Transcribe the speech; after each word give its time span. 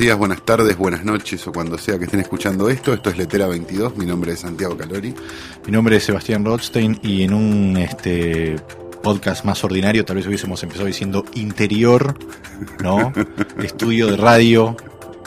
Días, 0.00 0.16
buenas 0.16 0.42
tardes, 0.46 0.78
buenas 0.78 1.04
noches 1.04 1.46
o 1.46 1.52
cuando 1.52 1.76
sea 1.76 1.98
que 1.98 2.06
estén 2.06 2.20
escuchando 2.20 2.70
esto. 2.70 2.94
Esto 2.94 3.10
es 3.10 3.18
Letera 3.18 3.46
22, 3.46 3.98
mi 3.98 4.06
nombre 4.06 4.32
es 4.32 4.40
Santiago 4.40 4.74
Calori. 4.74 5.14
Mi 5.66 5.72
nombre 5.72 5.96
es 5.96 6.04
Sebastián 6.04 6.42
Rothstein 6.42 6.98
y 7.02 7.24
en 7.24 7.34
un 7.34 7.76
este 7.76 8.56
podcast 9.02 9.44
más 9.44 9.62
ordinario 9.62 10.02
tal 10.06 10.16
vez 10.16 10.26
hubiésemos 10.26 10.62
empezado 10.62 10.86
diciendo 10.86 11.26
interior, 11.34 12.16
¿no? 12.82 13.12
Estudio 13.62 14.06
de 14.06 14.16
radio, 14.16 14.74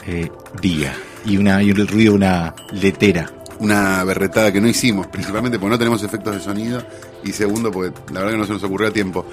eh, 0.08 0.28
día. 0.60 0.92
Y, 1.24 1.36
una, 1.36 1.62
y 1.62 1.70
el 1.70 1.86
ruido 1.86 2.10
de 2.10 2.16
una 2.16 2.54
letera. 2.72 3.30
Una 3.60 4.02
berretada 4.02 4.52
que 4.52 4.60
no 4.60 4.66
hicimos, 4.66 5.06
principalmente 5.06 5.60
porque 5.60 5.70
no 5.70 5.78
tenemos 5.78 6.02
efectos 6.02 6.34
de 6.34 6.40
sonido 6.40 6.84
y 7.22 7.30
segundo 7.30 7.70
porque 7.70 7.96
la 8.12 8.20
verdad 8.20 8.32
que 8.32 8.38
no 8.38 8.46
se 8.46 8.52
nos 8.54 8.64
ocurrió 8.64 8.88
a 8.88 8.92
tiempo 8.92 9.24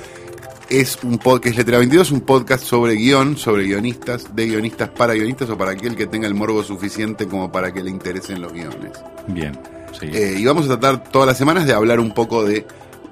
es 0.72 0.98
un 1.04 1.18
podcast, 1.18 1.58
Letra 1.58 1.80
22, 1.80 2.12
un 2.12 2.22
podcast 2.22 2.64
sobre 2.64 2.94
guion, 2.94 3.36
sobre 3.36 3.66
guionistas, 3.66 4.34
de 4.34 4.48
guionistas 4.48 4.88
para 4.88 5.14
guionistas 5.14 5.50
o 5.50 5.58
para 5.58 5.72
aquel 5.72 5.98
que 5.98 6.08
tenga 6.08 6.28
el 6.28 6.34
morbo 6.34 6.64
suficiente 6.64 7.28
como 7.28 7.52
para 7.52 7.74
que 7.74 7.84
le 7.84 7.90
interesen 7.90 8.42
los 8.42 8.54
guiones. 8.54 8.94
Bien, 9.28 9.60
sí. 10.00 10.06
Eh, 10.14 10.38
y 10.40 10.46
vamos 10.46 10.66
a 10.66 10.80
tratar 10.80 11.04
todas 11.12 11.28
las 11.28 11.38
semanas 11.38 11.66
de 11.66 11.74
hablar 11.74 12.00
un 12.00 12.14
poco 12.14 12.46
de 12.46 12.66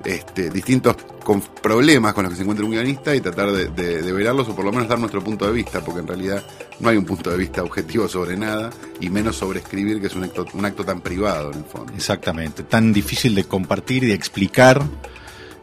este, 0.06 0.50
distintos 0.50 0.96
con 1.22 1.42
problemas 1.42 2.14
con 2.14 2.24
los 2.24 2.32
que 2.32 2.38
se 2.38 2.44
encuentra 2.44 2.66
un 2.66 2.72
guionista 2.72 3.14
y 3.14 3.20
tratar 3.20 3.52
de, 3.52 3.68
de, 3.68 4.04
de, 4.04 4.12
verarlos 4.14 4.48
o 4.48 4.56
por 4.56 4.64
lo 4.64 4.72
menos 4.72 4.88
dar 4.88 4.98
nuestro 4.98 5.22
punto 5.22 5.46
de 5.46 5.52
vista, 5.52 5.82
porque 5.82 6.00
en 6.00 6.08
realidad 6.08 6.42
no 6.80 6.88
hay 6.88 6.96
un 6.96 7.04
punto 7.04 7.30
de 7.30 7.36
vista 7.36 7.62
objetivo 7.62 8.08
sobre 8.08 8.38
nada 8.38 8.70
y 9.02 9.10
menos 9.10 9.36
sobre 9.36 9.60
escribir, 9.60 10.00
que 10.00 10.08
es 10.08 10.16
un 10.16 10.24
acto, 10.24 10.46
un 10.54 10.64
acto 10.64 10.86
tan 10.86 11.02
privado 11.02 11.52
en 11.52 11.58
el 11.58 11.66
fondo. 11.66 11.92
Exactamente, 11.94 12.64
tan 12.64 12.94
difícil 12.94 13.36
de 13.36 13.44
compartir 13.44 14.06
y 14.06 14.08
de 14.08 14.14
explicar 14.14 14.82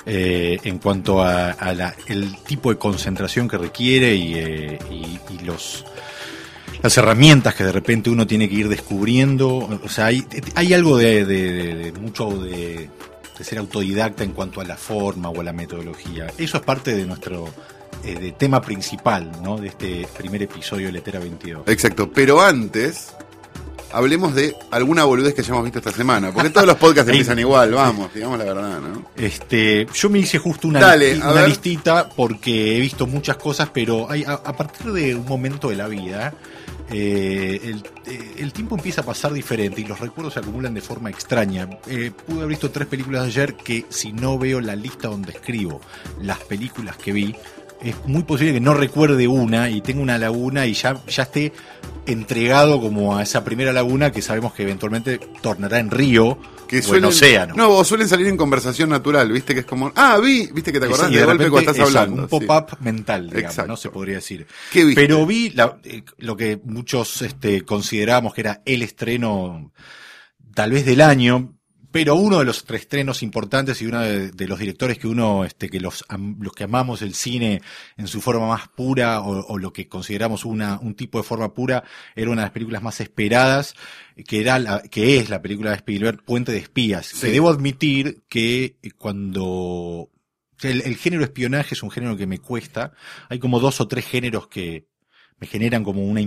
eh, 0.08 0.58
en 0.62 0.78
cuanto 0.78 1.20
a, 1.20 1.50
a 1.50 1.74
la, 1.74 1.94
el 2.06 2.36
tipo 2.44 2.70
de 2.70 2.78
concentración 2.78 3.48
que 3.48 3.58
requiere 3.58 4.14
y, 4.14 4.34
eh, 4.34 4.78
y, 4.90 5.44
los 5.44 5.84
las 6.82 6.96
herramientas 6.98 7.54
que 7.54 7.64
de 7.64 7.72
repente 7.72 8.10
uno 8.10 8.26
tiene 8.26 8.48
que 8.48 8.54
ir 8.54 8.68
descubriendo. 8.68 9.56
O 9.84 9.88
sea, 9.88 10.06
hay, 10.06 10.24
hay 10.54 10.74
algo 10.74 10.96
de, 10.96 11.24
de, 11.24 11.74
de 11.74 11.92
mucho 11.92 12.30
de, 12.30 12.88
de, 13.36 13.44
ser 13.44 13.58
autodidacta 13.58 14.24
en 14.24 14.32
cuanto 14.32 14.60
a 14.60 14.64
la 14.64 14.76
forma 14.76 15.28
o 15.28 15.40
a 15.40 15.44
la 15.44 15.52
metodología. 15.52 16.26
Eso 16.38 16.56
es 16.56 16.62
parte 16.62 16.94
de 16.94 17.06
nuestro 17.06 17.48
eh, 18.04 18.14
de 18.14 18.32
tema 18.32 18.60
principal, 18.60 19.30
¿no? 19.42 19.56
De 19.56 19.68
este 19.68 20.06
primer 20.16 20.42
episodio 20.42 20.86
de 20.86 20.92
Letera 20.92 21.18
22. 21.18 21.66
Exacto, 21.66 22.10
pero 22.12 22.40
antes 22.40 23.14
hablemos 23.92 24.34
de 24.34 24.54
alguna 24.70 25.04
boludez 25.04 25.34
que 25.34 25.40
hayamos 25.40 25.64
visto 25.64 25.78
esta 25.78 25.92
semana. 25.92 26.32
Porque 26.32 26.50
todos 26.50 26.66
los 26.66 26.76
podcasts 26.76 27.10
empiezan 27.10 27.38
igual, 27.40 27.72
vamos, 27.72 28.12
digamos 28.12 28.38
la 28.38 28.44
verdad, 28.44 28.80
¿no? 28.80 29.10
Este, 29.16 29.86
yo 29.94 30.10
me 30.10 30.18
hice 30.18 30.38
justo 30.38 30.68
una, 30.68 30.80
Dale, 30.80 31.14
listi 31.14 31.28
una 31.28 31.46
listita 31.46 32.08
porque 32.08 32.76
he 32.76 32.80
visto 32.80 33.06
muchas 33.06 33.36
cosas, 33.36 33.70
pero 33.72 34.10
hay, 34.10 34.24
a, 34.24 34.32
a 34.32 34.56
partir 34.56 34.92
de 34.92 35.14
un 35.14 35.26
momento 35.26 35.68
de 35.70 35.76
la 35.76 35.88
vida, 35.88 36.34
eh, 36.88 37.60
el, 37.64 37.84
eh, 38.06 38.34
el, 38.38 38.52
tiempo 38.52 38.76
empieza 38.76 39.00
a 39.00 39.04
pasar 39.04 39.32
diferente 39.32 39.80
y 39.80 39.84
los 39.84 39.98
recuerdos 39.98 40.34
se 40.34 40.40
acumulan 40.40 40.72
de 40.72 40.80
forma 40.80 41.10
extraña. 41.10 41.68
Eh, 41.88 42.12
pude 42.26 42.38
haber 42.38 42.48
visto 42.48 42.70
tres 42.70 42.86
películas 42.86 43.26
ayer 43.26 43.54
que 43.54 43.86
si 43.88 44.12
no 44.12 44.38
veo 44.38 44.60
la 44.60 44.76
lista 44.76 45.08
donde 45.08 45.32
escribo 45.32 45.80
las 46.22 46.38
películas 46.38 46.96
que 46.96 47.12
vi, 47.12 47.34
es 47.82 47.96
muy 48.06 48.22
posible 48.22 48.54
que 48.54 48.60
no 48.60 48.74
recuerde 48.74 49.28
una 49.28 49.70
y 49.70 49.80
tenga 49.80 50.00
una 50.00 50.18
laguna 50.18 50.66
y 50.66 50.74
ya, 50.74 51.00
ya 51.06 51.24
esté 51.24 51.52
entregado 52.06 52.80
como 52.80 53.16
a 53.16 53.22
esa 53.22 53.44
primera 53.44 53.72
laguna 53.72 54.12
que 54.12 54.22
sabemos 54.22 54.52
que 54.52 54.62
eventualmente 54.62 55.18
tornará 55.40 55.78
en 55.78 55.90
río 55.90 56.38
que 56.66 56.78
o 56.78 56.82
suelen, 56.82 57.04
en 57.04 57.10
océano. 57.10 57.54
No, 57.54 57.70
o 57.70 57.84
suelen 57.84 58.08
salir 58.08 58.26
en 58.26 58.36
conversación 58.36 58.90
natural, 58.90 59.30
viste 59.30 59.54
que 59.54 59.60
es 59.60 59.66
como, 59.66 59.92
ah, 59.94 60.18
vi, 60.22 60.48
viste 60.52 60.72
que 60.72 60.80
te 60.80 60.86
acordás 60.86 61.08
sí, 61.08 61.14
de, 61.14 61.20
de 61.20 61.26
golpe 61.26 61.50
cuando 61.50 61.70
estás 61.70 61.88
exacto, 61.88 61.98
hablando. 61.98 62.22
Un 62.22 62.28
pop-up 62.28 62.70
sí. 62.70 62.84
mental, 62.84 63.26
digamos, 63.28 63.50
Exacto. 63.50 63.72
¿no? 63.72 63.76
Se 63.76 63.90
podría 63.90 64.16
decir. 64.16 64.46
¿Qué 64.72 64.84
viste? 64.84 65.00
Pero 65.00 65.26
vi 65.26 65.50
la, 65.50 65.78
eh, 65.84 66.02
lo 66.18 66.36
que 66.36 66.60
muchos 66.64 67.22
este, 67.22 67.62
considerábamos 67.62 68.34
que 68.34 68.40
era 68.42 68.62
el 68.64 68.82
estreno 68.82 69.72
tal 70.54 70.72
vez 70.72 70.86
del 70.86 71.02
año, 71.02 71.55
pero 71.96 72.14
uno 72.14 72.40
de 72.40 72.44
los 72.44 72.62
estrenos 72.68 73.22
importantes 73.22 73.80
y 73.80 73.86
uno 73.86 74.02
de, 74.02 74.30
de, 74.30 74.46
los 74.46 74.58
directores 74.58 74.98
que 74.98 75.08
uno, 75.08 75.46
este, 75.46 75.70
que 75.70 75.80
los, 75.80 76.04
los 76.38 76.52
que 76.52 76.64
amamos 76.64 77.00
el 77.00 77.14
cine 77.14 77.62
en 77.96 78.06
su 78.06 78.20
forma 78.20 78.46
más 78.46 78.68
pura 78.68 79.22
o, 79.22 79.46
o, 79.46 79.58
lo 79.58 79.72
que 79.72 79.88
consideramos 79.88 80.44
una, 80.44 80.78
un 80.78 80.94
tipo 80.94 81.16
de 81.16 81.24
forma 81.24 81.54
pura, 81.54 81.84
era 82.14 82.30
una 82.30 82.42
de 82.42 82.46
las 82.48 82.52
películas 82.52 82.82
más 82.82 83.00
esperadas, 83.00 83.76
que 84.28 84.42
era 84.42 84.58
la, 84.58 84.82
que 84.82 85.16
es 85.16 85.30
la 85.30 85.40
película 85.40 85.70
de 85.70 85.76
Spielberg, 85.76 86.22
Puente 86.22 86.52
de 86.52 86.58
Espías. 86.58 87.06
Sí. 87.06 87.28
Que 87.28 87.32
debo 87.32 87.48
admitir 87.48 88.24
que 88.28 88.76
cuando 88.98 90.10
el, 90.60 90.82
el 90.82 90.96
género 90.98 91.24
espionaje 91.24 91.72
es 91.72 91.82
un 91.82 91.90
género 91.90 92.14
que 92.18 92.26
me 92.26 92.40
cuesta, 92.40 92.92
hay 93.30 93.38
como 93.38 93.58
dos 93.58 93.80
o 93.80 93.88
tres 93.88 94.04
géneros 94.04 94.48
que, 94.48 94.86
me 95.38 95.46
generan 95.46 95.84
como 95.84 96.02
una 96.02 96.22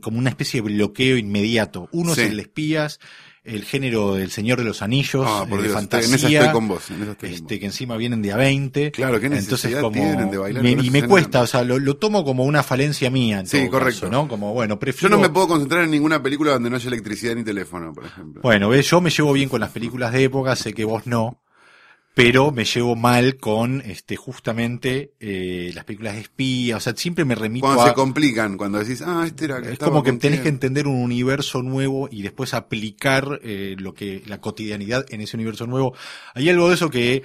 como 0.00 0.18
una 0.18 0.30
especie 0.30 0.62
de 0.62 0.68
bloqueo 0.68 1.16
inmediato. 1.16 1.88
Uno 1.92 2.14
sí. 2.14 2.22
es 2.22 2.30
el 2.30 2.36
de 2.36 2.42
espías, 2.42 2.98
el 3.44 3.64
género 3.64 4.14
del 4.14 4.30
Señor 4.30 4.58
de 4.58 4.64
los 4.64 4.82
Anillos, 4.82 5.26
oh, 5.28 5.46
por 5.48 5.58
de 5.58 5.64
Dios, 5.64 5.74
fantasía, 5.74 6.08
en 6.08 6.14
esa 6.14 6.28
estoy 6.28 6.52
con 6.52 6.68
vos, 6.68 6.90
en 6.90 7.02
esa 7.02 7.12
estoy 7.12 7.28
este, 7.30 7.40
con 7.40 7.48
vos. 7.48 7.58
que 7.58 7.66
encima 7.66 7.96
vienen 7.96 8.22
de 8.22 8.32
a 8.32 8.36
20. 8.36 8.92
Claro, 8.92 9.18
que 9.20 9.26
entonces 9.26 9.76
como 9.76 10.30
de 10.30 10.38
bailar 10.38 10.62
me, 10.62 10.70
y 10.70 10.90
me 10.90 11.06
cuesta, 11.06 11.40
o 11.40 11.46
sea, 11.46 11.64
lo, 11.64 11.78
lo, 11.78 11.96
tomo 11.96 12.24
como 12.24 12.44
una 12.44 12.62
falencia 12.62 13.10
mía. 13.10 13.40
En 13.40 13.46
sí, 13.46 13.68
correcto. 13.68 14.02
Caso, 14.02 14.12
¿no? 14.12 14.28
Como 14.28 14.52
bueno, 14.52 14.78
prefiero. 14.78 15.10
Yo 15.10 15.16
no 15.16 15.22
me 15.22 15.30
puedo 15.30 15.48
concentrar 15.48 15.82
en 15.82 15.90
ninguna 15.90 16.22
película 16.22 16.52
donde 16.52 16.70
no 16.70 16.76
haya 16.76 16.88
electricidad 16.88 17.34
ni 17.34 17.42
teléfono, 17.42 17.92
por 17.92 18.04
ejemplo. 18.04 18.42
Bueno, 18.42 18.68
ves, 18.68 18.88
yo 18.88 19.00
me 19.00 19.10
llevo 19.10 19.32
bien 19.32 19.48
con 19.48 19.60
las 19.60 19.70
películas 19.70 20.12
de 20.12 20.24
época, 20.24 20.54
sé 20.54 20.72
que 20.72 20.84
vos 20.84 21.06
no 21.06 21.41
pero 22.14 22.52
me 22.52 22.64
llevo 22.64 22.94
mal 22.94 23.36
con 23.36 23.80
este 23.82 24.16
justamente 24.16 25.12
eh, 25.18 25.70
las 25.74 25.84
películas 25.84 26.14
de 26.14 26.20
espía, 26.20 26.76
o 26.76 26.80
sea, 26.80 26.94
siempre 26.94 27.24
me 27.24 27.34
remito 27.34 27.66
cuando 27.66 27.82
a... 27.82 27.88
se 27.88 27.94
complican, 27.94 28.58
cuando 28.58 28.78
decís, 28.78 29.02
ah, 29.04 29.24
este 29.26 29.46
era 29.46 29.58
Es 29.58 29.78
como 29.78 30.02
que 30.02 30.12
tenés 30.12 30.40
que 30.40 30.48
entender 30.48 30.86
un 30.86 30.96
universo 30.96 31.62
nuevo 31.62 32.08
y 32.10 32.22
después 32.22 32.52
aplicar 32.52 33.40
eh, 33.42 33.76
lo 33.78 33.94
que 33.94 34.22
la 34.26 34.40
cotidianidad 34.40 35.06
en 35.08 35.22
ese 35.22 35.36
universo 35.36 35.66
nuevo. 35.66 35.94
Hay 36.34 36.50
algo 36.50 36.68
de 36.68 36.74
eso 36.74 36.90
que 36.90 37.22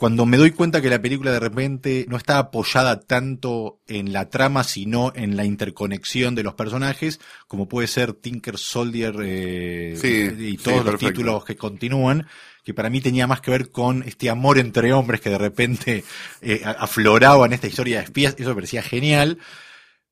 cuando 0.00 0.24
me 0.24 0.38
doy 0.38 0.52
cuenta 0.52 0.80
que 0.80 0.88
la 0.88 1.02
película 1.02 1.30
de 1.30 1.40
repente 1.40 2.06
no 2.08 2.16
está 2.16 2.38
apoyada 2.38 3.00
tanto 3.00 3.80
en 3.86 4.14
la 4.14 4.30
trama, 4.30 4.64
sino 4.64 5.12
en 5.14 5.36
la 5.36 5.44
interconexión 5.44 6.34
de 6.34 6.42
los 6.42 6.54
personajes, 6.54 7.20
como 7.46 7.68
puede 7.68 7.86
ser 7.86 8.14
Tinker 8.14 8.56
Soldier 8.56 9.14
eh, 9.22 9.94
sí, 10.00 10.30
y 10.38 10.56
todos 10.56 10.84
sí, 10.84 10.90
los 10.90 10.98
títulos 10.98 11.44
que 11.44 11.56
continúan, 11.56 12.26
que 12.64 12.74
para 12.74 12.90
mí 12.90 13.00
tenía 13.00 13.26
más 13.26 13.40
que 13.40 13.50
ver 13.50 13.70
con 13.70 14.02
este 14.02 14.30
amor 14.30 14.58
entre 14.58 14.92
hombres 14.92 15.20
que 15.20 15.30
de 15.30 15.38
repente 15.38 16.04
eh, 16.40 16.62
afloraba 16.64 17.46
en 17.46 17.52
esta 17.52 17.66
historia 17.66 17.98
de 17.98 18.04
espías, 18.04 18.34
eso 18.38 18.50
me 18.50 18.54
parecía 18.56 18.82
genial. 18.82 19.38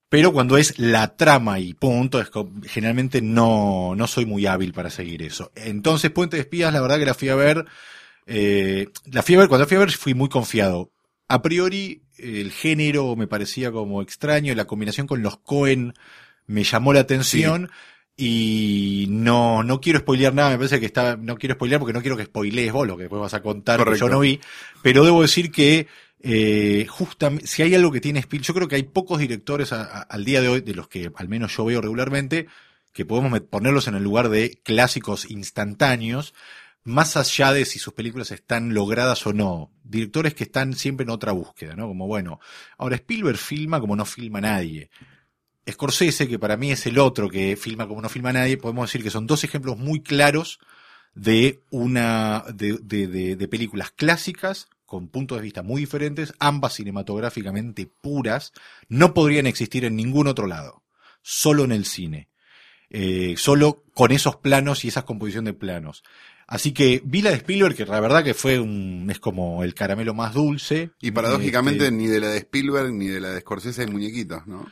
Pero 0.09 0.33
cuando 0.33 0.57
es 0.57 0.79
la 0.79 1.17
trama 1.17 1.59
y 1.61 1.75
punto, 1.75 2.19
es 2.19 2.31
generalmente 2.67 3.21
no, 3.21 3.95
no 3.95 4.07
soy 4.07 4.25
muy 4.25 4.47
hábil 4.47 4.73
para 4.73 4.89
seguir 4.89 5.23
eso. 5.23 5.53
Entonces, 5.55 6.11
Puente 6.11 6.37
de 6.37 6.43
Espías, 6.43 6.73
la 6.73 6.81
verdad 6.81 6.99
que 6.99 7.05
la 7.05 7.13
fui 7.13 7.29
a 7.29 7.35
ver, 7.35 7.67
eh, 8.25 8.89
la 9.13 9.23
fui 9.23 9.35
a 9.35 9.39
ver, 9.39 9.49
cuando 9.49 9.65
la 9.65 9.69
fui 9.69 9.77
a 9.77 9.81
ver 9.81 9.93
fui 9.93 10.15
muy 10.15 10.31
confiado. 10.31 10.93
A 11.29 11.43
priori, 11.43 12.05
el 12.17 12.53
género 12.53 13.17
me 13.17 13.27
parecía 13.27 13.71
como 13.71 14.01
extraño, 14.01 14.55
la 14.55 14.67
combinación 14.67 15.07
con 15.07 15.23
los 15.23 15.41
Cohen 15.41 15.93
me 16.47 16.65
llamó 16.65 16.95
la 16.95 17.01
atención. 17.01 17.69
Sí 17.71 17.98
y 18.21 19.07
no, 19.09 19.63
no 19.63 19.81
quiero 19.81 20.01
spoilear 20.01 20.35
nada, 20.35 20.51
me 20.51 20.57
parece 20.57 20.81
que 20.81 20.87
está, 20.87 21.17
no 21.17 21.37
quiero 21.37 21.55
spoilear 21.55 21.79
porque 21.79 21.93
no 21.93 22.01
quiero 22.01 22.17
que 22.17 22.25
spoilees 22.25 22.73
vos 22.73 22.85
lo 22.85 22.97
que 22.97 23.05
después 23.05 23.23
vas 23.23 23.33
a 23.33 23.43
contar 23.43 23.79
Correcto. 23.79 23.95
que 23.95 24.01
yo 24.01 24.13
no 24.13 24.21
vi, 24.21 24.41
pero 24.83 25.05
debo 25.05 25.23
decir 25.23 25.53
que 25.53 25.87
eh, 26.21 26.85
justamente, 26.89 27.47
si 27.47 27.63
hay 27.63 27.77
algo 27.77 27.93
que 27.93 28.01
tiene 28.01 28.19
Spielberg, 28.19 28.49
yo 28.49 28.55
creo 28.55 28.69
que 28.69 28.75
hay 28.75 28.83
pocos 28.83 29.21
directores 29.21 29.73
a, 29.73 29.83
a, 29.83 30.03
al 30.03 30.25
día 30.25 30.41
de 30.41 30.49
hoy, 30.49 30.61
de 30.63 30.75
los 30.75 30.89
que 30.89 31.13
al 31.15 31.29
menos 31.29 31.57
yo 31.57 31.65
veo 31.65 31.81
regularmente, 31.81 32.49
que 32.93 33.05
podemos 33.05 33.39
ponerlos 33.43 33.87
en 33.87 33.95
el 33.95 34.03
lugar 34.03 34.31
de 34.31 34.61
clásicos 34.65 35.31
instantáneos, 35.31 36.35
más 36.83 37.17
allá 37.17 37.53
de 37.53 37.65
si 37.67 37.79
sus 37.79 37.95
películas 37.95 38.33
están 38.33 38.75
logradas 38.75 39.25
o 39.29 39.33
no. 39.33 39.71
Directores 39.85 40.35
que 40.35 40.45
están 40.45 40.75
siempre 40.75 41.05
en 41.05 41.11
otra 41.11 41.31
búsqueda, 41.31 41.77
¿no? 41.77 41.87
Como 41.87 42.09
bueno, 42.09 42.41
ahora 42.79 42.97
Spielberg 42.97 43.39
filma 43.39 43.79
como 43.79 43.95
no 43.95 44.05
filma 44.05 44.41
nadie. 44.41 44.91
Scorsese, 45.71 46.29
que 46.29 46.39
para 46.39 46.57
mí 46.57 46.71
es 46.71 46.87
el 46.87 46.99
otro 46.99 47.29
que 47.29 47.57
filma 47.57 47.87
como 47.87 48.01
no 48.03 48.09
filma 48.09 48.33
nadie, 48.33 48.57
podemos 48.57 48.89
decir 48.89 49.03
que 49.03 49.11
son 49.11 49.27
dos 49.27 49.45
ejemplos 49.45 49.77
muy 49.77 50.01
claros 50.03 50.59
de 51.15 51.61
una 51.71 52.45
de, 52.55 52.79
de, 52.83 53.07
de, 53.07 53.37
de, 53.37 53.49
películas 53.49 53.91
clásicas 53.91 54.69
con 54.87 55.09
puntos 55.09 55.39
de 55.39 55.43
vista 55.43 55.63
muy 55.63 55.81
diferentes, 55.83 56.33
ambas 56.39 56.75
cinematográficamente 56.75 57.91
puras, 58.01 58.53
no 58.89 59.13
podrían 59.15 59.47
existir 59.47 59.85
en 59.85 59.97
ningún 59.97 60.27
otro 60.29 60.47
lado, 60.47 60.83
solo 61.23 61.65
en 61.65 61.73
el 61.73 61.85
cine. 61.85 62.29
eh, 62.91 63.35
solo 63.37 63.85
con 63.95 64.13
esos 64.13 64.37
planos 64.37 64.85
y 64.85 64.89
esa 64.89 65.05
composición 65.05 65.45
de 65.45 65.53
planos. 65.53 66.03
Así 66.47 66.73
que 66.73 67.03
vi 67.05 67.21
la 67.21 67.31
de 67.31 67.37
Spielberg, 67.37 67.75
que 67.75 67.85
la 67.85 68.01
verdad 68.01 68.25
que 68.25 68.33
fue 68.33 68.59
un, 68.59 69.07
es 69.11 69.21
como 69.21 69.63
el 69.63 69.75
caramelo 69.75 70.15
más 70.15 70.33
dulce. 70.33 70.91
Y 71.01 71.11
paradójicamente 71.11 71.85
Este, 71.85 71.97
ni 71.97 72.07
de 72.07 72.21
la 72.21 72.29
de 72.29 72.39
Spielberg 72.39 72.93
ni 72.93 73.09
de 73.09 73.21
la 73.21 73.31
de 73.31 73.41
Scorsese 73.41 73.83
hay 73.83 73.89
muñequitos, 73.89 74.47
¿no? 74.47 74.67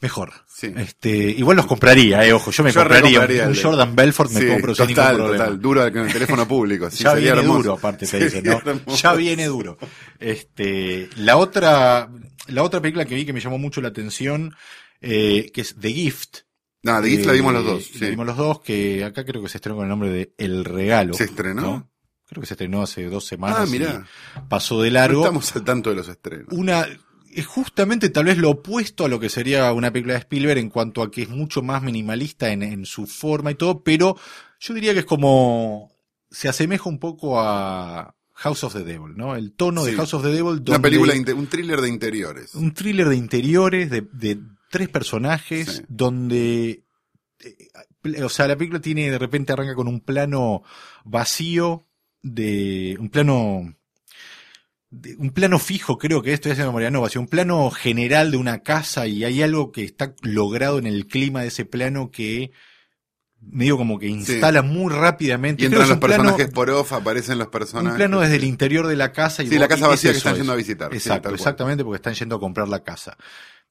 Mejor. 0.00 0.32
Sí. 0.46 0.72
Este, 0.76 1.10
igual 1.10 1.56
los 1.56 1.66
compraría, 1.66 2.24
eh, 2.26 2.32
ojo, 2.32 2.50
yo 2.50 2.62
me 2.64 2.70
Yo 2.72 2.80
compraría 2.80 3.20
un 3.20 3.52
de- 3.52 3.62
Jordan 3.62 3.94
Belfort, 3.96 4.30
me 4.32 4.40
Sí, 4.40 4.46
compro 4.48 4.74
sin 4.74 4.88
total, 4.88 5.12
ningún 5.12 5.24
problema. 5.26 5.44
total, 5.44 5.60
duro 5.60 5.84
el 5.86 6.12
teléfono 6.12 6.48
público. 6.48 6.90
sí, 6.90 6.98
ya 7.04 7.10
sería 7.12 7.32
viene 7.32 7.40
hermoso. 7.40 7.58
duro, 7.62 7.72
aparte 7.74 8.06
te 8.06 8.24
dicen, 8.24 8.44
¿no? 8.44 8.52
hermoso. 8.64 9.02
Ya 9.02 9.14
viene 9.14 9.46
duro. 9.46 9.78
Este, 10.18 11.08
la 11.16 11.36
otra, 11.36 12.10
la 12.48 12.62
otra 12.62 12.80
película 12.80 13.04
que 13.04 13.14
vi 13.14 13.24
que 13.24 13.32
me 13.32 13.40
llamó 13.40 13.58
mucho 13.58 13.80
la 13.80 13.88
atención, 13.88 14.54
eh, 15.00 15.50
que 15.52 15.60
es 15.62 15.74
The 15.80 15.92
Gift. 15.92 16.38
No, 16.82 17.00
de 17.02 17.10
Gift 17.10 17.26
la 17.26 17.32
vimos 17.32 17.52
los 17.52 17.62
Eh, 17.64 17.66
dos. 17.66 18.00
La 18.00 18.08
vimos 18.08 18.26
los 18.26 18.36
dos, 18.36 18.60
que 18.60 19.04
acá 19.04 19.24
creo 19.24 19.42
que 19.42 19.48
se 19.48 19.58
estrenó 19.58 19.76
con 19.76 19.84
el 19.84 19.88
nombre 19.88 20.10
de 20.10 20.34
El 20.38 20.64
Regalo. 20.64 21.14
¿Se 21.14 21.24
estrenó? 21.24 21.62
¿no? 21.62 21.90
Creo 22.28 22.40
que 22.40 22.46
se 22.46 22.54
estrenó 22.54 22.82
hace 22.82 23.04
dos 23.04 23.24
semanas. 23.24 23.58
Ah, 23.60 23.66
mirá. 23.66 24.04
y 24.36 24.40
Pasó 24.48 24.82
de 24.82 24.90
No 24.90 24.94
largo. 24.94 25.20
estamos 25.22 25.54
al 25.56 25.64
tanto 25.64 25.90
de 25.90 25.96
los 25.96 26.08
estrenos. 26.08 26.46
Una, 26.50 26.86
es 27.36 27.46
justamente 27.46 28.08
tal 28.10 28.24
vez 28.24 28.38
lo 28.38 28.50
opuesto 28.50 29.04
a 29.04 29.08
lo 29.08 29.20
que 29.20 29.28
sería 29.28 29.72
una 29.72 29.92
película 29.92 30.14
de 30.14 30.20
Spielberg 30.20 30.58
en 30.58 30.70
cuanto 30.70 31.02
a 31.02 31.10
que 31.10 31.22
es 31.22 31.28
mucho 31.28 31.62
más 31.62 31.82
minimalista 31.82 32.50
en, 32.52 32.62
en 32.62 32.86
su 32.86 33.06
forma 33.06 33.50
y 33.50 33.54
todo, 33.56 33.82
pero 33.82 34.16
yo 34.60 34.74
diría 34.74 34.92
que 34.94 35.00
es 35.00 35.04
como, 35.06 35.90
se 36.30 36.48
asemeja 36.48 36.88
un 36.88 36.98
poco 36.98 37.40
a 37.40 38.14
House 38.34 38.64
of 38.64 38.74
the 38.74 38.84
Devil, 38.84 39.16
¿no? 39.16 39.34
El 39.36 39.52
tono 39.52 39.84
de. 39.84 39.94
House 39.94 40.12
of 40.14 40.22
the 40.22 40.28
Devil. 40.28 40.44
Una 40.46 40.56
donde- 40.60 40.80
película, 40.80 41.14
inte- 41.14 41.32
un 41.34 41.46
thriller 41.46 41.80
de 41.80 41.88
interiores. 41.88 42.54
un 42.54 42.72
thriller 42.74 43.08
de 43.08 43.16
interiores 43.16 43.90
de, 43.90 44.02
de 44.12 44.38
tres 44.70 44.88
personajes 44.88 45.68
Sí. 45.76 45.82
donde 45.88 46.84
eh, 47.40 48.22
o 48.22 48.28
sea 48.28 48.46
la 48.48 48.56
película 48.56 48.80
tiene 48.80 49.10
de 49.10 49.18
repente 49.18 49.52
arranca 49.52 49.74
con 49.74 49.88
un 49.88 50.00
plano 50.00 50.62
vacío 51.04 51.86
de 52.22 52.96
un 52.98 53.08
plano 53.10 53.74
un 55.18 55.30
plano 55.30 55.58
fijo 55.58 55.98
creo 55.98 56.22
que 56.22 56.32
esto 56.32 56.48
es 56.48 56.56
de 56.58 56.64
memoria 56.64 56.90
no 56.90 57.00
vacío 57.00 57.20
un 57.20 57.26
plano 57.26 57.70
general 57.70 58.30
de 58.30 58.36
una 58.36 58.60
casa 58.62 59.06
y 59.06 59.24
hay 59.24 59.42
algo 59.42 59.72
que 59.72 59.82
está 59.84 60.14
logrado 60.22 60.78
en 60.78 60.86
el 60.86 61.06
clima 61.06 61.42
de 61.42 61.48
ese 61.48 61.64
plano 61.64 62.10
que 62.10 62.52
medio 63.40 63.76
como 63.76 63.98
que 63.98 64.06
instala 64.08 64.62
muy 64.62 64.92
rápidamente 64.92 65.62
Y 65.62 65.66
entran 65.66 65.82
es 65.84 65.88
los 65.90 65.98
plano- 65.98 66.22
personajes 66.22 66.52
por 66.52 66.70
off, 66.70 66.92
aparecen 66.92 67.38
los 67.38 67.48
personajes. 67.48 67.90
un 67.92 67.96
plano 67.96 68.20
desde 68.20 68.36
el 68.36 68.44
interior 68.44 68.86
de 68.86 68.96
la 68.96 69.12
casa 69.12 69.42
y 69.42 69.46
Sí, 69.48 69.54
vos- 69.54 69.60
la 69.60 69.68
casa 69.68 69.88
vacía 69.88 70.10
es 70.10 70.14
que 70.14 70.18
están 70.18 70.32
eso, 70.34 70.38
yendo 70.42 70.52
es. 70.52 70.54
a 70.54 70.58
visitar. 70.58 70.94
Exacto, 70.94 71.34
exactamente, 71.34 71.84
porque 71.84 71.96
están 71.96 72.14
yendo 72.14 72.36
a 72.36 72.40
comprar 72.40 72.68
la 72.68 72.82
casa. 72.82 73.16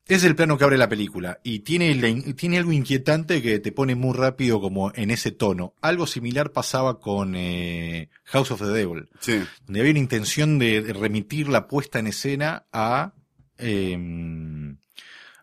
Es 0.07 0.23
el 0.23 0.35
plano 0.35 0.57
que 0.57 0.63
abre 0.63 0.77
la 0.77 0.87
película 0.87 1.39
y 1.43 1.59
tiene, 1.59 1.95
tiene 2.33 2.57
algo 2.59 2.71
inquietante 2.71 3.41
que 3.41 3.59
te 3.59 3.71
pone 3.71 3.95
muy 3.95 4.13
rápido 4.15 4.61
como 4.61 4.91
en 4.93 5.09
ese 5.09 5.31
tono. 5.31 5.73
Algo 5.81 6.05
similar 6.05 6.51
pasaba 6.51 6.99
con 6.99 7.33
eh, 7.35 8.09
House 8.25 8.51
of 8.51 8.61
the 8.61 8.67
Devil, 8.67 9.09
Sí. 9.19 9.41
donde 9.65 9.79
había 9.79 9.91
una 9.91 9.99
intención 9.99 10.59
de, 10.59 10.93
remitir 10.93 11.49
la 11.49 11.67
puesta 11.67 11.97
en 11.97 12.07
escena 12.07 12.65
a 12.71 13.13
eh, 13.57 13.97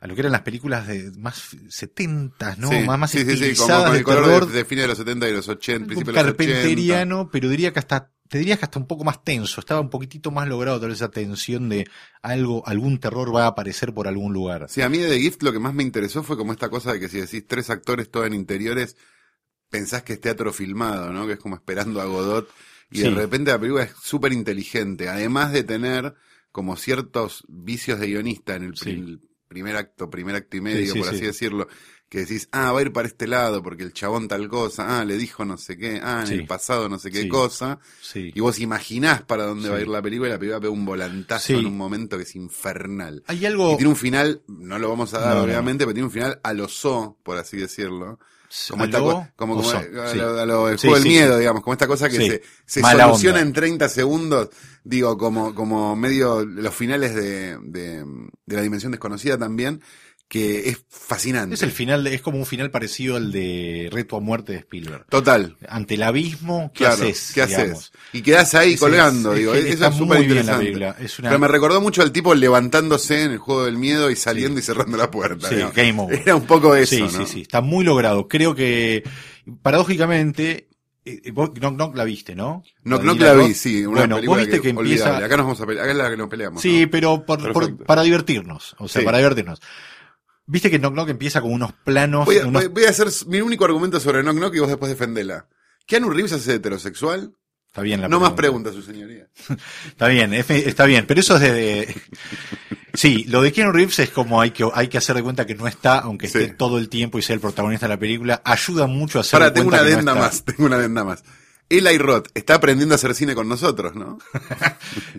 a 0.03 0.07
lo 0.09 0.15
que 0.17 0.21
eran 0.21 0.33
las 0.33 0.43
películas 0.43 0.89
de 0.89 1.13
más 1.17 1.57
70, 1.69 2.57
¿no? 2.57 2.71
sí, 2.71 2.81
más 2.81 2.99
más 2.99 3.11
sí, 3.13 3.19
sí, 3.19 3.25
sí, 3.25 3.31
como 3.31 3.35
estilizadas 3.35 3.85
con 3.85 3.93
de 3.93 3.99
el 3.99 4.05
color 4.05 4.25
terror, 4.25 4.47
de, 4.49 4.53
de 4.59 4.65
fines 4.65 4.83
de 4.85 4.89
los 4.89 4.99
70 4.99 5.29
y 5.29 5.33
los 5.33 5.49
80, 5.49 5.73
algo 5.79 5.87
principios 5.87 6.07
de 6.17 6.23
los 6.23 6.33
80. 6.33 6.45
carpenteriano, 6.47 7.31
pero 7.31 7.49
diría 7.49 7.73
que 7.73 7.79
hasta, 7.79 8.11
te 8.33 8.39
diría 8.39 8.57
que 8.57 8.65
hasta 8.65 8.79
un 8.79 8.87
poco 8.87 9.05
más 9.05 9.23
tenso, 9.23 9.61
estaba 9.61 9.83
un 9.83 9.91
poquitito 9.91 10.31
más 10.31 10.49
logrado 10.49 10.81
tal 10.81 10.89
vez 10.89 10.97
esa 11.01 11.11
tensión 11.11 11.69
de 11.69 11.87
algo, 12.23 12.67
algún 12.67 12.99
terror 12.99 13.35
va 13.37 13.45
a 13.45 13.49
aparecer 13.49 13.93
por 13.93 14.09
algún 14.09 14.33
lugar. 14.33 14.69
Sí, 14.71 14.81
a 14.81 14.89
mí 14.89 14.97
de 14.97 15.11
The 15.11 15.21
Gift 15.21 15.43
lo 15.43 15.53
que 15.53 15.59
más 15.59 15.75
me 15.75 15.83
interesó 15.83 16.23
fue 16.23 16.39
como 16.39 16.51
esta 16.53 16.71
cosa 16.71 16.95
de 16.95 17.01
que 17.01 17.11
si 17.11 17.21
decís 17.21 17.45
tres 17.47 17.69
actores 17.69 18.11
todos 18.11 18.27
en 18.27 18.33
interiores, 18.33 18.97
pensás 19.69 20.03
que 20.03 20.15
es 20.15 20.21
teatro 20.23 20.51
filmado, 20.55 21.13
¿no? 21.13 21.27
Que 21.27 21.35
es 21.35 21.39
como 21.39 21.57
esperando 21.57 22.01
a 22.01 22.07
Godot. 22.07 22.49
Y 22.91 23.01
de 23.03 23.11
repente 23.11 23.51
la 23.51 23.59
película 23.59 23.83
es 23.85 23.93
súper 24.03 24.33
inteligente. 24.33 25.11
Además 25.11 25.53
de 25.53 25.65
tener 25.65 26.15
como 26.53 26.77
ciertos 26.77 27.45
vicios 27.49 28.01
de 28.01 28.07
guionista 28.07 28.57
en 28.57 28.63
el, 28.63 28.77
Sí. 28.79 29.21
primer 29.47 29.77
acto, 29.77 30.09
primer 30.09 30.37
acto 30.37 30.57
y 30.57 30.63
medio, 30.63 30.91
sí, 30.91 30.99
por 31.01 31.09
sí. 31.11 31.17
así 31.17 31.27
decirlo. 31.27 31.69
Que 32.13 32.19
decís, 32.19 32.47
ah, 32.53 32.73
va 32.73 32.81
a 32.81 32.83
ir 32.83 32.93
para 32.93 33.09
este 33.09 33.27
lado 33.27 33.63
porque 33.63 33.85
el 33.85 33.95
chabón 33.95 34.29
tal 34.29 34.47
cosa, 34.47 35.01
ah, 35.01 35.05
le 35.07 35.17
dijo 35.17 35.47
no 35.47 35.57
sé 35.57 35.79
qué, 35.79 35.99
ah, 36.05 36.19
en 36.21 36.27
Sí. 36.27 36.35
el 36.35 36.47
pasado 36.47 36.87
no 36.91 36.99
sé 36.99 37.11
qué 37.11 37.23
Sí. 37.23 37.29
cosa. 37.29 37.79
Sí. 38.03 38.31
Y 38.35 38.41
vos 38.41 38.59
imaginás 38.59 39.23
para 39.23 39.45
dónde 39.47 39.71
va 39.71 39.79
a 39.79 39.81
ir 39.81 39.89
la 39.89 40.03
película 40.03 40.29
y 40.29 40.33
la 40.33 40.39
película 40.39 40.61
pega 40.61 40.71
un 40.75 40.85
volantazo 40.85 41.55
en 41.55 41.65
un 41.65 41.75
momento 41.79 42.19
que 42.19 42.25
es 42.25 42.37
infernal. 42.37 43.23
Hay 43.29 43.47
algo, 43.47 43.73
Y 43.73 43.77
tiene 43.77 43.89
un 43.89 43.97
final, 43.97 44.43
no 44.47 44.79
lo 44.79 44.91
vamos 44.91 45.15
a 45.15 45.21
dar 45.21 45.29
No, 45.31 45.35
no. 45.39 45.45
obviamente, 45.45 45.85
pero 45.85 45.95
tiene 45.95 46.05
un 46.05 46.13
final 46.13 46.39
a 46.43 46.53
lo 46.53 46.69
so, 46.69 47.17
por 47.23 47.39
así 47.39 47.57
decirlo. 47.57 48.19
Como, 48.69 48.83
¿A 48.83 48.85
esta 48.85 48.99
como, 48.99 49.31
como 49.35 49.61
a 49.71 49.81
sí. 50.11 50.19
lo, 50.19 50.39
a 50.39 50.45
lo 50.45 50.67
del 50.67 50.79
Sí, 50.79 50.87
juego 50.89 51.03
del 51.03 51.09
miedo, 51.11 51.39
digamos, 51.39 51.63
como 51.63 51.73
esta 51.73 51.87
cosa 51.87 52.11
que 52.11 52.17
se, 52.17 52.43
se 52.67 52.83
Mala 52.83 53.05
soluciona 53.05 53.39
onda. 53.39 53.47
en 53.49 53.53
30 53.55 53.89
segundos, 53.89 54.51
digo, 54.85 55.17
como, 55.17 55.55
como 55.55 55.97
medio 55.97 56.45
los 56.45 56.75
finales 56.75 57.15
de, 57.15 57.57
de, 57.63 58.05
de 58.45 58.55
la 58.57 58.61
dimensión 58.61 58.93
desconocida 58.93 59.39
también, 59.39 59.81
que 60.29 60.69
es 60.69 60.85
fascinante. 61.15 61.55
es 61.55 61.63
el 61.63 61.71
final, 61.71 62.07
es 62.07 62.21
como 62.23 62.39
un 62.39 62.47
final 62.47 62.71
parecido 62.71 63.17
al 63.17 63.33
de 63.33 63.89
Reto 63.93 64.17
a 64.17 64.21
Muerte 64.21 64.53
de 64.53 64.59
Spielberg. 64.59 65.07
Total. 65.09 65.57
Ante 65.69 65.95
el 65.95 66.03
abismo, 66.03 66.71
¿qué 66.75 66.85
Claro, 66.85 66.95
haces? 66.95 67.33
¿qué 67.35 67.43
haces? 67.43 67.93
Y 68.13 68.23
quedás 68.23 68.55
ahí 68.55 68.77
colgando, 68.77 69.33
es- 69.33 69.39
digo, 69.39 69.55
es 69.55 69.65
eso 69.67 69.87
es 69.89 69.95
súper 69.97 70.19
la 70.19 70.25
interesante. 70.25 70.77
una- 70.77 70.97
Pero 71.29 71.39
me 71.39 71.49
recordó 71.49 71.81
mucho 71.81 72.03
al 72.03 72.13
tipo 72.13 72.35
levantándose 72.35 73.25
en 73.25 73.33
el 73.33 73.39
juego 73.39 73.65
del 73.65 73.77
miedo 73.77 74.11
y 74.11 74.17
saliendo 74.17 74.59
y 74.61 74.63
cerrando 74.63 74.97
la 74.97 75.11
puerta. 75.11 75.49
Sí, 75.49 75.57
game 75.75 76.01
over. 76.01 76.21
Era 76.21 76.37
un 76.37 76.47
poco 76.47 76.75
eso, 76.77 76.95
sí, 76.97 77.03
¿no? 77.03 77.09
sí, 77.11 77.25
sí, 77.27 77.41
está 77.43 77.61
muy 77.61 77.85
logrado. 77.85 78.29
Creo 78.29 78.55
que, 78.55 79.03
paradójicamente, 79.63 80.69
eh, 81.05 81.31
vos 81.33 81.51
Knock 81.55 81.75
Knock 81.75 81.97
la 81.97 82.05
viste, 82.05 82.35
¿no? 82.35 82.63
Eli 82.85 83.19
que 83.19 83.25
la 83.25 83.35
Roth. 83.35 83.49
vi, 83.49 83.55
sí, 83.55 83.85
una 83.87 84.01
bueno, 84.01 84.17
película 84.17 84.39
vos 84.41 84.47
viste 84.47 84.61
que, 84.63 84.69
empieza... 84.71 85.05
olvidable. 85.05 85.27
Acá 85.27 85.37
nos 85.37 85.47
vamos 85.47 85.61
a 85.61 85.67
pelear, 85.67 85.85
acá 85.85 85.93
es 85.93 85.99
la 85.99 86.11
que 86.11 86.17
nos 86.17 86.29
peleamos. 86.29 86.63
Sí, 86.63 86.83
¿no? 86.83 86.91
pero 86.91 87.25
por- 87.27 87.39
por- 87.53 87.53
Perfecto. 87.65 87.85
para 87.85 88.03
divertirnos, 88.03 88.77
o 88.79 88.89
sea, 88.89 89.01
Sí. 89.01 89.05
para 89.05 89.19
divertirnos. 89.19 89.61
Viste 90.47 90.71
que 90.71 90.79
Knock 90.79 90.93
Knock 90.95 91.09
empieza 91.11 91.41
con 91.41 91.53
unos 91.53 91.73
planos, 91.73 92.27
Voy 92.27 92.39
a, 92.39 92.47
unos- 92.47 92.63
voy- 92.65 92.73
voy 92.73 92.85
a 92.85 92.91
hacer 92.91 93.09
mi 93.27 93.41
único 93.41 93.65
argumento 93.65 94.01
sobre 94.01 94.23
Knock 94.23 94.37
Knock 94.37 94.55
y 94.55 94.59
vos 94.59 94.69
después 94.69 94.91
defendela. 94.91 95.47
¿Keanu 95.87 96.11
Reeves 96.11 96.33
hace 96.33 96.55
heterosexual? 96.55 97.35
está 97.67 97.81
bien 97.81 98.03
la 98.03 98.09
no 98.09 98.21
más 98.21 98.33
pregunta. 98.33 98.71
preguntas, 98.71 98.75
su 98.75 98.83
señoría. 98.93 99.29
Está 99.87 100.07
bien, 100.09 100.35
es- 100.35 100.51
está 100.51 100.85
bien, 100.85 101.07
pero 101.07 101.21
eso 101.21 101.37
es 101.37 101.41
de, 101.43 101.95
sí, 102.95 103.25
lo 103.29 103.41
de 103.41 103.51
Keanu 103.53 103.73
Reeves 103.73 103.99
es 104.01 104.11
como 104.11 104.41
hay 104.43 104.51
que 104.51 104.69
hay 104.75 104.89
que 104.89 104.99
hacer 104.99 105.17
de 105.17 105.23
cuenta 105.23 105.47
que 105.47 105.55
no 105.55 105.67
está, 105.67 105.99
aunque 106.01 106.29
Sí. 106.29 106.39
esté 106.39 106.55
todo 106.55 106.77
el 106.79 106.89
tiempo 106.91 107.19
y 107.19 107.23
sea 107.23 107.35
el 107.35 107.41
protagonista 107.41 107.87
de 107.87 107.95
la 107.95 107.99
película, 107.99 108.43
ayuda 108.45 108.87
mucho 108.87 109.19
a 109.19 109.21
hacer 109.23 109.37
Ahora, 109.41 109.47
de 109.51 109.55
tengo 109.55 109.71
cuenta 109.71 109.83
una 109.85 109.91
no 109.91 109.97
adenda 109.97 110.15
más, 110.15 110.45
tengo 110.45 110.65
una 110.67 110.77
adenda 110.77 111.05
más. 111.05 111.25
Eli 111.79 111.99
Roth 111.99 112.29
está 112.35 112.55
aprendiendo 112.55 112.95
a 112.95 112.97
hacer 112.97 113.15
cine 113.15 113.35
con 113.35 113.49
nosotros, 113.49 113.95
¿no? 113.95 114.19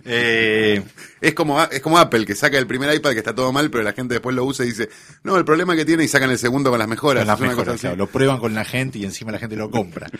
Eh, 0.06 0.82
Es 1.20 1.32
como, 1.34 1.62
es 1.62 1.80
como 1.80 1.98
Apple, 1.98 2.26
que 2.26 2.34
saca 2.34 2.58
el 2.58 2.66
primer 2.66 2.94
iPad 2.94 3.12
que 3.12 3.18
está 3.18 3.34
todo 3.34 3.52
mal, 3.52 3.70
pero 3.70 3.82
la 3.82 3.92
gente 3.94 4.14
después 4.14 4.36
lo 4.36 4.44
usa 4.44 4.64
y 4.64 4.68
dice, 4.68 4.88
no, 5.22 5.36
el 5.36 5.44
problema 5.44 5.74
que 5.74 5.84
tiene 5.84 6.04
y 6.04 6.08
sacan 6.08 6.30
el 6.30 6.38
segundo 6.38 6.68
con 6.70 6.78
las 6.78 6.88
mejoras. 6.88 7.22
Con 7.22 7.28
las 7.28 7.40
una 7.40 7.48
mejoras, 7.48 7.74
cosa 7.74 7.80
claro, 7.80 7.96
lo 7.96 8.06
prueban 8.08 8.38
con 8.38 8.54
la 8.54 8.64
gente 8.64 8.98
y 8.98 9.04
encima 9.04 9.32
la 9.32 9.38
gente 9.38 9.56
lo 9.56 9.70
compra. 9.70 10.08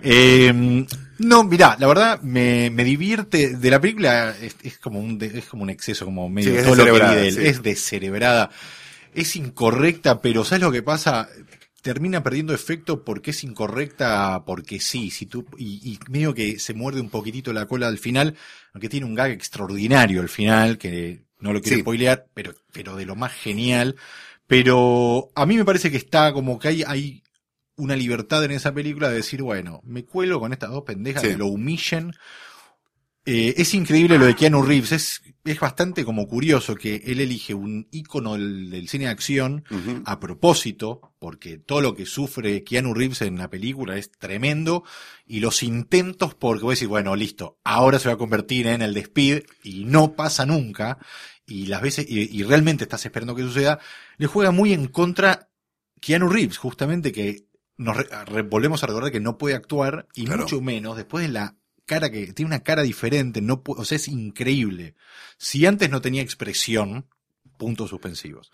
Eh, 0.00 0.86
no, 1.18 1.42
mirá, 1.42 1.76
la 1.80 1.88
verdad 1.88 2.20
me, 2.22 2.70
me 2.70 2.84
divierte. 2.84 3.56
De 3.56 3.68
la 3.68 3.80
película 3.80 4.32
es, 4.40 4.54
es 4.62 4.78
como 4.78 5.00
un 5.00 5.20
es 5.20 5.44
como 5.46 5.64
un 5.64 5.70
exceso, 5.70 6.04
como 6.04 6.28
medio 6.28 6.52
Sí, 6.52 6.56
es 6.58 6.62
todo 6.64 6.76
lo 6.76 6.84
que 6.84 6.92
vi 6.92 6.98
descerebrada, 6.98 7.20
de 7.20 7.28
él. 7.28 7.34
sí. 7.34 7.46
Es 7.46 7.62
descerebrada, 7.64 8.50
es 9.12 9.34
incorrecta, 9.34 10.20
pero 10.22 10.44
¿sabes 10.44 10.62
lo 10.62 10.70
que 10.70 10.84
pasa? 10.84 11.28
Termina 11.82 12.22
perdiendo 12.24 12.52
efecto 12.54 13.04
porque 13.04 13.30
es 13.30 13.44
incorrecta, 13.44 14.44
porque 14.44 14.80
sí, 14.80 15.10
si 15.10 15.26
tú, 15.26 15.46
y, 15.56 15.92
y 15.92 15.98
medio 16.10 16.34
que 16.34 16.58
se 16.58 16.74
muerde 16.74 17.00
un 17.00 17.08
poquitito 17.08 17.52
la 17.52 17.66
cola 17.66 17.86
al 17.86 17.98
final, 17.98 18.36
aunque 18.72 18.88
tiene 18.88 19.06
un 19.06 19.14
gag 19.14 19.30
extraordinario 19.30 20.20
al 20.20 20.28
final, 20.28 20.76
que 20.76 21.22
no 21.38 21.52
lo 21.52 21.60
quiero 21.60 21.76
Sí. 21.76 21.82
spoilear, 21.82 22.26
pero, 22.34 22.52
pero 22.72 22.96
de 22.96 23.06
lo 23.06 23.14
más 23.14 23.32
genial. 23.32 23.94
Pero 24.48 25.30
a 25.36 25.46
mí 25.46 25.56
me 25.56 25.64
parece 25.64 25.90
que 25.90 25.98
está 25.98 26.32
como 26.32 26.58
que 26.58 26.68
hay, 26.68 26.82
hay 26.84 27.22
una 27.76 27.94
libertad 27.94 28.42
en 28.44 28.50
esa 28.50 28.72
película 28.74 29.08
de 29.08 29.16
decir, 29.16 29.42
bueno, 29.42 29.80
me 29.84 30.04
cuelo 30.04 30.40
con 30.40 30.52
estas 30.52 30.70
dos 30.70 30.82
pendejas, 30.84 31.22
Sí. 31.22 31.28
que 31.28 31.36
lo 31.36 31.46
humillen. 31.46 32.12
Eh, 33.24 33.54
es 33.60 33.74
increíble 33.74 34.16
lo 34.18 34.24
de 34.24 34.34
Keanu 34.34 34.62
Reeves, 34.62 34.92
es, 34.92 35.22
es 35.44 35.60
bastante 35.60 36.02
como 36.02 36.26
curioso 36.26 36.74
que 36.74 37.02
él 37.04 37.20
elige 37.20 37.52
un 37.52 37.86
ícono 37.90 38.32
del, 38.34 38.70
del 38.70 38.88
cine 38.88 39.04
de 39.04 39.10
acción 39.10 39.64
a 40.06 40.18
propósito, 40.18 41.12
porque 41.18 41.58
todo 41.58 41.82
lo 41.82 41.94
que 41.94 42.06
sufre 42.06 42.64
Keanu 42.64 42.94
Reeves 42.94 43.20
en 43.20 43.36
la 43.36 43.50
película 43.50 43.98
es 43.98 44.10
tremendo, 44.12 44.82
y 45.26 45.40
los 45.40 45.62
intentos 45.62 46.34
porque 46.34 46.62
voy 46.62 46.72
a 46.72 46.76
decir, 46.76 46.88
bueno, 46.88 47.14
listo, 47.16 47.58
ahora 47.64 47.98
se 47.98 48.08
va 48.08 48.14
a 48.14 48.18
convertir 48.18 48.66
en 48.66 48.80
el 48.80 48.94
de 48.94 49.00
Speed, 49.00 49.42
y 49.62 49.84
no 49.84 50.14
pasa 50.14 50.46
nunca, 50.46 50.96
y 51.44 51.66
las 51.66 51.82
veces, 51.82 52.06
y, 52.08 52.34
y 52.34 52.42
realmente 52.44 52.84
estás 52.84 53.04
esperando 53.04 53.34
que 53.34 53.42
suceda, 53.42 53.78
le 54.16 54.26
juega 54.26 54.52
muy 54.52 54.72
en 54.72 54.86
contra 54.86 55.50
Keanu 56.00 56.30
Reeves, 56.30 56.56
justamente 56.56 57.12
que 57.12 57.44
nos 57.76 57.94
re- 57.94 58.08
re- 58.24 58.42
volvemos 58.42 58.82
a 58.82 58.86
recordar 58.86 59.12
que 59.12 59.20
no 59.20 59.36
puede 59.36 59.54
actuar, 59.54 60.08
y 60.14 60.24
Claro. 60.24 60.44
mucho 60.44 60.62
menos 60.62 60.96
después 60.96 61.26
de 61.26 61.32
la 61.32 61.56
cara 61.88 62.10
que 62.10 62.32
tiene 62.32 62.46
una 62.50 62.60
cara 62.62 62.82
diferente, 62.82 63.40
no 63.40 63.62
o 63.66 63.84
sea, 63.84 63.96
es 63.96 64.06
increíble. 64.06 64.94
Si 65.38 65.66
antes 65.66 65.90
no 65.90 66.00
tenía 66.00 66.22
expresión, 66.22 67.06
puntos 67.56 67.90
suspensivos. 67.90 68.52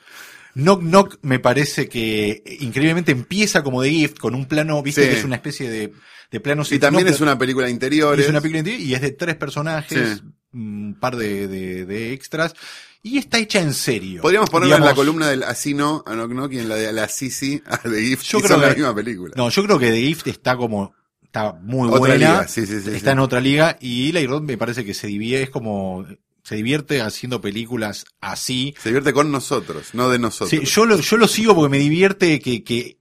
Knock 0.54 0.80
Knock 0.82 1.18
me 1.22 1.38
parece 1.40 1.88
que 1.88 2.30
eh, 2.46 2.56
increíblemente 2.60 3.12
empieza 3.12 3.62
como 3.62 3.82
de 3.82 3.90
gift 3.90 4.18
con 4.18 4.34
un 4.34 4.46
plano, 4.46 4.82
viste 4.82 5.02
Sí. 5.02 5.08
que 5.10 5.18
es 5.18 5.24
una 5.24 5.34
especie 5.36 5.68
de, 5.68 5.92
de 6.30 6.40
plano 6.40 6.62
Y 6.70 6.78
también 6.78 7.08
es 7.08 7.20
una 7.20 7.36
película 7.36 7.66
de 7.66 7.72
interiores. 7.72 8.24
es 8.24 8.30
una 8.30 8.40
película 8.40 8.60
interior 8.60 8.80
y 8.80 8.94
es 8.94 9.00
de 9.02 9.10
tres 9.10 9.34
personajes, 9.36 10.18
Sí. 10.22 10.32
un 10.52 10.96
par 11.00 11.16
de, 11.16 11.48
de- 11.48 11.84
de 11.84 12.12
extras, 12.12 12.54
y 13.02 13.18
está 13.18 13.38
hecha 13.38 13.60
en 13.60 13.74
serio. 13.74 14.22
Podríamos 14.22 14.48
ponerla 14.48 14.76
en 14.76 14.84
la 14.84 14.94
columna 14.94 15.28
del 15.28 15.42
Así 15.42 15.74
no, 15.74 16.02
a 16.06 16.12
Knock 16.14 16.30
Knock 16.30 16.52
y 16.52 16.58
en 16.60 16.68
la 16.68 16.76
de 16.76 16.90
la 16.92 17.08
Sisi 17.08 17.60
a 17.66 17.76
The 17.78 18.00
Gift. 18.00 18.22
Yo 18.24 18.38
creo 18.38 18.52
son 18.52 18.60
la 18.62 18.72
misma 18.72 18.94
película. 18.94 19.34
No, 19.36 19.50
yo 19.50 19.62
creo 19.64 19.78
que 19.78 19.90
The 19.90 20.00
Gift 20.00 20.28
está 20.28 20.56
como, 20.56 20.94
está 21.34 21.52
muy 21.52 21.88
Otra 21.88 21.98
buena, 21.98 22.14
liga, 22.16 22.48
sí, 22.48 22.64
sí, 22.64 22.80
sí, 22.80 22.90
está 22.90 23.10
en 23.10 23.18
otra 23.18 23.40
liga, 23.40 23.76
y 23.80 24.10
Eli 24.10 24.24
Roth 24.26 24.44
me 24.44 24.56
parece 24.56 24.84
que 24.84 24.94
se 24.94 25.08
divierte, 25.08 25.42
es 25.44 25.50
como, 25.50 26.06
se 26.44 26.54
divierte 26.54 27.00
haciendo 27.00 27.40
películas 27.40 28.04
así, 28.20 28.74
Se 28.78 28.90
divierte 28.90 29.12
con 29.12 29.32
nosotros, 29.32 29.94
no 29.94 30.08
de 30.10 30.20
nosotros. 30.20 30.50
Sí, 30.50 30.60
yo 30.64 30.86
lo, 30.86 30.96
yo 31.00 31.16
lo 31.16 31.26
sigo 31.26 31.54
porque 31.56 31.70
me 31.70 31.78
divierte 31.78 32.38
que, 32.38 32.62
que 32.62 32.98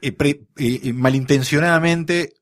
eh, 0.00 0.12
pre- 0.12 0.42
eh, 0.58 0.80
eh, 0.84 0.92
malintencionadamente 0.92 2.34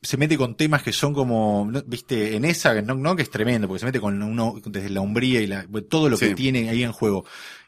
se 0.00 0.16
mete 0.16 0.36
con 0.36 0.56
temas 0.56 0.82
que 0.82 0.92
son 0.92 1.14
como, 1.14 1.68
¿no? 1.70 1.80
viste, 1.86 2.34
en 2.34 2.44
esa, 2.44 2.82
no, 2.82 2.96
no 2.96 3.14
que 3.14 3.22
es 3.22 3.30
tremendo, 3.30 3.68
porque 3.68 3.80
se 3.80 3.86
mete 3.86 4.00
con 4.00 4.20
uno, 4.20 4.56
desde 4.66 4.90
la 4.90 5.00
umbría 5.00 5.40
y 5.40 5.46
la, 5.46 5.64
todo 5.88 6.08
lo 6.08 6.18
que 6.18 6.34
tiene 6.34 6.68
ahí 6.70 6.82
en 6.82 6.90
juego. 6.90 7.24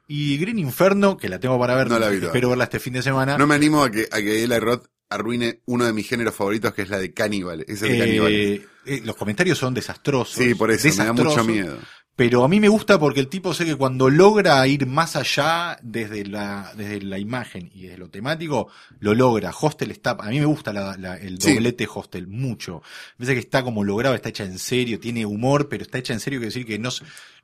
Y 0.09 0.37
Green 0.38 0.59
Inferno, 0.59 1.16
que 1.16 1.28
la 1.28 1.38
tengo 1.38 1.59
para 1.61 1.76
ver, 1.76 1.88
No 1.88 1.99
la 2.00 2.09
vi 2.09 2.16
espero 2.25 2.49
verla 2.49 2.64
este 2.64 2.80
fin 2.80 2.94
de 2.94 3.02
semana. 3.02 3.38
No 3.38 3.47
me 3.47 3.54
animo 3.54 3.85
a 3.85 3.90
que, 3.92 4.09
a 4.11 4.16
que 4.21 4.42
Eli 4.42 4.59
Roth 4.59 4.87
arruine 5.14 5.61
uno 5.66 5.85
de 5.87 5.92
mis 5.92 6.09
géneros 6.09 6.35
favoritos, 6.35 6.75
que 6.75 6.83
es 6.83 6.88
la 6.90 6.99
de 6.99 7.12
caníbal. 7.12 7.64
Es 7.68 7.83
el 7.83 7.90
de 7.90 7.97
Eh, 7.97 7.99
caníbal. 7.99 8.33
eh, 8.33 9.02
los 9.04 9.16
comentarios 9.16 9.59
son 9.59 9.75
desastrosos. 9.75 10.35
Sí, 10.37 10.54
por 10.54 10.71
eso, 10.71 10.88
me 10.88 11.04
da 11.04 11.12
mucho 11.12 11.44
miedo. 11.44 11.78
Pero 12.16 12.44
a 12.44 12.49
mí 12.49 12.61
me 12.61 12.68
gusta 12.68 12.97
porque 12.97 13.18
el 13.18 13.26
tipo 13.26 13.52
sé 13.54 13.64
que 13.64 13.75
cuando 13.75 14.09
logra 14.09 14.64
ir 14.68 14.87
más 14.87 15.16
allá 15.16 15.76
desde 15.83 16.25
la, 16.25 16.73
desde 16.76 17.02
la 17.02 17.18
imagen 17.18 17.73
y 17.75 17.83
desde 17.83 17.99
lo 17.99 18.09
temático, 18.09 18.68
lo 19.00 19.14
logra. 19.14 19.50
Hostel 19.61 19.90
está, 19.90 20.11
a 20.12 20.28
mí 20.30 20.38
me 20.38 20.44
gusta 20.47 20.73
la- 20.73 20.97
la- 20.97 21.16
el 21.16 21.40
Sí. 21.42 21.54
doblete 21.54 21.88
Hostel, 21.92 22.28
mucho. 22.28 22.83
Me 23.18 23.26
parece 23.26 23.35
que 23.35 23.47
está 23.47 23.64
como 23.64 23.83
logrado, 23.83 24.14
está 24.14 24.28
hecha 24.28 24.44
en 24.44 24.61
serio, 24.61 25.00
tiene 25.00 25.26
humor, 25.26 25.68
pero 25.68 25.83
está 25.83 25.99
hecha 25.99 26.12
en 26.12 26.21
serio, 26.21 26.38
quiere 26.38 26.50
decir 26.54 26.64
que 26.66 26.78
no, 26.78 26.90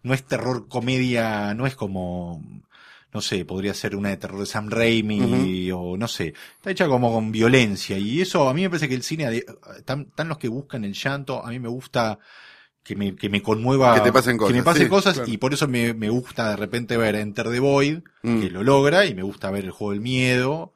no 0.04 0.14
es 0.14 0.22
terror 0.22 0.68
comedia, 0.68 1.52
no 1.54 1.66
es 1.66 1.74
como, 1.74 2.40
no 3.12 3.20
sé, 3.20 3.44
podría 3.44 3.74
ser 3.74 3.96
una 3.96 4.10
de 4.10 4.16
terror 4.16 4.40
de 4.40 4.46
Sam 4.46 4.68
Raimi 4.70 5.70
o 5.72 5.96
no 5.96 6.06
sé. 6.08 6.34
Está 6.56 6.70
hecha 6.70 6.86
como 6.88 7.12
con 7.12 7.32
violencia 7.32 7.98
y 7.98 8.20
eso 8.20 8.48
a 8.48 8.54
mí 8.54 8.62
me 8.62 8.70
parece 8.70 8.88
que 8.88 8.94
el 8.94 9.02
cine, 9.02 9.42
están, 9.76 10.02
están 10.08 10.28
los 10.28 10.38
que 10.38 10.48
buscan 10.48 10.84
el 10.84 10.94
llanto, 10.94 11.44
a 11.44 11.50
mí 11.50 11.58
me 11.58 11.68
gusta 11.68 12.18
que 12.82 12.96
me, 12.96 13.14
que 13.14 13.28
me 13.28 13.42
conmueva, 13.42 13.94
Que 13.94 14.00
te 14.00 14.12
pasen 14.12 14.38
que 14.38 14.44
me 14.44 14.48
cosas, 14.50 14.64
pasen 14.64 14.82
sí, 14.84 14.88
cosas 14.88 15.14
claro. 15.16 15.30
y 15.32 15.36
por 15.36 15.52
eso 15.52 15.68
me, 15.68 15.92
me 15.94 16.08
gusta 16.08 16.50
de 16.50 16.56
repente 16.56 16.96
ver 16.96 17.14
Enter 17.16 17.50
the 17.50 17.60
Void, 17.60 17.98
Mm. 18.22 18.40
que 18.40 18.50
lo 18.50 18.62
logra, 18.62 19.06
y 19.06 19.14
me 19.14 19.22
gusta 19.22 19.50
ver 19.50 19.64
el 19.64 19.70
juego 19.70 19.92
del 19.92 20.00
miedo, 20.00 20.72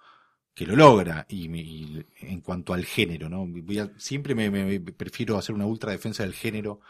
que 0.54 0.66
lo 0.66 0.76
logra, 0.76 1.26
y, 1.28 1.46
y 1.54 2.06
en 2.20 2.40
cuanto 2.40 2.72
al 2.74 2.84
género, 2.84 3.28
¿no? 3.28 3.46
Voy 3.46 3.78
a- 3.78 3.90
siempre 3.98 4.34
me, 4.34 4.50
me- 4.50 4.64
me 4.64 4.80
prefiero 4.80 5.36
hacer 5.38 5.54
una 5.54 5.66
ultra 5.66 5.92
defensa 5.92 6.22
del 6.22 6.32
género, 6.34 6.80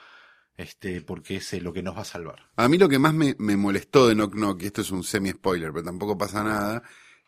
este, 0.56 1.00
porque 1.00 1.36
es 1.36 1.52
eh, 1.54 1.60
lo 1.60 1.72
que 1.72 1.82
nos 1.82 1.96
va 1.96 2.02
a 2.02 2.06
salvar. 2.06 2.50
A 2.56 2.68
mí 2.68 2.78
lo 2.78 2.88
que 2.88 2.98
más 2.98 3.14
me, 3.14 3.34
me 3.38 3.56
molestó 3.56 4.08
de 4.08 4.14
Knock 4.14 4.34
Knock, 4.34 4.62
y 4.62 4.66
esto 4.66 4.80
es 4.82 4.90
un 4.90 5.04
semi-spoiler, 5.04 5.72
pero 5.72 5.84
tampoco 5.84 6.16
pasa 6.16 6.44
nada, 6.44 6.82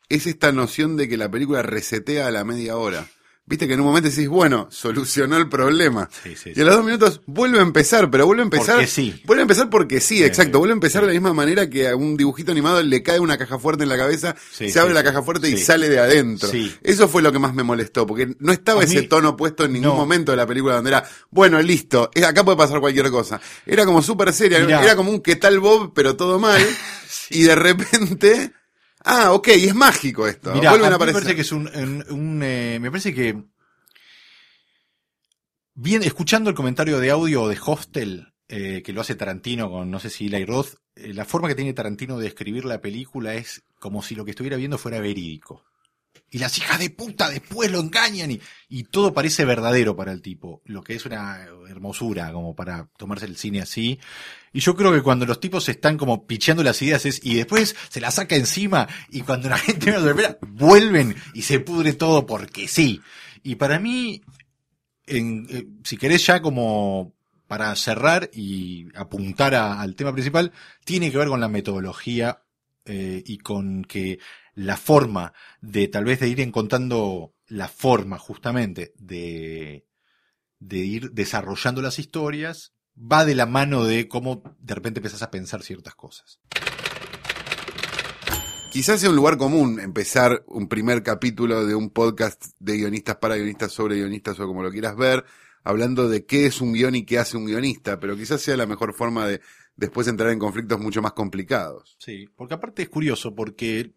es 0.08 0.26
esta 0.26 0.52
noción 0.52 0.96
de 0.96 1.08
que 1.08 1.16
la 1.16 1.30
película 1.30 1.62
resetea 1.62 2.28
a 2.28 2.30
la 2.30 2.44
media 2.44 2.76
hora. 2.76 3.06
Viste 3.48 3.68
que 3.68 3.74
en 3.74 3.80
un 3.80 3.86
momento 3.86 4.10
decís, 4.10 4.28
bueno, 4.28 4.66
solucionó 4.72 5.36
el 5.36 5.48
problema. 5.48 6.08
Sí, 6.24 6.34
sí, 6.34 6.50
Y 6.56 6.60
a 6.62 6.64
los 6.64 6.76
dos 6.76 6.84
minutos 6.84 7.20
vuelve 7.26 7.60
a 7.60 7.62
empezar, 7.62 8.10
pero 8.10 8.26
vuelve 8.26 8.42
a 8.42 8.44
empezar. 8.44 8.74
Porque 8.74 8.88
sí. 8.88 9.22
Vuelve 9.24 9.42
a 9.42 9.44
empezar 9.44 9.70
porque 9.70 10.00
sí, 10.00 10.24
exacto. 10.24 10.58
vuelve 10.58 10.72
a 10.72 10.74
empezar 10.74 11.02
de 11.02 11.06
la 11.06 11.12
misma 11.12 11.32
manera 11.32 11.70
que 11.70 11.88
a 11.88 11.94
un 11.94 12.16
dibujito 12.16 12.50
animado 12.50 12.82
le 12.82 13.02
cae 13.04 13.20
una 13.20 13.38
caja 13.38 13.56
fuerte 13.60 13.84
en 13.84 13.88
la 13.88 13.96
cabeza, 13.96 14.34
Sí, 14.50 14.68
se 14.68 14.80
abre 14.80 14.94
la 14.94 15.04
caja 15.04 15.22
fuerte 15.22 15.48
y 15.48 15.56
sale 15.58 15.88
de 15.88 16.00
adentro. 16.00 16.48
Sí. 16.48 16.74
Eso 16.82 17.06
fue 17.06 17.22
lo 17.22 17.30
que 17.30 17.38
más 17.38 17.54
me 17.54 17.62
molestó, 17.62 18.04
porque 18.04 18.34
no 18.40 18.52
estaba 18.52 18.80
A 18.80 18.84
ese 18.84 19.02
mí- 19.02 19.06
tono 19.06 19.36
puesto 19.36 19.64
en 19.64 19.74
ningún 19.74 19.90
no. 19.90 19.94
momento 19.96 20.32
de 20.32 20.38
la 20.38 20.46
película 20.46 20.74
donde 20.74 20.90
era, 20.90 21.08
bueno, 21.30 21.62
listo, 21.62 22.10
acá 22.26 22.44
puede 22.44 22.58
pasar 22.58 22.80
cualquier 22.80 23.10
cosa. 23.12 23.40
Era 23.64 23.84
como 23.84 24.02
súper 24.02 24.32
seria, 24.32 24.58
Mirá. 24.58 24.82
era 24.82 24.96
como 24.96 25.10
un 25.12 25.20
qué 25.20 25.36
tal 25.36 25.60
Bob, 25.60 25.92
pero 25.94 26.16
todo 26.16 26.40
mal. 26.40 26.60
Y 27.30 27.42
de 27.42 27.54
repente, 27.56 28.52
ah, 29.06 29.32
ok, 29.32 29.48
es 29.48 29.74
mágico 29.74 30.26
esto. 30.28 30.52
Mirá, 30.52 30.70
Vuelven 30.70 30.92
a 30.92 30.96
a 30.96 30.98
mí 30.98 31.04
me 31.04 31.10
aparecer. 31.10 31.12
parece 31.12 31.34
que 31.34 31.40
es 31.42 31.52
un, 31.52 31.68
un- 31.68 32.04
un, 32.10 32.42
eh, 32.42 32.78
me 32.80 32.90
parece 32.90 33.14
que 33.14 33.42
bien, 35.74 36.02
escuchando 36.02 36.50
el 36.50 36.56
comentario 36.56 36.98
de 37.00 37.10
audio 37.10 37.48
de 37.48 37.58
Hostel, 37.64 38.32
eh, 38.48 38.82
que 38.84 38.92
lo 38.92 39.00
hace 39.00 39.14
Tarantino 39.14 39.70
con, 39.70 39.90
no 39.90 40.00
sé 40.00 40.10
si 40.10 40.26
Eli 40.26 40.44
Roth, 40.44 40.74
eh, 40.94 41.12
la 41.12 41.24
forma 41.24 41.48
que 41.48 41.54
tiene 41.54 41.72
Tarantino 41.72 42.18
de 42.18 42.28
escribir 42.28 42.64
la 42.64 42.80
película 42.80 43.34
es 43.34 43.62
como 43.78 44.02
si 44.02 44.14
lo 44.14 44.24
que 44.24 44.30
estuviera 44.30 44.56
viendo 44.56 44.78
fuera 44.78 45.00
verídico. 45.00 45.64
Y 46.30 46.38
las 46.38 46.56
hijas 46.58 46.80
de 46.80 46.90
puta 46.90 47.28
después 47.28 47.70
lo 47.70 47.78
engañan 47.78 48.30
y, 48.32 48.40
y 48.68 48.84
todo 48.84 49.12
parece 49.12 49.44
verdadero 49.44 49.94
para 49.94 50.12
el 50.12 50.22
tipo, 50.22 50.60
lo 50.64 50.82
que 50.82 50.94
es 50.94 51.04
una 51.06 51.44
hermosura 51.68 52.32
como 52.32 52.54
para 52.56 52.88
tomarse 52.96 53.26
el 53.26 53.36
cine 53.36 53.60
así. 53.60 54.00
Y 54.56 54.60
yo 54.60 54.74
creo 54.74 54.90
que 54.90 55.02
cuando 55.02 55.26
los 55.26 55.38
tipos 55.38 55.68
están 55.68 55.98
como 55.98 56.26
picheando 56.26 56.62
las 56.62 56.80
ideas 56.80 57.04
es, 57.04 57.20
y 57.22 57.34
después 57.34 57.76
se 57.90 58.00
la 58.00 58.10
saca 58.10 58.36
encima 58.36 58.88
y 59.10 59.20
cuando 59.20 59.50
la 59.50 59.58
gente 59.58 59.90
no 59.90 60.00
lo 60.00 60.08
espera, 60.08 60.38
vuelven 60.40 61.14
y 61.34 61.42
se 61.42 61.60
pudre 61.60 61.92
todo 61.92 62.24
porque 62.24 62.66
sí. 62.66 63.02
Y 63.42 63.56
para 63.56 63.78
mí, 63.78 64.22
eh, 65.06 65.66
si 65.84 65.98
querés 65.98 66.24
ya 66.24 66.40
como 66.40 67.12
para 67.46 67.76
cerrar 67.76 68.30
y 68.32 68.86
apuntar 68.94 69.54
al 69.54 69.94
tema 69.94 70.14
principal, 70.14 70.52
tiene 70.86 71.10
que 71.10 71.18
ver 71.18 71.28
con 71.28 71.40
la 71.40 71.48
metodología 71.48 72.42
eh, 72.86 73.22
y 73.26 73.36
con 73.36 73.84
que 73.84 74.20
la 74.54 74.78
forma 74.78 75.34
de 75.60 75.88
tal 75.88 76.06
vez 76.06 76.20
de 76.20 76.28
ir 76.28 76.40
encontrando 76.40 77.34
la 77.46 77.68
forma 77.68 78.18
justamente 78.18 78.94
de, 78.96 79.84
de 80.60 80.78
ir 80.78 81.10
desarrollando 81.10 81.82
las 81.82 81.98
historias 81.98 82.72
va 82.96 83.24
de 83.24 83.34
la 83.34 83.46
mano 83.46 83.84
de 83.84 84.08
cómo 84.08 84.42
de 84.60 84.74
repente 84.74 85.00
empezás 85.00 85.22
a 85.22 85.30
pensar 85.30 85.62
ciertas 85.62 85.94
cosas. 85.94 86.40
Quizás 88.70 89.00
sea 89.00 89.10
un 89.10 89.16
lugar 89.16 89.38
común 89.38 89.80
empezar 89.80 90.44
un 90.46 90.68
primer 90.68 91.02
capítulo 91.02 91.64
de 91.64 91.74
un 91.74 91.88
podcast 91.90 92.44
de 92.58 92.76
guionistas 92.76 93.16
para 93.16 93.36
guionistas 93.36 93.72
sobre 93.72 93.96
guionistas 93.96 94.38
o 94.38 94.46
como 94.46 94.62
lo 94.62 94.70
quieras 94.70 94.96
ver, 94.96 95.24
hablando 95.64 96.08
de 96.08 96.26
qué 96.26 96.46
es 96.46 96.60
un 96.60 96.74
guion 96.74 96.94
y 96.94 97.04
qué 97.04 97.18
hace 97.18 97.36
un 97.36 97.46
guionista, 97.46 97.98
pero 97.98 98.16
quizás 98.16 98.42
sea 98.42 98.56
la 98.56 98.66
mejor 98.66 98.92
forma 98.92 99.26
de 99.26 99.40
después 99.76 100.08
entrar 100.08 100.30
en 100.30 100.38
conflictos 100.38 100.78
mucho 100.78 101.00
más 101.00 101.12
complicados. 101.12 101.96
Sí, 101.98 102.28
porque 102.36 102.54
aparte 102.54 102.82
es 102.82 102.88
curioso, 102.88 103.34
porque 103.34 103.94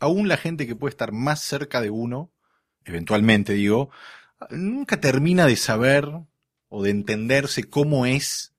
aún 0.00 0.28
la 0.28 0.36
gente 0.36 0.66
que 0.66 0.76
puede 0.76 0.90
estar 0.90 1.12
más 1.12 1.40
cerca 1.40 1.80
de 1.80 1.90
uno, 1.90 2.32
eventualmente 2.84 3.52
digo, 3.52 3.90
nunca 4.50 5.00
termina 5.00 5.46
de 5.46 5.56
saber 5.56 6.10
o 6.68 6.82
de 6.82 6.90
entenderse 6.90 7.64
cómo 7.64 8.06
es, 8.06 8.52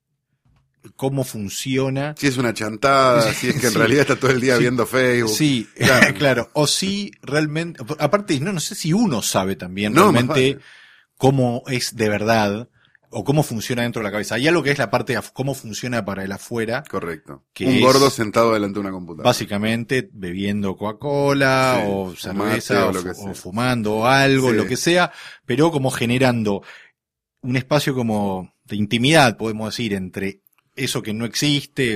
cómo 0.96 1.24
funciona. 1.24 2.14
Si 2.16 2.26
es 2.26 2.36
una 2.38 2.54
chantada, 2.54 3.32
si 3.34 3.48
es 3.48 3.60
que 3.60 3.66
en 3.66 3.72
Sí. 3.72 3.78
realidad 3.78 4.02
está 4.02 4.16
todo 4.16 4.30
el 4.30 4.40
día 4.40 4.54
Sí. 4.56 4.60
viendo 4.62 4.86
Facebook. 4.86 5.34
Sí, 5.36 5.68
Claro. 5.76 6.14
claro. 6.18 6.50
O 6.54 6.66
si 6.66 7.10
realmente, 7.22 7.82
aparte, 7.98 8.38
no, 8.40 8.52
no 8.52 8.60
sé 8.60 8.74
si 8.74 8.92
uno 8.92 9.22
sabe 9.22 9.56
también 9.56 9.92
No, 9.92 10.10
realmente 10.12 10.58
cómo 11.16 11.62
es 11.66 11.96
de 11.96 12.08
verdad 12.08 12.68
o 13.10 13.24
cómo 13.24 13.42
funciona 13.42 13.82
dentro 13.82 14.00
de 14.00 14.04
la 14.04 14.12
cabeza. 14.12 14.34
Hay 14.34 14.46
algo 14.48 14.62
que 14.62 14.70
es 14.70 14.78
la 14.78 14.90
parte 14.90 15.14
de 15.14 15.20
cómo 15.32 15.54
funciona 15.54 16.04
para 16.04 16.24
el 16.24 16.32
afuera, 16.32 16.84
Correcto. 16.90 17.44
Que 17.54 17.64
un 17.66 17.80
gordo 17.80 18.10
sentado 18.10 18.52
delante 18.52 18.74
de 18.74 18.80
una 18.80 18.90
computadora. 18.90 19.28
básicamente 19.28 20.10
bebiendo 20.12 20.76
Coca-Cola 20.76 21.80
Sí, 21.82 21.90
o 21.90 22.14
cerveza 22.14 22.86
o 22.86 22.90
o, 22.92 23.30
o 23.30 23.34
fumando 23.34 24.06
algo, 24.06 24.50
Sí. 24.50 24.56
lo 24.56 24.66
que 24.66 24.76
sea, 24.76 25.10
pero 25.46 25.70
como 25.70 25.90
generando 25.90 26.62
un 27.48 27.56
espacio 27.56 27.94
como 27.94 28.54
de 28.64 28.76
intimidad, 28.76 29.36
podemos 29.36 29.70
decir, 29.74 29.94
entre 29.94 30.42
eso 30.76 31.02
que 31.02 31.14
no 31.14 31.24
existe, 31.24 31.94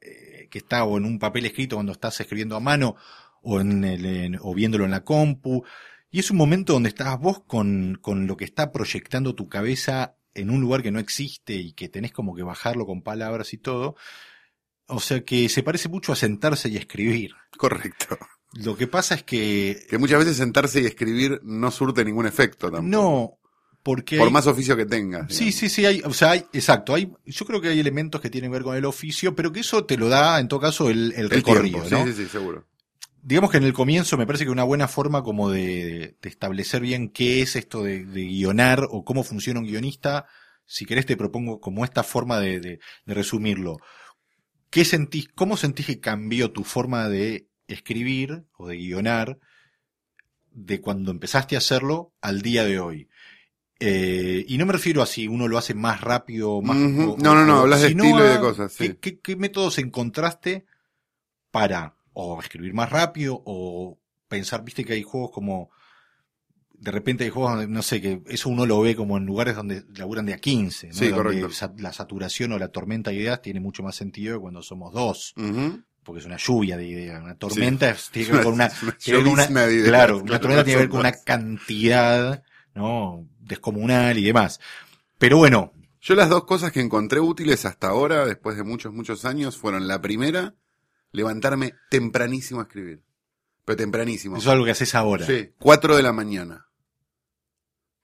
eh, 0.00 0.48
que 0.50 0.58
está 0.58 0.84
o 0.84 0.96
en 0.98 1.04
un 1.04 1.18
papel 1.18 1.46
escrito 1.46 1.76
cuando 1.76 1.92
estás 1.92 2.18
escribiendo 2.20 2.56
a 2.56 2.60
mano 2.60 2.96
o 3.42 3.60
en 3.60 3.84
el, 3.84 4.04
en- 4.06 4.38
o 4.40 4.54
viéndolo 4.54 4.84
en 4.84 4.90
la 4.90 5.04
compu. 5.04 5.62
Y 6.10 6.20
es 6.20 6.30
un 6.30 6.36
momento 6.38 6.72
donde 6.72 6.88
estás 6.88 7.18
vos 7.20 7.42
con, 7.46 7.98
con 8.00 8.26
lo 8.26 8.36
que 8.36 8.44
está 8.44 8.72
proyectando 8.72 9.34
tu 9.34 9.48
cabeza 9.48 10.16
en 10.34 10.50
un 10.50 10.60
lugar 10.60 10.82
que 10.82 10.90
no 10.90 10.98
existe 11.00 11.54
y 11.54 11.72
que 11.72 11.88
tenés 11.88 12.12
como 12.12 12.34
que 12.34 12.42
bajarlo 12.42 12.86
con 12.86 13.02
palabras 13.02 13.52
y 13.52 13.58
todo. 13.58 13.96
O 14.86 15.00
sea 15.00 15.22
que 15.24 15.48
se 15.48 15.62
parece 15.62 15.88
mucho 15.88 16.12
a 16.12 16.16
sentarse 16.16 16.68
y 16.68 16.76
escribir. 16.76 17.32
Correcto. 17.56 18.18
Lo 18.54 18.76
que 18.76 18.86
pasa 18.86 19.14
es 19.16 19.22
que 19.24 19.84
Que 19.90 19.98
muchas 19.98 20.20
veces 20.20 20.36
sentarse 20.36 20.80
y 20.80 20.86
escribir 20.86 21.40
no 21.42 21.70
surte 21.70 22.04
ningún 22.04 22.26
efecto 22.26 22.70
tampoco. 22.70 22.88
no, 22.88 23.38
porque 23.84 24.18
Por 24.18 24.26
hay- 24.26 24.32
más 24.32 24.48
oficio 24.48 24.76
que 24.76 24.86
tengas. 24.86 25.26
Sí, 25.32 25.44
digamos. 25.44 25.54
sí, 25.60 25.68
sí, 25.68 25.86
hay, 25.86 26.00
o 26.04 26.12
sea, 26.12 26.32
hay, 26.32 26.44
exacto, 26.52 26.94
hay, 26.94 27.12
yo 27.24 27.46
creo 27.46 27.60
que 27.60 27.68
hay 27.68 27.78
elementos 27.78 28.20
que 28.20 28.30
tienen 28.30 28.50
que 28.50 28.54
ver 28.54 28.62
con 28.64 28.76
el 28.76 28.84
oficio, 28.84 29.36
pero 29.36 29.52
que 29.52 29.60
eso 29.60 29.84
te 29.84 29.96
lo 29.96 30.08
da, 30.08 30.40
en 30.40 30.48
todo 30.48 30.58
caso, 30.58 30.90
el, 30.90 31.12
el 31.12 31.20
El 31.26 31.30
recorrido, 31.30 31.82
tiempo, 31.82 31.96
¿no? 31.96 32.04
sí, 32.06 32.12
sí, 32.14 32.24
sí, 32.24 32.28
seguro. 32.30 32.66
Digamos 33.22 33.50
que 33.50 33.56
en 33.58 33.64
el 33.64 33.72
comienzo 33.72 34.18
me 34.18 34.26
parece 34.26 34.44
que 34.44 34.50
una 34.50 34.64
buena 34.64 34.88
forma 34.88 35.22
como 35.22 35.48
de, 35.50 36.16
de 36.20 36.28
establecer 36.28 36.82
bien 36.82 37.08
qué 37.10 37.40
es 37.40 37.56
esto 37.56 37.82
de, 37.82 38.04
de 38.04 38.24
guionar 38.24 38.86
o 38.90 39.04
cómo 39.04 39.22
funciona 39.24 39.60
un 39.60 39.66
guionista, 39.66 40.26
si 40.66 40.84
querés 40.84 41.06
te 41.06 41.16
propongo 41.16 41.60
como 41.60 41.84
esta 41.84 42.02
forma 42.02 42.38
de, 42.40 42.60
de- 42.60 42.80
de 43.06 43.14
resumirlo. 43.14 43.76
¿qué 44.70 44.84
sentís, 44.84 45.28
cómo 45.34 45.56
sentís 45.56 45.86
que 45.86 46.00
cambió 46.00 46.50
tu 46.50 46.64
forma 46.64 47.08
de 47.08 47.46
escribir 47.68 48.44
o 48.58 48.66
de 48.68 48.76
guionar 48.76 49.38
de 50.50 50.80
cuando 50.80 51.10
empezaste 51.10 51.54
a 51.54 51.58
hacerlo 51.58 52.12
al 52.20 52.42
día 52.42 52.64
de 52.64 52.78
hoy? 52.80 53.08
Eh, 53.80 54.44
y 54.48 54.56
no 54.56 54.66
me 54.66 54.72
refiero 54.72 55.02
a 55.02 55.06
si 55.06 55.26
uno 55.28 55.48
lo 55.48 55.58
hace 55.58 55.74
más 55.74 56.00
rápido, 56.00 56.62
más... 56.62 56.76
O- 56.76 57.16
No, 57.18 57.34
no, 57.34 57.44
no, 57.44 57.60
hablas 57.60 57.80
de 57.82 57.88
estilo 57.88 58.24
y 58.26 58.30
de 58.30 58.40
cosas, 58.40 58.72
sí. 58.72 58.88
¿qué, 58.88 58.98
qué, 58.98 59.20
qué 59.20 59.36
métodos 59.36 59.78
encontraste 59.78 60.64
para 61.50 61.96
o 62.12 62.40
escribir 62.40 62.72
más 62.74 62.90
rápido 62.90 63.42
o 63.44 63.98
pensar, 64.28 64.64
viste 64.64 64.84
que 64.84 64.92
hay 64.94 65.02
juegos 65.02 65.30
como... 65.32 65.70
De 66.72 66.90
repente 66.90 67.24
hay 67.24 67.30
juegos 67.30 67.52
donde, 67.52 67.66
no 67.68 67.82
sé, 67.82 68.00
que 68.00 68.20
eso 68.28 68.48
uno 68.50 68.66
lo 68.66 68.80
ve 68.80 68.94
como 68.94 69.16
en 69.16 69.24
lugares 69.24 69.56
donde 69.56 69.84
laburan 69.96 70.26
de 70.26 70.34
a 70.34 70.38
15, 70.38 70.88
¿no? 70.88 70.92
Sí, 70.92 71.08
Donde 71.08 71.16
correcto. 71.40 71.48
la 71.78 71.92
saturación 71.92 72.52
o 72.52 72.58
la 72.58 72.68
tormenta 72.68 73.10
de 73.10 73.16
ideas 73.16 73.40
tiene 73.42 73.60
mucho 73.60 73.82
más 73.82 73.96
sentido 73.96 74.36
que 74.36 74.40
cuando 74.42 74.60
somos 74.60 74.92
dos, 74.92 75.32
porque 76.02 76.20
es 76.20 76.26
una 76.26 76.36
lluvia 76.36 76.76
de 76.76 76.86
ideas. 76.86 77.22
Una 77.22 77.36
tormenta 77.36 77.96
tiene 78.12 78.26
que 78.28 78.34
ver 78.34 78.44
con 78.44 78.54
una, 78.54 78.70
una 79.32 79.46
claro, 79.84 80.18
una 80.18 80.38
tormenta 80.40 80.64
tiene 80.64 80.76
que 80.76 80.82
ver 80.82 80.88
con 80.90 81.00
una 81.00 81.12
cantidad, 81.24 82.42
¿no? 82.74 83.26
Descomunal 83.44 84.18
y 84.18 84.24
demás. 84.24 84.60
Pero 85.18 85.38
bueno, 85.38 85.72
Yo 86.00 86.14
las 86.14 86.28
dos 86.28 86.44
cosas 86.44 86.72
que 86.72 86.80
encontré 86.80 87.20
útiles 87.20 87.64
hasta 87.64 87.88
ahora, 87.88 88.26
después 88.26 88.56
de 88.56 88.62
muchos, 88.62 88.92
muchos 88.92 89.24
años, 89.24 89.56
fueron 89.56 89.88
la 89.88 90.02
primera, 90.02 90.54
levantarme 91.12 91.74
tempranísimo 91.90 92.60
a 92.60 92.64
escribir. 92.64 93.02
Pero 93.64 93.76
tempranísimo. 93.76 94.36
eso 94.36 94.48
es 94.48 94.52
algo 94.52 94.64
que 94.66 94.72
haces 94.72 94.94
ahora. 94.94 95.24
Sí, 95.24 95.52
cuatro 95.58 95.96
de 95.96 96.02
la 96.02 96.12
mañana. 96.12 96.68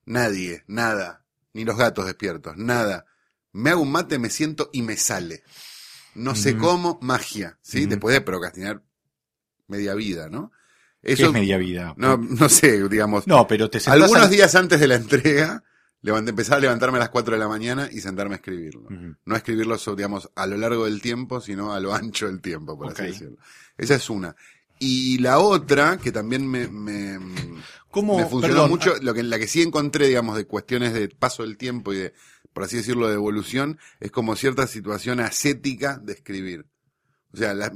Nadie, 0.06 0.64
nada. 0.66 1.25
Ni 1.52 1.64
los 1.64 1.76
gatos 1.76 2.06
despiertos, 2.06 2.56
nada. 2.56 3.06
Me 3.52 3.70
hago 3.70 3.82
un 3.82 3.92
mate, 3.92 4.18
me 4.18 4.30
siento 4.30 4.70
y 4.73 4.82
me 4.82 4.97
sale. 4.97 5.42
No 6.14 6.35
sé 6.35 6.56
cómo, 6.56 6.99
magia, 7.02 7.59
¿sí? 7.62 7.87
Después 7.87 8.14
de 8.14 8.20
procrastinar 8.20 8.82
media 9.66 9.94
vida, 9.94 10.28
¿no? 10.28 10.52
¿Qué 11.02 11.12
Eso, 11.12 11.26
es 11.26 11.33
media 11.33 11.57
vida? 11.59 11.95
no, 11.97 12.16
no 12.16 12.49
sé, 12.49 12.88
digamos. 12.88 13.26
No, 13.26 13.47
pero 13.47 13.71
te 13.71 13.78
Algunos 13.90 14.30
días 14.30 14.54
antes 14.54 14.78
de 14.80 14.87
la 14.87 14.97
entrega, 14.97 15.64
levanté, 16.02 16.30
empezaba 16.30 16.59
a 16.59 16.61
levantarme 16.61 16.99
a 16.99 17.00
las 17.00 17.11
4 17.11 17.35
de 17.35 17.40
la 17.40 17.49
mañana 17.49 17.88
y 17.90 18.00
sentarme 18.00 18.35
a 18.35 18.37
escribirlo. 18.37 18.83
Ujú. 18.83 19.16
No 19.25 19.35
a 19.35 19.38
escribirlo, 19.38 19.76
digamos, 19.97 20.30
a 20.35 20.47
lo 20.47 20.57
largo 20.57 20.85
del 20.85 21.00
tiempo, 21.00 21.40
sino 21.40 21.73
a 21.73 21.80
lo 21.80 21.95
ancho 21.95 22.26
del 22.26 22.40
tiempo, 22.40 22.76
por 22.76 22.92
así 22.92 23.04
decirlo. 23.04 23.38
Esa 23.78 23.95
es 23.95 24.11
una. 24.11 24.37
Y 24.78 25.19
la 25.19 25.38
otra, 25.40 25.99
que 25.99 26.11
también 26.11 26.47
me, 26.47 26.66
me, 26.69 27.19
¿Cómo, 27.90 28.16
me 28.16 28.25
funcionó 28.25 28.54
perdón, 28.54 28.71
mucho, 28.71 28.95
lo 29.02 29.12
que, 29.12 29.23
la 29.23 29.38
que 29.38 29.47
sí 29.47 29.61
encontré, 29.61 30.09
digamos, 30.09 30.37
de 30.37 30.47
cuestiones 30.47 30.95
de 30.95 31.09
paso 31.09 31.42
del 31.42 31.59
tiempo 31.59 31.92
y 31.92 31.99
de, 31.99 32.14
por 32.54 32.64
así 32.64 32.76
decirlo, 32.78 33.09
de 33.09 33.14
evolución, 33.14 33.78
es 34.00 34.11
como 34.11 34.37
cierta 34.37 34.66
situación 34.66 35.21
ascética 35.21 35.99
de 35.99 36.14
escribir. 36.14 36.66
O 37.33 37.37
sea, 37.37 37.52
la- 37.52 37.73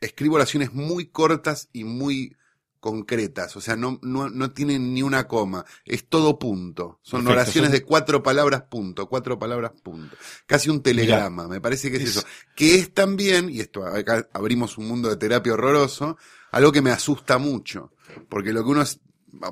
escribo 0.00 0.36
oraciones 0.36 0.72
muy 0.72 1.06
cortas 1.06 1.68
y 1.72 1.84
muy 1.84 2.36
concretas, 2.80 3.56
o 3.56 3.60
sea, 3.60 3.74
no, 3.74 3.98
no, 4.02 4.28
no 4.28 4.52
tienen 4.52 4.94
ni 4.94 5.02
una 5.02 5.26
coma, 5.26 5.64
es 5.84 6.06
todo 6.08 6.38
punto. 6.38 7.00
Son 7.02 7.20
Perfecto, 7.24 7.32
oraciones 7.32 7.70
son- 7.70 7.78
de 7.80 7.84
cuatro 7.84 8.22
palabras 8.22 8.62
punto, 8.70 9.08
cuatro 9.08 9.38
palabras 9.38 9.72
punto. 9.82 10.16
Casi 10.46 10.70
un 10.70 10.82
telegrama, 10.82 11.48
me 11.48 11.60
parece 11.60 11.90
que 11.90 11.96
es, 11.96 12.02
es- 12.04 12.08
eso. 12.18 12.26
Que 12.54 12.76
es 12.76 12.94
también, 12.94 13.50
y 13.50 13.58
esto 13.60 13.84
acá 13.84 14.28
abrimos 14.32 14.78
un 14.78 14.86
mundo 14.86 15.08
de 15.08 15.16
terapia 15.16 15.54
horroroso, 15.54 16.16
algo 16.52 16.70
que 16.70 16.82
me 16.82 16.90
asusta 16.90 17.38
mucho. 17.38 17.92
Porque 18.28 18.52
lo 18.52 18.62
que 18.62 18.70
uno 18.70 18.82
es, 18.82 19.00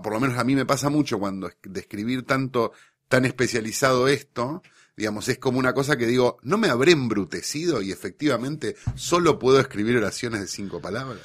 por 0.03 0.13
lo 0.13 0.21
menos 0.21 0.39
a 0.39 0.45
mí 0.45 0.55
me 0.55 0.67
pasa 0.67 0.89
mucho 0.89 1.19
cuando 1.19 1.49
es- 1.49 1.57
de 1.65 1.81
escribir 1.81 2.25
tanto, 2.25 2.73
tan 3.09 3.25
especializado 3.25 4.07
esto, 4.07 4.63
digamos, 4.97 5.29
es 5.29 5.39
como 5.39 5.59
una 5.59 5.73
cosa 5.75 5.97
que 5.97 6.07
digo, 6.07 6.39
¿no 6.43 6.57
me 6.59 6.69
habré 6.69 6.93
embrutecido 6.93 7.83
y 7.83 7.91
efectivamente 7.93 8.77
solo 8.95 9.39
puedo 9.39 9.61
escribir 9.61 9.97
oraciones 9.97 10.41
de 10.41 10.47
cinco 10.49 10.81
palabras? 10.81 11.21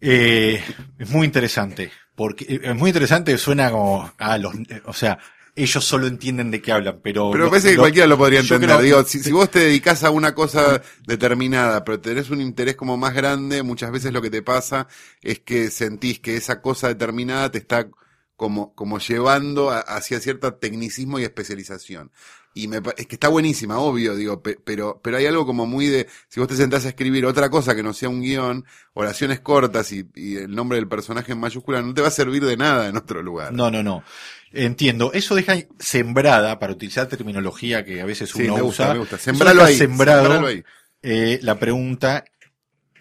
Eh, 0.00 0.62
es 0.98 1.10
muy 1.10 1.26
interesante, 1.26 1.90
porque 2.14 2.44
eh, 2.48 2.60
es 2.64 2.76
muy 2.76 2.90
interesante, 2.90 3.36
suena 3.38 3.70
como, 3.70 4.12
ah, 4.18 4.36
los, 4.38 4.54
o 4.84 4.92
sea, 4.92 5.18
ellos 5.54 5.84
solo 5.86 6.06
entienden 6.06 6.50
de 6.50 6.60
qué 6.60 6.70
hablan, 6.70 7.00
pero... 7.02 7.30
Pero 7.30 7.44
lo- 7.44 7.50
parece 7.50 7.70
que 7.70 7.76
lo- 7.76 7.82
cualquiera 7.82 8.06
lo 8.06 8.18
podría 8.18 8.40
entender. 8.40 8.68
creo- 8.68 8.82
Digo, 8.82 9.04
si, 9.04 9.22
si 9.22 9.32
vos 9.32 9.50
te 9.50 9.60
dedicas 9.60 10.04
a 10.04 10.10
una 10.10 10.34
cosa 10.34 10.82
determinada, 11.06 11.82
pero 11.82 11.98
tenés 11.98 12.28
un 12.28 12.42
interés 12.42 12.76
como 12.76 12.98
más 12.98 13.14
grande, 13.14 13.62
muchas 13.62 13.90
veces 13.90 14.12
lo 14.12 14.20
que 14.20 14.28
te 14.30 14.42
pasa 14.42 14.86
es 15.22 15.40
que 15.40 15.70
sentís 15.70 16.20
que 16.20 16.36
esa 16.36 16.60
cosa 16.60 16.88
determinada 16.88 17.50
te 17.50 17.56
está 17.58 17.88
como, 18.36 18.74
como 18.74 18.98
llevando 18.98 19.70
a- 19.70 19.80
hacia 19.80 20.20
cierto 20.20 20.52
tecnicismo 20.56 21.18
y 21.18 21.24
especialización. 21.24 22.12
Y 22.58 22.68
me, 22.68 22.78
es 22.96 23.06
que 23.06 23.16
está 23.16 23.28
buenísima, 23.28 23.78
obvio, 23.78 24.16
digo, 24.16 24.42
pe- 24.42 24.58
pero, 24.64 24.98
pero 25.04 25.18
hay 25.18 25.26
algo 25.26 25.44
como 25.44 25.66
muy 25.66 25.88
de, 25.88 26.06
si 26.28 26.40
vos 26.40 26.48
te 26.48 26.56
sentás 26.56 26.86
a 26.86 26.88
escribir 26.88 27.26
otra 27.26 27.50
cosa 27.50 27.74
que 27.76 27.82
no 27.82 27.92
sea 27.92 28.08
un 28.08 28.22
guion, 28.22 28.64
oraciones 28.94 29.40
cortas 29.40 29.92
y, 29.92 30.06
y 30.14 30.36
el 30.36 30.54
nombre 30.54 30.76
del 30.78 30.88
personaje 30.88 31.32
en 31.32 31.38
mayúscula, 31.38 31.82
no 31.82 31.92
te 31.92 32.00
va 32.00 32.08
a 32.08 32.10
servir 32.10 32.42
de 32.46 32.56
nada 32.56 32.88
en 32.88 32.96
otro 32.96 33.22
lugar. 33.22 33.52
No, 33.52 33.70
no, 33.70 33.82
no. 33.82 34.02
Entiendo. 34.52 35.12
Eso 35.12 35.34
deja 35.34 35.54
sembrada, 35.78 36.58
para 36.58 36.72
utilizar 36.72 37.06
terminología 37.08 37.84
que 37.84 38.00
a 38.00 38.06
veces 38.06 38.30
Sí, 38.30 38.44
uno 38.44 38.54
me 38.54 38.62
gusta, 38.62 38.84
usa. 38.84 38.92
me 38.94 38.98
gusta. 39.00 39.18
Sembralo 39.18 39.62
ahí. 39.62 39.76
sembrado 39.76 40.22
sembralo 40.22 40.46
ahí. 40.46 40.64
eh, 41.02 41.38
la 41.42 41.58
pregunta, 41.58 42.24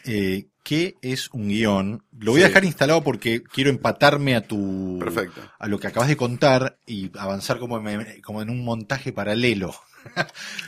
eh, 0.03 0.47
¿qué 0.65 0.95
es 1.01 1.29
un 1.31 1.47
guion? 1.47 2.03
Lo 2.19 2.31
voy 2.31 2.41
a 2.41 2.47
dejar 2.47 2.65
instalado 2.65 3.03
porque 3.03 3.43
quiero 3.43 3.69
empatarme 3.69 4.35
a 4.35 4.41
tu, 4.41 4.97
Perfecto. 4.99 5.39
a 5.59 5.67
lo 5.67 5.79
que 5.79 5.87
acabas 5.87 6.09
de 6.09 6.17
contar 6.17 6.79
y 6.87 7.11
avanzar 7.17 7.59
como, 7.59 7.77
en- 7.87 8.21
como 8.21 8.41
en 8.41 8.49
un 8.49 8.65
montaje 8.65 9.13
paralelo. 9.13 9.73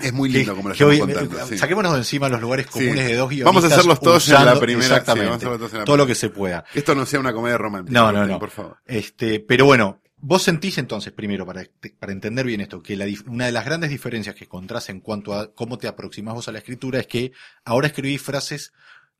Es 0.01 0.13
muy 0.13 0.29
lindo 0.29 0.55
como 0.55 0.69
lo 0.69 0.73
estamos 0.73 0.97
contando. 0.99 1.38
eh, 1.39 1.43
sí. 1.49 1.57
Saquémonos 1.57 1.91
de 1.93 1.97
encima 1.99 2.29
los 2.29 2.41
lugares 2.41 2.67
comunes 2.67 2.93
Sí. 3.05 3.12
de 3.12 3.15
dos 3.15 3.29
guionistas. 3.29 3.53
Vamos 3.53 3.63
a 3.71 3.75
hacerlos 3.75 3.99
todos 3.99 4.27
en 4.29 4.45
la 4.45 4.60
primera- 4.60 4.86
Exactamente. 4.88 5.25
vamos 5.29 5.33
a 5.33 5.38
hacerlos 5.38 5.57
todos 5.60 5.73
en 5.73 5.79
la 5.79 5.86
todo 5.86 5.97
lo 5.97 6.07
que 6.07 6.15
se 6.15 6.29
pueda. 6.29 6.63
Que 6.71 6.79
esto 6.79 6.95
no 6.95 7.05
sea 7.05 7.19
una 7.19 7.33
comedia 7.33 7.57
romántica. 7.57 7.99
No, 7.99 8.12
no, 8.12 8.25
no. 8.25 8.39
Por 8.39 8.49
favor. 8.51 8.77
Este, 8.86 9.39
pero 9.39 9.65
bueno, 9.65 9.99
vos 10.19 10.41
sentís 10.41 10.79
entonces, 10.79 11.13
primero, 11.13 11.45
para, 11.45 11.63
para 11.99 12.12
entender 12.13 12.45
bien 12.47 12.62
esto, 12.62 12.81
que 12.81 12.95
la 12.95 13.05
una 13.27 13.45
de 13.45 13.51
las 13.51 13.63
grandes 13.65 13.91
diferencias 13.91 14.33
que 14.36 14.45
encontrás 14.45 14.89
en 14.89 15.01
cuanto 15.01 15.36
a 15.36 15.53
cómo 15.53 15.77
te 15.77 15.88
aproximás 15.88 16.33
vos 16.33 16.47
a 16.47 16.51
la 16.51 16.57
escritura 16.57 16.99
es 16.99 17.05
que 17.07 17.31
ahora 17.63 17.86
escribís 17.88 18.21
frases, 18.23 18.73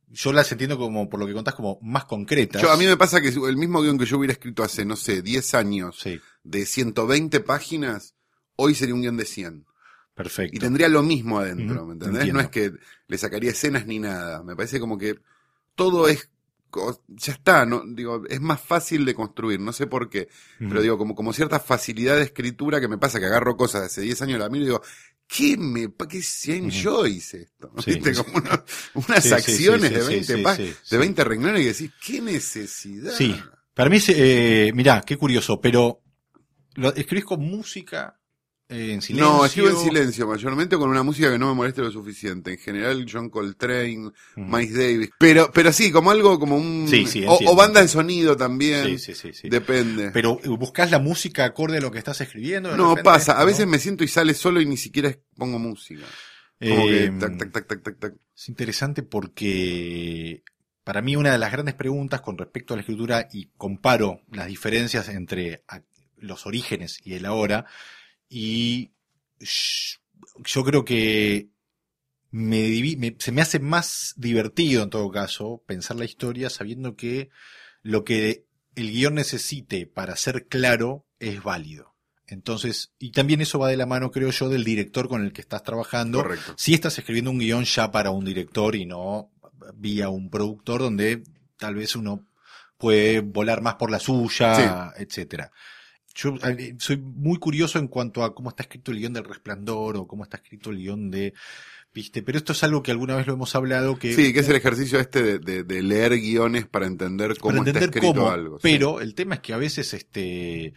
yo 0.08 0.32
las 0.34 0.52
entiendo 0.52 0.78
como, 0.78 1.10
por 1.10 1.20
lo 1.20 1.28
que 1.28 1.34
contás, 1.34 1.54
como 1.56 1.80
más 1.82 2.06
concretas. 2.06 2.62
Yo, 2.62 2.72
a 2.72 2.78
mí 2.78 2.86
me 2.86 2.98
pasa 2.98 3.20
que 3.22 3.28
el 3.30 3.58
mismo 3.58 3.82
guion 3.82 3.98
que 3.98 4.06
yo 4.06 4.18
hubiera 4.18 4.34
escrito 4.34 4.64
hace, 4.64 4.86
no 4.86 4.96
sé, 4.96 5.22
10 5.22 5.54
años, 5.56 6.00
Sí, 6.02 6.20
de 6.44 6.66
120 6.66 7.40
páginas, 7.42 8.16
hoy 8.56 8.74
sería 8.76 8.96
un 8.96 9.02
guion 9.02 9.18
de 9.18 9.26
100. 9.26 9.66
perfecto. 10.16 10.56
Y 10.56 10.60
tendría 10.60 10.88
lo 10.88 11.04
mismo 11.04 11.40
adentro, 11.40 11.86
¿me 11.86 11.94
entendés? 11.94 12.20
entiendo. 12.22 12.34
No 12.42 12.46
es 12.46 12.50
que 12.50 12.72
le 13.08 13.18
sacaría 13.18 13.52
escenas 13.52 13.86
ni 13.86 14.00
nada. 14.00 14.44
Me 14.44 14.56
parece 14.56 14.80
como 14.80 14.98
que 14.98 15.20
todo 15.76 16.08
es, 16.08 16.30
ya 17.08 17.34
está, 17.34 17.66
no, 17.66 17.82
digo, 17.86 18.24
es 18.30 18.42
más 18.42 18.60
fácil 18.62 19.06
de 19.06 19.14
construir, 19.14 19.60
no 19.60 19.74
sé 19.74 19.88
por 19.88 20.10
qué. 20.10 20.28
Pero 20.60 20.82
digo, 20.82 20.98
como, 20.98 21.16
como 21.16 21.34
cierta 21.34 21.60
facilidad 21.60 22.16
de 22.18 22.24
escritura 22.24 22.80
que 22.82 22.88
me 22.88 22.98
pasa, 22.98 23.20
que 23.20 23.26
agarro 23.26 23.56
cosas 23.58 23.82
de 23.82 23.88
hace 23.88 24.02
10 24.02 24.22
años, 24.22 24.40
la 24.40 24.50
miro 24.50 24.64
y 24.64 24.68
digo, 24.68 24.82
¿qué 25.28 25.58
me, 25.58 25.88
qué 26.10 26.22
100 26.22 26.68
Ujú. 26.68 26.70
yo 26.72 27.06
hice 27.08 27.42
esto? 27.44 27.72
Sí. 27.84 27.96
¿Viste? 27.96 28.14
Como 28.16 28.38
una- 28.38 28.64
unas 28.94 29.24
Sí, 29.24 29.34
acciones 29.34 29.92
de 29.92 30.02
sí, 30.02 30.08
20 30.08 30.36
sí, 30.38 30.42
pa- 30.44 30.56
sí, 30.56 30.64
de 30.64 30.76
sí. 30.84 30.98
20 30.98 31.24
renglones 31.24 31.62
y 31.62 31.66
decís, 31.66 31.92
¿qué 32.06 32.22
necesidad? 32.22 33.12
Sí. 33.14 33.36
Para 33.74 33.90
mí, 33.90 34.00
eh, 34.08 34.72
mirá, 34.74 35.02
qué 35.06 35.18
curioso, 35.18 35.60
pero 35.62 36.02
¿lo 36.76 36.94
escribís 36.96 37.26
con 37.26 37.42
música 37.42 38.20
eh, 38.70 38.94
en 38.94 39.02
silencio? 39.02 39.16
No, 39.32 39.46
escribo 39.46 39.70
en 39.70 39.78
silencio, 39.78 40.28
mayormente 40.28 40.78
con 40.78 40.90
una 40.90 41.04
música 41.04 41.32
que 41.32 41.38
no 41.40 41.48
me 41.48 41.54
moleste 41.54 41.82
lo 41.82 41.92
suficiente. 41.92 42.52
En 42.52 42.58
general, 42.58 43.06
John 43.12 43.30
Coltrane. 43.30 44.12
Miles 44.36 44.74
Davis. 44.74 45.10
Pero, 45.18 45.50
pero 45.54 45.72
sí, 45.72 45.92
como 45.92 46.12
algo, 46.12 46.38
como 46.40 46.58
un... 46.58 46.88
Sí, 46.90 47.06
sí, 47.06 47.24
o, 47.28 47.38
o 47.46 47.56
banda 47.56 47.82
de 47.82 47.88
sonido 47.88 48.36
también. 48.36 48.86
Sí, 48.86 48.98
sí, 48.98 49.16
sí, 49.16 49.34
sí. 49.34 49.50
Depende. 49.50 50.12
Pero 50.12 50.40
eh, 50.44 50.50
buscás 50.50 50.92
la 50.92 51.00
música 51.00 51.46
acorde 51.46 51.78
a 51.78 51.82
lo 51.82 51.92
que 51.92 52.00
estás 52.00 52.20
escribiendo. 52.22 52.76
no, 52.76 52.90
repente? 52.90 53.04
pasa. 53.04 53.38
A 53.38 53.40
¿No? 53.42 53.46
veces 53.46 53.68
me 53.68 53.80
siento 53.80 54.04
y 54.04 54.08
sale 54.08 54.34
solo 54.34 54.60
y 54.62 54.66
ni 54.66 54.78
siquiera 54.78 55.16
pongo 55.36 55.60
música. 55.60 56.06
Como 56.60 56.88
que 56.88 57.06
Eh, 57.06 57.12
tac, 57.20 57.38
tac, 57.38 57.52
tac, 57.52 57.68
tac, 57.68 57.84
tac, 57.84 58.00
tac. 58.00 58.14
Es 58.36 58.50
interesante 58.50 59.04
porque 59.04 60.44
para 60.84 61.02
mí 61.02 61.16
una 61.16 61.32
de 61.32 61.38
las 61.38 61.52
grandes 61.52 61.76
preguntas 61.76 62.22
con 62.22 62.38
respecto 62.38 62.74
a 62.74 62.78
la 62.78 62.82
escritura 62.82 63.28
y 63.32 63.50
comparo 63.58 64.22
las 64.32 64.48
diferencias 64.48 65.10
entre 65.10 65.64
los 66.18 66.46
orígenes 66.46 67.00
y 67.04 67.14
el 67.14 67.26
ahora 67.26 67.66
y 68.30 68.92
yo 70.46 70.64
creo 70.64 70.86
que 70.86 71.50
me, 72.32 72.96
me- 72.98 73.16
se 73.20 73.32
me 73.32 73.42
hace 73.42 73.60
más 73.60 74.14
divertido 74.18 74.84
en 74.84 74.90
todo 74.90 75.10
caso 75.12 75.64
pensar 75.66 75.98
la 75.98 76.06
historia 76.06 76.50
sabiendo 76.50 76.96
que 76.96 77.30
lo 77.84 78.04
que 78.04 78.46
el 78.76 78.92
guion 78.92 79.16
necesite 79.16 79.88
para 79.88 80.16
ser 80.16 80.48
claro 80.48 81.06
es 81.20 81.42
válido. 81.42 81.96
Entonces, 82.28 82.94
y 83.00 83.12
también 83.12 83.40
eso 83.40 83.58
va 83.58 83.70
de 83.70 83.78
la 83.78 83.86
mano, 83.86 84.12
creo 84.12 84.30
yo, 84.32 84.50
del 84.50 84.66
director 84.66 85.08
con 85.08 85.24
el 85.24 85.32
que 85.32 85.40
estás 85.42 85.64
trabajando. 85.64 86.22
Correcto. 86.22 86.54
Si 86.58 86.74
estás 86.74 86.98
escribiendo 87.00 87.32
un 87.32 87.40
guion 87.40 87.64
ya 87.64 87.90
para 87.90 88.12
un 88.12 88.26
director 88.26 88.76
y 88.76 88.86
no 88.86 89.32
vía 89.76 90.10
un 90.10 90.30
productor 90.30 90.82
donde 90.82 91.24
tal 91.58 91.76
vez 91.76 91.96
uno 91.96 92.28
puede 92.78 93.22
volar 93.22 93.62
más 93.62 93.76
por 93.76 93.90
la 93.90 94.00
suya, 94.00 94.92
etcétera. 94.98 95.52
Yo 96.20 96.34
eh, 96.44 96.76
soy 96.80 96.98
muy 96.98 97.38
curioso 97.38 97.78
en 97.78 97.88
cuanto 97.88 98.24
a 98.24 98.34
cómo 98.34 98.50
está 98.50 98.64
escrito 98.64 98.92
el 98.92 98.98
guion 98.98 99.14
del 99.14 99.24
Resplandor 99.24 99.98
o 99.98 100.08
cómo 100.08 100.24
está 100.24 100.38
escrito 100.38 100.72
el 100.72 100.78
guion 100.78 101.12
de 101.12 101.34
¿Viste? 101.94 102.22
Pero 102.22 102.38
esto 102.38 102.52
es 102.54 102.64
algo 102.64 102.84
que 102.84 102.92
alguna 102.92 103.16
vez 103.16 103.26
lo 103.28 103.34
hemos 103.34 103.56
hablado 103.56 103.98
que 103.98 104.14
Sí, 104.14 104.34
que 104.34 104.40
es 104.42 104.50
el 104.50 104.56
ejercicio 104.56 105.00
este 105.00 105.22
de, 105.24 105.40
de- 105.40 105.64
de 105.64 105.82
leer 105.82 106.18
guiones 106.20 106.68
para 106.68 106.86
entender 106.86 107.36
cómo 107.38 107.50
para 107.56 107.58
entender 107.60 107.84
está 107.84 107.98
escrito 108.00 108.14
cómo, 108.16 108.30
algo. 108.32 108.58
sí. 108.58 108.62
pero 108.64 109.00
el 109.02 109.16
tema 109.16 109.36
es 109.36 109.42
que 109.42 109.54
a 109.54 109.58
veces 109.58 109.94
este 109.94 110.74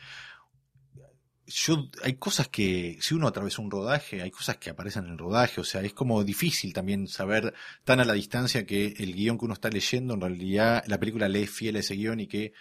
yo 1.47 1.89
hay 2.05 2.15
cosas 2.15 2.49
que 2.49 2.97
si 3.01 3.15
uno 3.15 3.27
atravesó 3.27 3.61
un 3.61 3.71
rodaje, 3.73 4.23
hay 4.23 4.31
cosas 4.31 4.57
que 4.59 4.71
aparecen 4.71 5.05
en 5.07 5.11
el 5.13 5.19
rodaje, 5.19 5.61
o 5.61 5.65
sea, 5.65 5.81
es 5.83 5.93
como 5.93 6.23
difícil 6.23 6.73
también 6.73 7.09
saber 7.09 7.53
tan 7.83 7.99
a 7.99 8.05
la 8.05 8.13
distancia 8.13 8.65
que 8.65 8.95
el 8.99 9.15
guion 9.15 9.37
que 9.37 9.47
uno 9.47 9.55
está 9.55 9.69
leyendo 9.69 10.15
en 10.15 10.21
realidad 10.21 10.85
la 10.87 11.01
película 11.01 11.29
lee 11.29 11.47
fiel 11.49 11.77
a 11.77 11.81
ese 11.81 11.97
guion 11.97 12.21
y 12.21 12.29
que 12.29 12.53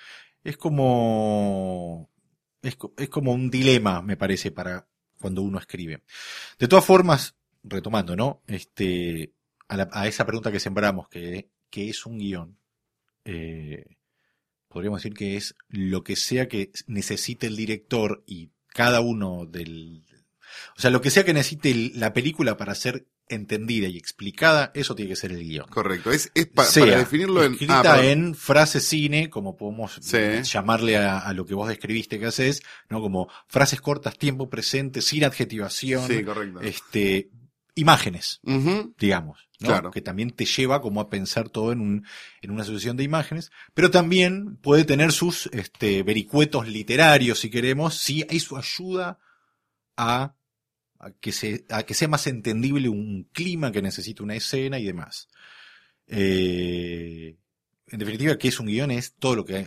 es 0.43 0.57
como 0.57 2.09
es, 2.61 2.77
es 2.97 3.09
como 3.09 3.33
un 3.33 3.49
dilema, 3.49 4.01
me 4.01 4.17
parece, 4.17 4.51
para 4.51 4.87
cuando 5.19 5.41
uno 5.41 5.59
escribe. 5.59 6.03
De 6.57 6.67
todas 6.67 6.85
formas, 6.85 7.35
retomando, 7.63 8.15
¿no? 8.15 8.41
Este, 8.47 9.33
a, 9.67 10.07
esa 10.07 10.25
pregunta 10.25 10.51
que 10.51 10.59
sembramos, 10.59 11.09
que, 11.09 11.49
que 11.69 11.89
es 11.89 12.05
un 12.05 12.17
guion, 12.17 12.57
eh, 13.25 13.97
podríamos 14.67 15.03
decir 15.03 15.15
que 15.15 15.37
es 15.37 15.55
lo 15.67 16.03
que 16.03 16.15
sea 16.15 16.47
que 16.47 16.71
necesite 16.87 17.47
el 17.47 17.55
director 17.55 18.23
y 18.25 18.51
cada 18.67 19.01
uno 19.01 19.45
del... 19.45 20.05
O 20.77 20.81
sea, 20.81 20.89
lo 20.89 21.01
que 21.01 21.11
sea 21.11 21.25
que 21.25 21.33
necesite 21.33 21.91
la 21.95 22.13
película 22.13 22.57
para 22.57 22.73
ser 22.73 23.05
entendida 23.29 23.87
y 23.87 23.97
explicada, 23.97 24.71
eso 24.73 24.95
tiene 24.95 25.09
que 25.09 25.15
ser 25.15 25.31
el 25.31 25.39
guion. 25.43 25.67
Correcto. 25.69 26.11
Es, 26.11 26.31
es 26.33 26.47
pa- 26.47 26.65
Sea 26.65 26.83
para 26.85 26.97
definirlo 26.97 27.43
en. 27.43 27.53
escrita 27.53 27.93
ah, 27.93 28.03
en 28.05 28.35
frase 28.35 28.79
cine, 28.79 29.29
como 29.29 29.55
podemos 29.55 29.97
Sí. 30.01 30.17
llamarle 30.43 30.97
a, 30.97 31.19
a 31.19 31.33
lo 31.33 31.45
que 31.45 31.53
vos 31.53 31.69
describiste 31.69 32.19
que 32.19 32.25
haces, 32.25 32.61
¿no? 32.89 32.99
Como 33.01 33.29
frases 33.47 33.81
cortas, 33.81 34.17
tiempo 34.17 34.49
presente, 34.49 35.01
sin 35.01 35.23
adjetivación, 35.23 36.07
Sí, 36.07 36.23
correcto. 36.23 36.59
este, 36.61 37.29
imágenes, 37.75 38.41
digamos, 38.97 39.47
¿no? 39.59 39.67
Claro. 39.69 39.91
Que 39.91 40.01
también 40.01 40.31
te 40.31 40.45
lleva 40.45 40.81
como 40.81 40.99
a 40.99 41.09
pensar 41.09 41.49
todo 41.49 41.71
en 41.71 41.79
un, 41.79 42.05
en 42.41 42.51
una 42.51 42.63
sucesión 42.65 42.97
de 42.97 43.03
imágenes, 43.03 43.51
pero 43.73 43.89
también 43.89 44.57
puede 44.57 44.83
tener 44.83 45.11
sus, 45.13 45.47
este, 45.53 46.03
vericuetos 46.03 46.67
literarios, 46.67 47.39
si 47.39 47.49
queremos, 47.49 47.95
si 47.95 48.25
su 48.39 48.57
ayuda 48.57 49.19
a, 49.95 50.33
a 50.99 51.11
que 51.11 51.31
se, 51.31 51.65
a 51.69 51.83
que 51.83 51.93
sea 51.93 52.07
más 52.07 52.27
entendible 52.27 52.89
un 52.89 53.29
clima 53.31 53.71
que 53.71 53.81
necesita 53.81 54.21
una 54.23 54.35
escena 54.35 54.79
y 54.79 54.85
demás. 54.85 55.29
Eh, 56.07 57.37
en 57.87 57.99
definitiva, 57.99 58.37
que 58.37 58.47
es 58.49 58.59
un 58.59 58.67
guion? 58.67 58.91
Es 58.91 59.13
todo 59.13 59.35
lo 59.35 59.45
que 59.45 59.65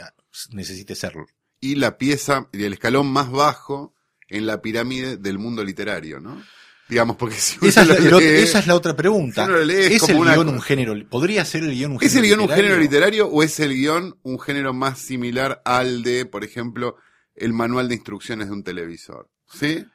necesite 0.51 0.95
serlo. 0.95 1.27
Y 1.61 1.77
la 1.77 1.97
pieza, 1.99 2.49
y 2.53 2.65
el 2.65 2.73
escalón 2.75 3.07
más 3.13 3.31
bajo 3.31 3.95
en 4.29 4.47
la 4.47 4.61
pirámide 4.63 5.17
del 5.17 5.39
mundo 5.39 5.63
literario, 5.65 6.21
¿no? 6.21 6.43
Digamos, 6.89 7.17
porque 7.17 7.37
si 7.37 7.57
uno 7.61 7.69
Esa 7.69 7.83
es, 7.83 7.89
lo 7.89 7.95
la, 7.95 8.19
lee- 8.19 8.25
esa 8.43 8.59
es 8.59 8.67
la 8.67 8.75
otra 8.75 8.95
pregunta. 8.97 9.45
si 9.45 9.51
uno 9.51 9.59
lo 9.61 9.65
lee, 9.65 9.75
es 9.75 9.91
¿Es 9.93 10.01
como 10.03 10.13
el 10.15 10.19
una 10.21 10.35
guion 10.35 10.49
un 10.49 10.61
género? 10.61 11.09
¿Podría 11.09 11.45
ser 11.45 11.63
el 11.63 11.71
guion 11.75 11.93
un 11.93 11.99
género 12.01 12.07
¿Es 12.11 12.17
el 12.17 12.23
guion 12.23 12.41
un 12.41 12.43
literario? 12.47 12.65
género 12.65 12.81
literario 12.83 13.27
o 13.29 13.43
es 13.43 13.61
el 13.61 13.73
guion 13.75 14.19
un 14.23 14.39
género 14.41 14.75
más 14.75 14.99
similar 14.99 15.63
al 15.65 16.03
de, 16.03 16.27
por 16.27 16.45
ejemplo, 16.45 16.97
el 17.35 17.53
manual 17.53 17.89
de 17.89 17.95
instrucciones 17.95 18.49
de 18.49 18.53
un 18.53 18.63
televisor? 18.65 19.31
¿Sí? 19.53 19.87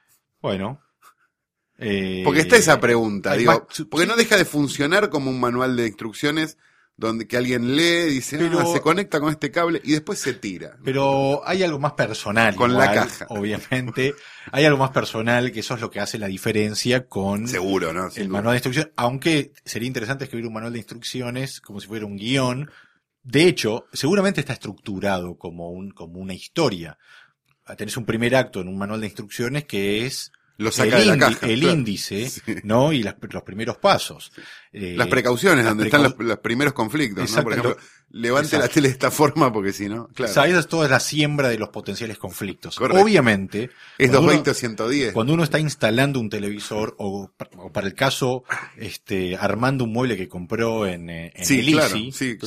Bueno. 0.41 0.82
Eh, 1.78 2.22
Porque 2.26 2.42
está 2.42 2.56
esa 2.58 2.80
pregunta, 2.80 3.34
digo, 3.36 3.68
porque 3.90 4.06
no 4.08 4.16
deja 4.16 4.36
de 4.38 4.46
funcionar 4.46 5.10
como 5.10 5.30
un 5.30 5.40
manual 5.40 5.76
de 5.76 5.88
instrucciones 5.88 6.58
donde 7.00 7.28
que 7.28 7.38
alguien 7.38 7.76
lee, 7.76 8.06
dice, 8.10 8.40
Pero- 8.40 8.60
"Ah, 8.60 8.66
se 8.74 8.82
conecta 8.82 9.20
con 9.20 9.30
este 9.30 9.52
cable 9.52 9.80
y 9.84 9.92
después 9.92 10.18
se 10.18 10.34
tira. 10.34 10.78
Pero 10.84 11.48
hay 11.48 11.62
algo 11.62 11.78
más 11.78 11.94
personal. 11.94 12.56
Con 12.56 12.72
igual, 12.72 12.88
la 12.88 12.94
caja. 12.94 13.28
Obviamente. 13.30 14.16
Hay 14.52 14.66
algo 14.66 14.80
más 14.80 14.90
personal 14.90 15.52
que 15.52 15.60
eso 15.60 15.76
es 15.76 15.82
lo 15.82 15.92
que 15.92 16.00
hace 16.00 16.18
la 16.18 16.26
diferencia 16.26 17.06
con 17.08 17.48
Seguro, 17.48 17.94
¿no? 17.94 18.10
Sin 18.10 18.24
el 18.24 18.28
duda. 18.30 18.38
manual 18.40 18.54
de 18.54 18.58
instrucciones. 18.58 18.92
Aunque 18.96 19.54
sería 19.63 19.86
interesante 19.88 20.24
escribir 20.24 20.48
un 20.48 20.54
manual 20.54 20.74
de 20.74 20.80
instrucciones 20.80 21.62
como 21.62 21.80
si 21.80 21.86
fuera 21.88 22.08
un 22.08 22.18
guion. 22.18 22.72
De 23.22 23.44
hecho, 23.44 23.86
seguramente 23.94 24.40
está 24.40 24.54
estructurado 24.54 25.38
como 25.38 25.70
un, 25.70 25.92
como 25.92 26.20
una 26.20 26.34
historia. 26.34 26.98
Tenés 27.78 27.96
un 27.98 28.06
primer 28.06 28.36
acto 28.36 28.62
en 28.62 28.70
un 28.70 28.78
manual 28.80 29.02
de 29.02 29.08
instrucciones 29.08 29.66
que 29.66 30.08
es 30.08 30.32
Lo 30.58 30.67
el, 30.70 30.74
saca 30.74 30.98
de 31.00 31.06
la 31.06 31.17
caja. 31.17 31.46
el 31.48 31.60
claro. 31.60 31.74
índice, 31.76 32.30
Sí. 32.30 32.41
¿no? 32.63 32.91
Y 32.91 33.04
las- 33.04 33.15
los 33.32 33.43
primeros 33.43 33.78
pasos. 33.78 34.32
Eh, 34.74 34.96
Las 34.98 35.08
precauciones, 35.08 35.63
las 35.65 35.72
donde 35.74 35.86
están 35.86 36.04
los, 36.04 36.15
los 36.17 36.39
primeros 36.39 36.74
conflictos, 36.74 37.17
¿no? 37.20 37.24
Exacto, 37.24 37.43
Por 37.43 37.54
ejemplo, 37.54 37.72
lo- 38.10 38.20
levante 38.20 38.58
la 38.58 38.67
tele 38.67 38.88
de 38.88 38.93
esta 38.93 39.12
forma 39.12 39.52
porque 39.54 39.72
si 39.74 39.88
no, 39.88 40.08
claro. 40.10 40.32
O 40.32 40.34
sea, 40.34 40.48
esa 40.48 40.60
es 40.60 40.67
toda 40.67 40.88
la 40.88 41.00
siembra 41.00 41.50
de 41.50 41.58
los 41.60 41.70
potenciales 41.70 42.17
conflictos. 42.17 42.76
Correcto. 42.76 43.04
Obviamente, 43.04 43.70
Es 43.98 44.10
cuando 44.10 44.20
uno- 44.22 44.28
220 44.43 44.50
o 44.52 44.54
110. 44.54 45.13
Cuando 45.13 45.34
uno 45.34 45.43
está 45.43 45.60
instalando 45.60 46.20
un 46.20 46.30
televisor 46.30 46.96
o, 47.00 47.32
o 47.58 47.72
para 47.72 47.86
el 47.88 47.93
caso, 47.93 48.43
este, 48.78 49.36
armando 49.38 49.84
un 49.84 49.93
mueble 49.93 50.17
que 50.17 50.28
compró 50.28 50.86
en, 50.88 51.10
eh, 51.10 51.34
en 51.36 51.46
Sí, 51.46 51.60
el 51.60 51.72
claro, 51.74 51.96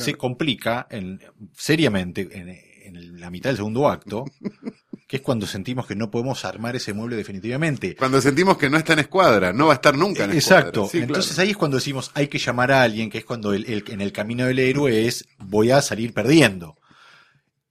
se 0.01 0.15
complica 0.15 0.87
en- 0.89 1.19
seriamente 1.55 2.27
en, 2.31 2.49
en 2.49 3.19
la 3.21 3.29
mitad 3.29 3.49
del 3.49 3.57
segundo 3.57 3.89
acto, 3.89 4.25
que 5.11 5.17
es 5.17 5.23
cuando 5.23 5.45
sentimos 5.45 5.85
que 5.85 5.93
no 5.93 6.09
podemos 6.09 6.45
armar 6.45 6.77
ese 6.77 6.93
mueble 6.93 7.17
definitivamente. 7.17 7.97
Cuando 7.97 8.21
sentimos 8.21 8.57
que 8.57 8.69
no 8.69 8.77
está 8.77 8.93
en 8.93 8.99
escuadra, 8.99 9.51
no 9.51 9.65
va 9.65 9.73
a 9.73 9.75
estar 9.75 9.97
nunca 9.97 10.23
en 10.23 10.31
Exacto. 10.31 10.85
escuadra. 10.85 10.91
Claro. 10.91 11.05
Entonces 11.07 11.37
ahí 11.39 11.49
es 11.49 11.57
cuando 11.57 11.75
decimos 11.75 12.11
hay 12.13 12.29
que 12.29 12.37
llamar 12.37 12.71
a 12.71 12.81
alguien, 12.81 13.09
que 13.09 13.17
es 13.17 13.25
cuando 13.25 13.51
el, 13.51 13.65
el- 13.65 13.83
en 13.89 13.99
el 13.99 14.13
camino 14.13 14.45
del 14.45 14.59
héroe 14.59 15.07
es 15.07 15.25
voy 15.37 15.69
a 15.71 15.81
salir 15.81 16.13
perdiendo. 16.13 16.77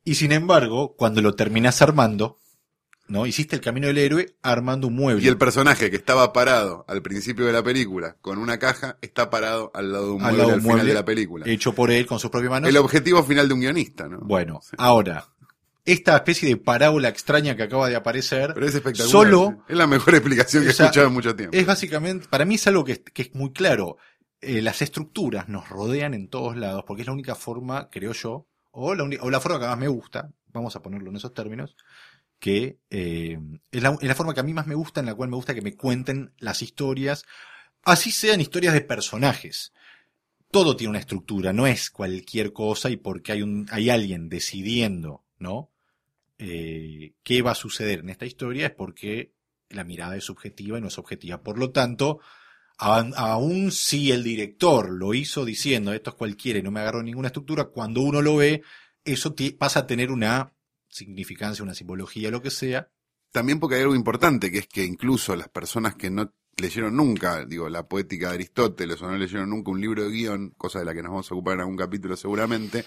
Y 0.05 0.17
sin 0.17 0.33
embargo, 0.33 0.95
cuando 0.99 1.23
lo 1.23 1.35
terminás 1.35 1.81
armando, 1.81 2.37
¿no? 3.09 3.25
Hiciste 3.25 3.57
el 3.57 3.63
camino 3.63 3.87
del 3.87 3.97
héroe 3.97 4.37
armando 4.43 4.89
un 4.89 4.97
mueble. 4.97 5.25
Y 5.25 5.29
el 5.29 5.39
personaje 5.39 5.91
que 5.91 5.97
estaba 5.97 6.35
parado 6.35 6.85
al 6.89 7.01
principio 7.01 7.47
de 7.47 7.55
la 7.55 7.63
película 7.63 8.17
con 8.21 8.37
una 8.37 8.59
caja 8.59 8.99
está 9.01 9.31
parado 9.31 9.71
al 9.75 9.93
lado 9.93 10.05
de 10.09 10.13
un 10.13 10.23
Al 10.25 10.37
mueble 10.37 10.53
al 10.53 10.61
final 10.61 10.87
de 10.87 10.93
la 10.95 11.05
película. 11.07 11.47
hecho 11.49 11.73
por 11.75 11.91
él 11.91 12.05
con 12.07 12.19
sus 12.21 12.31
propias 12.31 12.51
manos. 12.51 12.69
El 12.69 12.77
objetivo 12.77 13.23
final 13.25 13.49
de 13.49 13.55
un 13.55 13.61
guionista, 13.61 14.09
¿no? 14.09 14.19
Bueno, 14.21 14.61
Sí. 14.63 14.77
ahora, 14.79 15.27
esta 15.85 16.17
especie 16.17 16.49
de 16.49 16.57
parábola 16.57 17.09
extraña 17.09 17.57
que 17.57 17.63
acaba 17.65 17.89
de 17.89 17.97
aparecer 17.97 18.53
Pero 18.55 18.67
es 18.67 18.75
espectacular. 18.75 19.11
Solo-. 19.11 19.65
Es 19.69 19.77
la 19.77 19.87
mejor 19.87 20.15
explicación 20.15 20.63
que 20.65 20.71
O 20.71 20.73
sea, 20.73 20.85
he 20.85 20.89
escuchado 20.89 21.07
en 21.09 21.13
mucho 21.15 21.35
tiempo. 21.35 21.57
es 21.57 21.67
básicamente, 21.67 22.29
para 22.29 22.45
mí 22.45 22.57
es 22.57 22.67
algo 22.67 22.85
que, 22.85 22.93
es- 22.93 23.01
que 23.01 23.23
es 23.23 23.35
muy 23.35 23.53
claro. 23.53 23.97
Eh, 24.43 24.63
las 24.63 24.81
estructuras 24.83 25.49
nos 25.49 25.69
rodean 25.69 26.15
en 26.15 26.29
todos 26.29 26.57
lados, 26.57 26.85
porque 26.87 27.03
es 27.03 27.07
la 27.07 27.13
única 27.13 27.35
forma, 27.35 27.89
creo 27.91 28.13
yo, 28.13 28.47
o 28.71 28.95
la, 28.95 29.05
o 29.21 29.31
la 29.31 29.41
forma 29.41 29.59
que 29.61 29.67
más 29.67 29.79
me 29.79 29.89
gusta, 29.89 30.31
vamos 30.47 30.77
a 30.77 30.83
ponerlo 30.83 31.11
en 31.11 31.17
esos 31.17 31.35
términos, 31.35 31.77
que 32.39 32.79
eh, 32.89 33.39
es, 33.71 33.83
la, 33.83 33.99
es 34.01 34.09
la 34.09 34.15
forma 34.15 34.33
que 34.33 34.41
a 34.41 34.45
mí 34.45 34.55
más 34.55 34.67
me 34.67 34.75
gusta, 34.75 35.01
en 35.01 35.07
la 35.07 35.15
cual 35.15 35.29
me 35.29 35.37
gusta 35.37 35.55
que 35.55 35.61
me 35.61 35.75
cuenten 35.77 36.33
las 36.39 36.63
historias, 36.63 37.25
así 37.83 38.11
sean 38.13 38.41
historias 38.41 38.73
de 38.73 38.81
personajes. 38.81 39.73
Todo 40.51 40.75
tiene 40.75 40.91
una 40.91 40.99
estructura, 41.01 41.53
no 41.53 41.67
es 41.67 41.91
cualquier 41.91 42.53
cosa 42.53 42.89
y 42.91 42.97
porque 42.97 43.33
hay, 43.33 43.43
un, 43.43 43.67
hay 43.71 43.91
alguien 43.91 44.29
decidiendo, 44.31 45.23
¿no? 45.41 45.71
Eh, 46.39 47.15
qué 47.23 47.43
va 47.43 47.51
a 47.51 47.57
suceder 47.57 48.01
en 48.01 48.11
esta 48.11 48.27
historia 48.27 48.67
es 48.67 48.73
porque 48.73 49.35
la 49.69 49.85
mirada 49.85 50.17
es 50.17 50.25
subjetiva 50.25 50.79
y 50.79 50.81
no 50.81 50.89
es 50.89 50.99
objetiva. 50.99 51.43
Por 51.43 51.59
lo 51.59 51.71
tanto, 51.71 52.21
aun, 52.79 53.13
aun 53.17 53.73
si 53.73 54.13
el 54.13 54.23
director 54.23 54.91
lo 54.91 55.13
hizo 55.13 55.45
diciendo 55.45 55.93
esto 55.93 56.11
es 56.11 56.17
cualquiera 56.17 56.59
y 56.59 56.63
no 56.63 56.71
me 56.71 56.81
agarró 56.81 57.03
ninguna 57.03 57.29
estructura, 57.29 57.65
cuando 57.65 58.01
uno 58.01 58.23
lo 58.23 58.37
ve, 58.37 58.63
eso 59.05 59.35
pasa 59.59 59.81
a 59.81 59.87
tener 59.87 60.11
una 60.11 60.55
significancia, 60.89 61.63
una 61.63 61.75
simbología, 61.75 62.31
lo 62.31 62.43
que 62.43 62.51
sea. 62.51 62.91
También 63.33 63.61
porque 63.61 63.77
hay 63.77 63.83
algo 63.83 63.95
importante, 63.95 64.51
que 64.51 64.59
es 64.59 64.67
que 64.67 64.85
incluso 64.85 65.37
las 65.37 65.49
personas 65.49 65.95
que 65.95 66.11
no 66.11 66.33
leyeron 66.57 66.97
nunca, 66.97 67.45
digo, 67.45 67.69
la 67.69 67.89
poética 67.89 68.29
de 68.29 68.35
Aristóteles 68.35 69.01
o 69.01 69.07
no 69.07 69.17
leyeron 69.17 69.51
nunca 69.51 69.71
un 69.71 69.81
libro 69.81 70.05
de 70.05 70.11
guion, 70.11 70.51
cosa 70.57 70.81
de 70.81 70.85
la 70.85 70.95
que 70.95 71.03
nos 71.03 71.11
vamos 71.11 71.31
a 71.31 71.35
ocupar 71.35 71.55
en 71.55 71.61
algún 71.61 71.77
capítulo 71.77 72.17
seguramente, 72.17 72.85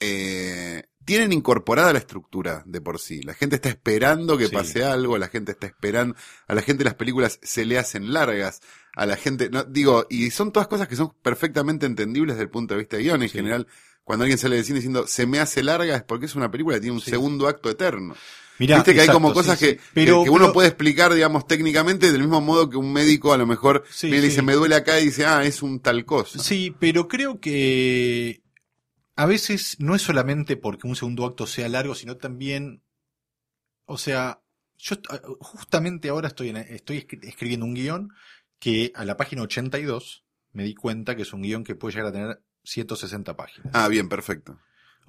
eh, 0.00 0.84
tienen 1.08 1.32
incorporada 1.32 1.92
la 1.92 1.98
estructura 1.98 2.62
de 2.66 2.80
por 2.80 3.00
sí. 3.00 3.22
La 3.22 3.34
gente 3.34 3.56
está 3.56 3.68
esperando 3.68 4.36
que 4.38 4.46
Sí. 4.46 4.52
pase 4.54 4.84
algo, 4.84 5.18
la 5.18 5.28
gente 5.28 5.52
está 5.52 5.66
esperando, 5.66 6.14
a 6.46 6.54
la 6.54 6.62
gente 6.62 6.84
las 6.84 6.94
películas 6.94 7.40
se 7.42 7.64
le 7.64 7.78
hacen 7.78 8.12
largas, 8.12 8.60
a 8.94 9.06
la 9.06 9.16
gente, 9.16 9.48
no, 9.50 9.64
digo, 9.64 10.06
y 10.10 10.30
son 10.30 10.52
todas 10.52 10.68
cosas 10.68 10.86
que 10.86 10.96
son 10.96 11.12
perfectamente 11.22 11.86
entendibles 11.86 12.36
desde 12.36 12.44
el 12.44 12.50
punto 12.50 12.74
de 12.74 12.78
vista 12.78 12.96
de 12.96 13.02
guion. 13.04 13.22
En 13.22 13.28
Sí. 13.28 13.38
general, 13.38 13.66
cuando 14.04 14.24
alguien 14.24 14.38
sale 14.38 14.56
del 14.56 14.64
cine 14.64 14.76
diciendo 14.78 15.06
se 15.06 15.26
me 15.26 15.38
hace 15.40 15.62
larga 15.62 15.96
es 15.96 16.02
porque 16.02 16.26
es 16.26 16.34
una 16.34 16.50
película 16.50 16.76
que 16.76 16.80
tiene 16.82 16.94
un 16.96 17.00
Sí. 17.02 17.10
segundo 17.10 17.48
acto 17.48 17.68
eterno. 17.70 18.14
Mirá, 18.58 18.76
Viste 18.76 18.92
que 18.92 19.02
hay 19.02 19.08
como 19.08 19.32
cosas 19.32 19.56
sí. 19.58 19.66
que, 19.66 19.76
que- 19.76 19.82
Pero- 19.94 20.24
que 20.24 20.30
uno 20.30 20.46
pero- 20.46 20.52
puede 20.52 20.68
explicar, 20.68 21.14
digamos, 21.14 21.46
técnicamente 21.46 22.10
del 22.10 22.20
mismo 22.22 22.40
modo 22.40 22.68
que 22.68 22.76
un 22.76 22.92
médico 22.92 23.32
a 23.32 23.36
lo 23.38 23.46
mejor 23.46 23.84
Sí, 23.88 24.08
viene 24.10 24.26
y 24.26 24.28
dice 24.30 24.42
me 24.42 24.54
duele 24.54 24.74
acá 24.74 24.98
y 24.98 25.04
dice, 25.04 25.24
ah, 25.26 25.44
es 25.44 25.62
un 25.62 25.78
tal 25.78 26.04
cosa. 26.04 26.40
Sí, 26.42 26.74
pero 26.80 27.06
creo 27.06 27.38
que 27.40 28.42
a 29.18 29.26
veces 29.26 29.76
no 29.80 29.94
es 29.96 30.02
solamente 30.02 30.56
porque 30.56 30.86
un 30.86 30.94
segundo 30.96 31.26
acto 31.26 31.46
sea 31.46 31.68
largo, 31.68 31.94
sino 31.96 32.16
también, 32.16 32.82
o 33.84 33.98
sea, 33.98 34.40
yo 34.76 34.94
est- 34.94 35.06
justamente 35.40 36.08
ahora 36.08 36.28
estoy, 36.28 36.50
en- 36.50 36.56
estoy 36.58 36.98
escri- 36.98 37.26
escribiendo 37.26 37.66
un 37.66 37.74
guion 37.74 38.10
que 38.60 38.92
a 38.94 39.04
la 39.04 39.16
página 39.16 39.42
82 39.42 40.24
me 40.52 40.62
di 40.64 40.74
cuenta 40.74 41.16
que 41.16 41.22
es 41.22 41.32
un 41.32 41.42
guion 41.42 41.64
que 41.64 41.74
puede 41.74 41.94
llegar 41.96 42.08
a 42.10 42.12
tener 42.12 42.42
160 42.62 43.36
páginas. 43.36 43.70
Ah, 43.74 43.88
bien, 43.88 44.08
perfecto. 44.08 44.58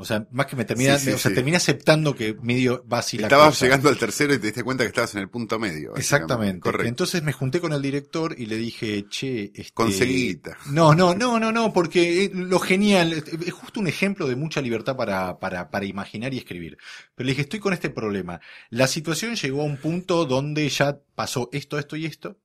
O 0.02 0.06
sea, 0.06 0.26
más 0.32 0.46
que 0.46 0.56
me 0.56 0.64
termina, 0.64 0.98
Sí, 0.98 1.08
sí, 1.08 1.12
o 1.12 1.18
sea, 1.18 1.30
sí. 1.30 1.36
terminé 1.36 1.58
aceptando 1.58 2.16
que 2.16 2.34
medio 2.42 2.86
va 2.88 3.00
así 3.00 3.18
la 3.18 3.28
Estabas 3.28 3.50
cosa. 3.50 3.66
llegando 3.66 3.90
al 3.90 3.98
tercero 3.98 4.34
y 4.34 4.40
te 4.40 4.48
diste 4.48 4.64
cuenta 4.64 4.86
que 4.86 4.88
estabas 4.88 5.14
en 5.16 5.20
el 5.20 5.30
punto 5.30 5.60
medio. 5.60 5.94
Exactamente. 5.98 6.62
Correcto. 6.62 6.88
Entonces 6.88 7.22
me 7.22 7.34
junté 7.34 7.60
con 7.60 7.74
el 7.74 7.82
director 7.82 8.34
y 8.38 8.46
le 8.46 8.56
dije, 8.56 9.08
che, 9.10 9.52
este... 9.54 9.74
Conseguita. 9.74 10.58
No, 10.68 10.96
no, 10.96 11.14
no, 11.16 11.38
no, 11.38 11.52
no, 11.52 11.74
porque 11.74 12.24
eh, 12.24 12.32
lo 12.34 12.60
genial, 12.60 13.12
es 13.12 13.54
justo 13.54 13.82
un 13.82 13.88
ejemplo 13.88 14.26
de 14.30 14.38
mucha 14.38 14.62
libertad 14.62 14.96
para, 14.96 15.38
para, 15.38 15.70
para 15.70 15.86
imaginar 15.86 16.34
y 16.34 16.38
escribir. 16.38 16.78
Pero 17.14 17.26
le 17.26 17.32
dije, 17.34 17.42
estoy 17.42 17.60
con 17.60 17.74
este 17.74 17.90
problema. 17.90 18.40
La 18.70 18.88
situación 18.88 19.36
llegó 19.36 19.64
a 19.64 19.66
un 19.66 19.76
punto 19.76 20.26
donde 20.26 20.70
ya 20.70 20.98
pasó 21.14 21.50
esto, 21.52 21.78
esto 21.78 21.98
y 21.98 22.06
esto. 22.06 22.40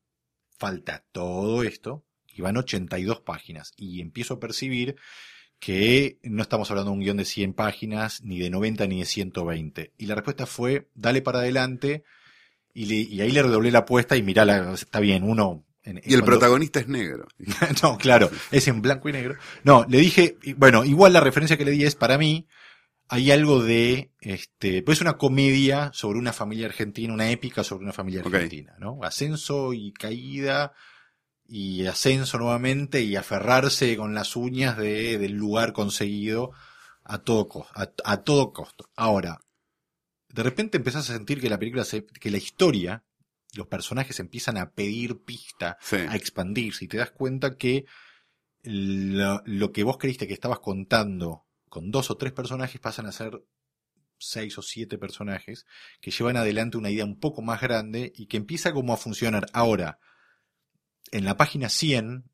Falta 0.59 1.05
todo 1.13 1.63
esto. 1.63 2.05
Y 2.37 2.43
van 2.43 2.57
82 2.57 3.21
páginas. 3.21 3.73
Y 3.77 4.01
empiezo 4.01 4.35
a 4.35 4.41
percibir 4.41 4.97
que 5.59 6.19
no 6.23 6.43
estamos 6.43 6.71
hablando 6.71 6.91
de 6.91 6.97
un 6.99 7.03
guion 7.03 7.17
de 7.17 7.25
100 7.25 7.55
páginas, 7.55 8.23
ni 8.23 8.39
de 8.39 8.51
90, 8.51 8.87
ni 8.87 8.99
de 9.01 9.07
120. 9.07 9.93
Y 9.97 10.07
la 10.07 10.15
respuesta 10.15 10.47
fue, 10.47 10.89
dale 10.95 11.23
para 11.23 11.39
adelante. 11.39 12.05
Y, 12.75 12.87
le- 12.87 12.95
y 12.97 13.21
ahí 13.21 13.31
le 13.31 13.43
redoblé 13.43 13.71
la 13.71 13.81
apuesta 13.81 14.17
y 14.17 14.23
mirá, 14.23 14.45
la, 14.45 14.75
está 14.75 15.01
bien, 15.01 15.23
uno... 15.23 15.65
en- 15.85 15.99
Y 15.99 16.01
el 16.15 16.21
cuando- 16.21 16.27
protagonista 16.27 16.81
es 16.81 16.89
negro. 16.89 17.27
no, 17.83 17.97
claro, 17.99 18.31
es 18.51 18.69
en 18.69 18.83
blanco 18.83 19.09
y 19.09 19.13
negro. 19.13 19.37
No, 19.63 19.87
le 19.89 19.99
dije, 19.99 20.37
bueno, 20.57 20.85
igual 20.85 21.13
la 21.13 21.21
referencia 21.21 21.57
que 21.57 21.65
le 21.65 21.71
di 21.71 21.85
es 21.85 21.95
para 21.95 22.19
mí, 22.19 22.47
hay 23.09 23.31
algo 23.31 23.63
de, 23.63 24.11
este, 24.21 24.83
pues 24.83 25.01
una 25.01 25.17
comedia 25.19 25.91
sobre 25.95 26.19
una 26.19 26.33
familia 26.33 26.67
argentina, 26.67 27.13
una 27.13 27.31
épica 27.31 27.63
sobre 27.63 27.85
una 27.85 27.93
familia 27.93 28.23
argentina, 28.23 28.75
¿no? 28.81 28.99
Ascenso 29.03 29.73
y 29.75 29.93
caída 29.93 30.73
y 31.47 31.87
ascenso 31.87 32.39
nuevamente 32.39 33.03
y 33.03 33.17
aferrarse 33.17 33.97
con 33.97 34.15
las 34.15 34.37
uñas 34.37 34.77
de, 34.77 35.19
del 35.19 35.33
lugar 35.33 35.73
conseguido 35.73 36.53
a 37.05 37.19
todo, 37.19 37.67
a, 37.75 37.91
a 38.05 38.23
todo 38.23 38.53
costo. 38.53 38.91
Ahora, 38.97 39.41
de 40.29 40.43
repente 40.43 40.79
empezás 40.79 41.09
a 41.11 41.13
sentir 41.15 41.41
que 41.41 41.51
la 41.51 41.59
película 41.59 41.85
se, 41.85 42.07
que 42.07 42.31
la 42.31 42.39
historia, 42.39 43.05
los 43.55 43.67
personajes 43.67 44.19
empiezan 44.21 44.57
a 44.57 44.71
pedir 44.73 45.23
pista, 45.23 45.77
Sí. 45.81 45.97
a 45.97 46.17
expandirse 46.17 46.87
y 46.87 46.89
te 46.89 46.97
das 46.97 47.11
cuenta 47.11 47.57
que 47.57 47.85
lo, 48.63 49.43
lo 49.45 49.73
que 49.73 49.85
vos 49.85 49.99
creíste 49.99 50.27
que 50.27 50.35
estabas 50.35 50.61
contando 50.61 51.45
con 51.69 51.91
dos 51.91 52.11
o 52.11 52.17
tres 52.17 52.33
personajes 52.33 52.81
pasan 52.81 53.07
a 53.07 53.13
ser 53.13 53.45
seis 54.19 54.57
o 54.59 54.63
siete 54.63 54.97
personajes 54.97 55.67
que 56.01 56.11
llevan 56.11 56.37
adelante 56.37 56.79
una 56.79 56.91
idea 56.91 57.05
un 57.05 57.19
poco 57.19 57.43
más 57.43 57.61
grande 57.61 58.13
y 58.17 58.27
que 58.27 58.37
empieza 58.39 58.73
como 58.73 58.93
a 58.95 58.97
funcionar. 58.97 59.47
Ahora, 59.53 59.99
en 61.11 61.25
la 61.25 61.37
página 61.37 61.69
100 61.69 62.25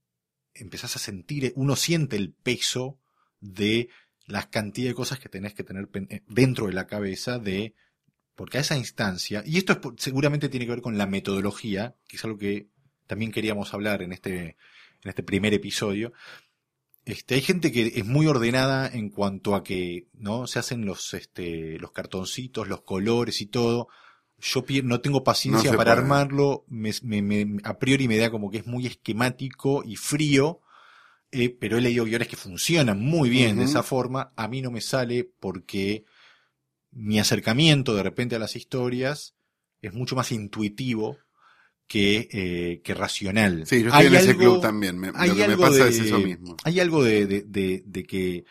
empezás 0.55 0.97
a 0.97 0.99
sentir, 0.99 1.53
uno 1.57 1.77
siente 1.77 2.17
el 2.17 2.33
peso 2.33 2.99
de 3.41 3.89
las 4.27 4.47
cantidad 4.47 4.89
de 4.89 4.95
cosas 4.95 5.19
que 5.19 5.29
tenés 5.29 5.55
que 5.55 5.65
tener 5.65 5.89
eh, 6.09 6.23
dentro 6.29 6.67
de 6.67 6.73
la 6.73 6.87
cabeza 6.87 7.39
de 7.39 7.75
porque 8.35 8.57
a 8.57 8.63
esa 8.63 8.77
instancia, 8.79 9.43
y 9.45 9.59
esto 9.59 9.75
es 9.75 9.79
seguramente 9.99 10.49
tiene 10.49 10.65
que 10.65 10.73
ver 10.73 10.81
con 10.81 10.97
la 10.97 11.07
metodología, 11.07 11.95
que 12.09 12.17
es 12.17 12.25
algo 12.25 12.39
que 12.39 12.69
también 13.07 13.33
queríamos 13.33 13.75
hablar 13.75 14.01
en 14.01 14.13
este, 14.13 14.57
en 15.03 15.09
este 15.11 15.23
primer 15.23 15.53
episodio. 15.53 16.15
Este, 17.05 17.35
hay 17.35 17.43
gente 17.43 17.71
que 17.71 17.93
es 17.97 18.07
muy 18.07 18.27
ordenada 18.27 18.89
en 18.89 19.11
cuanto 19.11 19.55
a 19.55 19.63
que, 19.63 20.07
¿no? 20.15 20.47
Se 20.47 20.59
hacen 20.59 20.87
los, 20.87 21.13
este, 21.13 21.79
los 21.81 21.93
cartoncitos, 21.93 22.67
los 22.67 22.81
colores 22.81 23.43
y 23.43 23.47
todo. 23.47 23.89
Yo 24.41 24.65
no 24.85 25.01
tengo 25.01 25.23
paciencia 25.23 25.71
No 25.73 25.77
para 25.77 25.93
puede. 25.93 26.03
armarlo, 26.03 26.65
me, 26.69 26.93
me- 27.03 27.23
me- 27.23 27.61
a 27.65 27.79
priori 27.79 28.09
me 28.09 28.17
da 28.17 28.31
como 28.31 28.51
que 28.51 28.59
es 28.59 28.67
muy 28.67 28.87
esquemático 28.87 29.83
y 29.85 29.97
frío, 29.97 30.61
eh, 31.31 31.51
pero 31.51 31.77
he 31.79 31.81
leído 31.81 32.05
guiones 32.05 32.27
que 32.29 32.37
funcionan 32.37 33.01
muy 33.01 33.29
bien 33.31 33.59
de 33.59 33.65
esa 33.65 33.83
forma. 33.83 34.33
A 34.37 34.49
mí 34.49 34.63
no 34.63 34.71
me 34.71 34.81
sale 34.81 35.31
porque 35.39 36.05
mi 36.91 37.21
acercamiento 37.21 37.95
de 37.95 38.03
repente 38.03 38.35
a 38.37 38.39
las 38.41 38.57
historias 38.57 39.35
es 39.83 39.93
mucho 39.93 40.17
más 40.17 40.33
intuitivo 40.33 41.19
que, 41.87 42.29
eh, 42.33 42.81
que 42.83 42.95
racional. 42.95 43.67
Sí, 43.67 43.81
yo 43.83 43.89
estoy 43.89 44.01
Hay 44.03 44.07
en 44.09 44.15
ese 44.15 44.31
algo- 44.31 44.41
club 44.41 44.61
también. 44.63 44.99
Me- 44.99 45.13
hay 45.15 45.29
lo 45.29 45.35
que 45.35 45.41
me 45.47 45.53
algo 45.53 45.63
pasa 45.65 45.85
de- 45.85 45.91
es 45.91 45.99
eso 46.01 46.19
mismo. 46.21 46.57
Hay 46.65 46.81
algo 46.81 47.03
de, 47.05 47.27
de, 47.27 47.43
de, 47.43 47.83
de 47.85 48.05
que, 48.05 48.45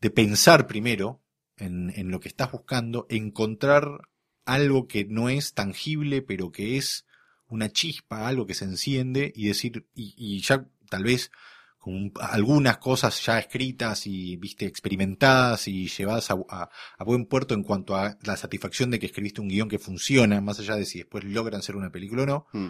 de 0.00 0.10
pensar 0.10 0.66
primero 0.66 1.20
en, 1.56 1.90
en 1.96 2.10
lo 2.10 2.20
que 2.20 2.28
estás 2.28 2.50
buscando, 2.52 3.06
encontrar 3.08 4.08
algo 4.44 4.86
que 4.88 5.04
no 5.04 5.28
es 5.28 5.54
tangible, 5.54 6.22
pero 6.22 6.50
que 6.52 6.76
es 6.76 7.06
una 7.48 7.70
chispa, 7.70 8.26
algo 8.26 8.46
que 8.46 8.54
se 8.54 8.64
enciende 8.64 9.32
y 9.36 9.46
decir, 9.48 9.86
y, 9.94 10.14
y 10.16 10.40
ya 10.40 10.66
tal 10.88 11.04
vez 11.04 11.30
con 11.78 11.94
un- 11.94 12.12
algunas 12.20 12.78
cosas 12.78 13.24
ya 13.24 13.38
escritas 13.38 14.06
y 14.06 14.36
viste 14.36 14.66
experimentadas 14.66 15.66
y 15.68 15.88
llevadas 15.88 16.30
a, 16.30 16.34
a- 16.48 16.70
a 16.98 17.04
buen 17.04 17.26
puerto 17.26 17.54
en 17.54 17.62
cuanto 17.62 17.96
a 17.96 18.16
la 18.22 18.36
satisfacción 18.36 18.90
de 18.90 18.98
que 18.98 19.06
escribiste 19.06 19.40
un 19.40 19.48
guion 19.48 19.68
que 19.68 19.78
funciona, 19.78 20.40
más 20.40 20.60
allá 20.60 20.76
de 20.76 20.86
si 20.86 20.98
después 20.98 21.24
logran 21.24 21.62
ser 21.62 21.76
una 21.76 21.90
película 21.90 22.22
o 22.22 22.26
no, 22.26 22.46
Mm. 22.52 22.68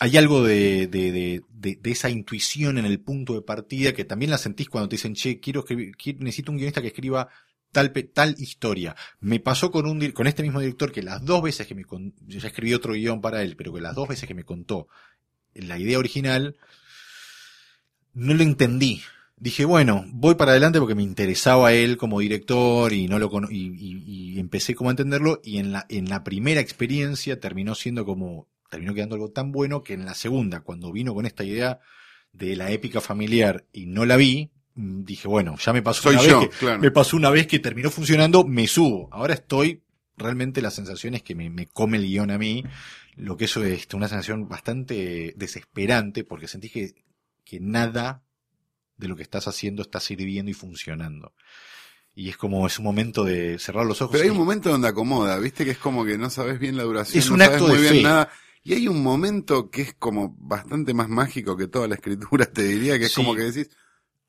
hay 0.00 0.16
algo 0.16 0.42
de, 0.44 0.88
de, 0.88 1.12
de, 1.12 1.42
de- 1.80 1.90
esa 1.90 2.10
intuición 2.10 2.76
en 2.78 2.84
el 2.86 3.00
punto 3.00 3.34
de 3.34 3.42
partida 3.42 3.92
que 3.92 4.04
también 4.04 4.30
la 4.30 4.38
sentís 4.38 4.68
cuando 4.68 4.88
te 4.88 4.96
dicen, 4.96 5.14
che, 5.14 5.38
quiero 5.40 5.60
escribir, 5.60 5.94
necesito 6.20 6.50
un 6.52 6.58
guionista 6.58 6.82
que 6.82 6.88
escriba 6.88 7.28
tal, 7.72 7.92
tal 7.92 8.36
historia. 8.38 8.94
Me 9.20 9.40
pasó 9.40 9.70
con 9.70 9.86
un, 9.86 10.10
con 10.12 10.26
este 10.26 10.42
mismo 10.42 10.60
director 10.60 10.92
que 10.92 11.02
las 11.02 11.24
dos 11.24 11.42
veces 11.42 11.66
que 11.66 11.74
me 11.74 11.84
con, 11.84 12.14
ya 12.26 12.46
escribí 12.46 12.74
otro 12.74 12.92
guion 12.92 13.20
para 13.20 13.42
él, 13.42 13.56
pero 13.56 13.72
que 13.72 13.80
las 13.80 13.94
dos 13.94 14.08
veces 14.08 14.28
que 14.28 14.34
me 14.34 14.44
contó 14.44 14.88
la 15.54 15.78
idea 15.78 15.98
original, 15.98 16.56
no 18.14 18.34
lo 18.34 18.42
entendí. 18.42 19.02
Dije, 19.36 19.64
bueno, 19.64 20.04
voy 20.08 20.36
para 20.36 20.52
adelante 20.52 20.78
porque 20.78 20.94
me 20.94 21.02
interesaba 21.02 21.72
él 21.72 21.96
como 21.96 22.20
director 22.20 22.92
y 22.92 23.08
no 23.08 23.18
lo 23.18 23.28
cono- 23.28 23.48
y, 23.50 23.72
y- 23.76 24.34
y 24.36 24.38
empecé 24.38 24.74
como 24.74 24.90
a 24.90 24.92
entenderlo 24.92 25.40
y 25.42 25.58
en 25.58 25.72
la, 25.72 25.84
en 25.88 26.08
la 26.08 26.22
primera 26.22 26.60
experiencia 26.60 27.40
terminó 27.40 27.74
siendo 27.74 28.04
como, 28.04 28.46
terminó 28.70 28.94
quedando 28.94 29.16
algo 29.16 29.30
tan 29.30 29.50
bueno 29.50 29.82
que 29.82 29.94
en 29.94 30.04
la 30.04 30.14
segunda, 30.14 30.60
cuando 30.60 30.92
vino 30.92 31.12
con 31.14 31.26
esta 31.26 31.42
idea 31.44 31.80
de 32.32 32.54
la 32.56 32.70
épica 32.70 33.00
familiar 33.00 33.66
y 33.72 33.86
no 33.86 34.06
la 34.06 34.16
vi, 34.16 34.51
dije, 34.74 35.28
bueno, 35.28 35.56
ya 35.58 35.72
me 35.72 35.82
pasó 35.82 36.02
Soy 36.02 36.14
una 36.16 36.24
yo, 36.24 36.40
vez 36.40 36.48
que, 36.50 36.56
claro. 36.56 36.78
me 36.80 36.90
pasó 36.90 37.16
una 37.16 37.30
vez 37.30 37.46
que 37.46 37.58
terminó 37.58 37.90
funcionando, 37.90 38.44
me 38.44 38.66
subo. 38.66 39.08
Ahora 39.12 39.34
estoy, 39.34 39.82
realmente 40.16 40.62
la 40.62 40.70
sensación 40.70 41.14
es 41.14 41.22
que 41.22 41.34
me, 41.34 41.50
me 41.50 41.66
come 41.68 41.98
el 41.98 42.04
guion 42.06 42.30
a 42.30 42.38
mí, 42.38 42.64
lo 43.16 43.36
que 43.36 43.44
eso 43.44 43.62
es 43.64 43.86
una 43.92 44.08
sensación 44.08 44.48
bastante 44.48 45.34
desesperante 45.36 46.24
porque 46.24 46.48
sentís 46.48 46.72
que, 46.72 46.94
que 47.44 47.60
nada 47.60 48.22
de 48.96 49.08
lo 49.08 49.16
que 49.16 49.22
estás 49.22 49.48
haciendo 49.48 49.82
está 49.82 50.00
sirviendo 50.00 50.50
y 50.50 50.54
funcionando. 50.54 51.34
Y 52.14 52.28
es 52.28 52.36
como, 52.36 52.66
es 52.66 52.78
un 52.78 52.84
momento 52.84 53.24
de 53.24 53.58
cerrar 53.58 53.86
los 53.86 54.00
ojos. 54.02 54.12
Pero 54.12 54.22
hay 54.24 54.28
y- 54.28 54.32
un 54.32 54.38
momento 54.38 54.70
donde 54.70 54.88
acomoda, 54.88 55.38
viste 55.38 55.64
que 55.64 55.70
es 55.72 55.78
como 55.78 56.04
que 56.04 56.18
no 56.18 56.30
sabes 56.30 56.58
bien 56.58 56.76
la 56.76 56.82
duración, 56.84 57.18
Es 57.18 57.28
no 57.28 57.34
un 57.34 57.40
sabes 57.40 57.54
acto 57.54 57.68
muy 57.68 57.76
de 57.76 57.82
bien 57.82 57.94
fe. 57.94 58.02
nada. 58.02 58.30
Y 58.64 58.74
hay 58.74 58.86
un 58.86 59.02
momento 59.02 59.70
que 59.70 59.82
es 59.82 59.94
como 59.94 60.36
bastante 60.38 60.94
más 60.94 61.08
mágico 61.08 61.56
que 61.56 61.66
toda 61.68 61.88
la 61.88 61.96
escritura, 61.96 62.46
te 62.52 62.62
diría, 62.62 62.98
que 62.98 63.06
es 63.06 63.12
Sí. 63.12 63.16
como 63.22 63.34
que 63.34 63.42
decís, 63.42 63.70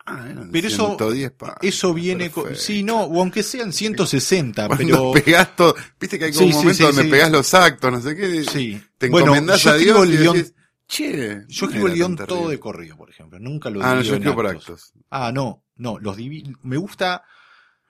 ah, 0.06 0.28
eran 0.30 0.50
Pero 0.52 0.68
eso- 0.68 0.88
110 0.98 1.32
páginas, 1.32 1.60
Eso 1.62 1.94
viene 1.94 2.30
con, 2.32 2.56
sí, 2.56 2.84
no, 2.84 3.02
o 3.04 3.20
aunque 3.20 3.44
sean 3.44 3.72
160, 3.74 4.68
Cuando 4.68 4.86
pero, 4.86 5.12
pegás 5.26 5.56
todo, 5.56 5.76
viste 6.00 6.20
que 6.20 6.26
hay 6.26 6.32
como 6.34 6.46
Sí, 6.48 6.52
un 6.52 6.56
momento 6.60 6.78
sí, 6.78 6.84
donde 6.84 7.04
sí. 7.04 7.10
pegás 7.10 7.32
los 7.32 7.54
actos, 7.54 7.92
no 7.92 8.02
sé 8.02 8.16
qué, 8.16 8.44
sí. 8.44 8.82
te 8.98 9.10
Bueno, 9.10 9.28
encomendás 9.28 9.62
yo 9.64 9.72
a 9.72 9.76
escribo 9.76 10.04
Dios 10.06 10.08
el 10.08 10.14
y 10.14 10.18
guión- 10.24 10.34
decís, 10.38 10.54
che, 10.88 11.42
Yo 11.48 11.66
escribo 11.66 11.88
el 11.88 11.94
guion 11.94 12.16
todo 12.16 12.26
terrible". 12.28 12.52
de 12.52 12.60
corrido, 12.60 12.98
por 12.98 13.10
ejemplo. 13.10 13.40
Nunca 13.40 13.70
lo 13.70 13.82
Ah, 13.84 13.96
no, 13.96 14.02
yo 14.02 14.14
escribo 14.16 14.36
por 14.36 14.48
actos. 14.48 14.94
Ah, 15.10 15.32
no, 15.34 15.64
no, 15.78 15.98
los 16.00 16.18
divi 16.18 16.44
me 16.64 16.78
gusta, 16.78 17.24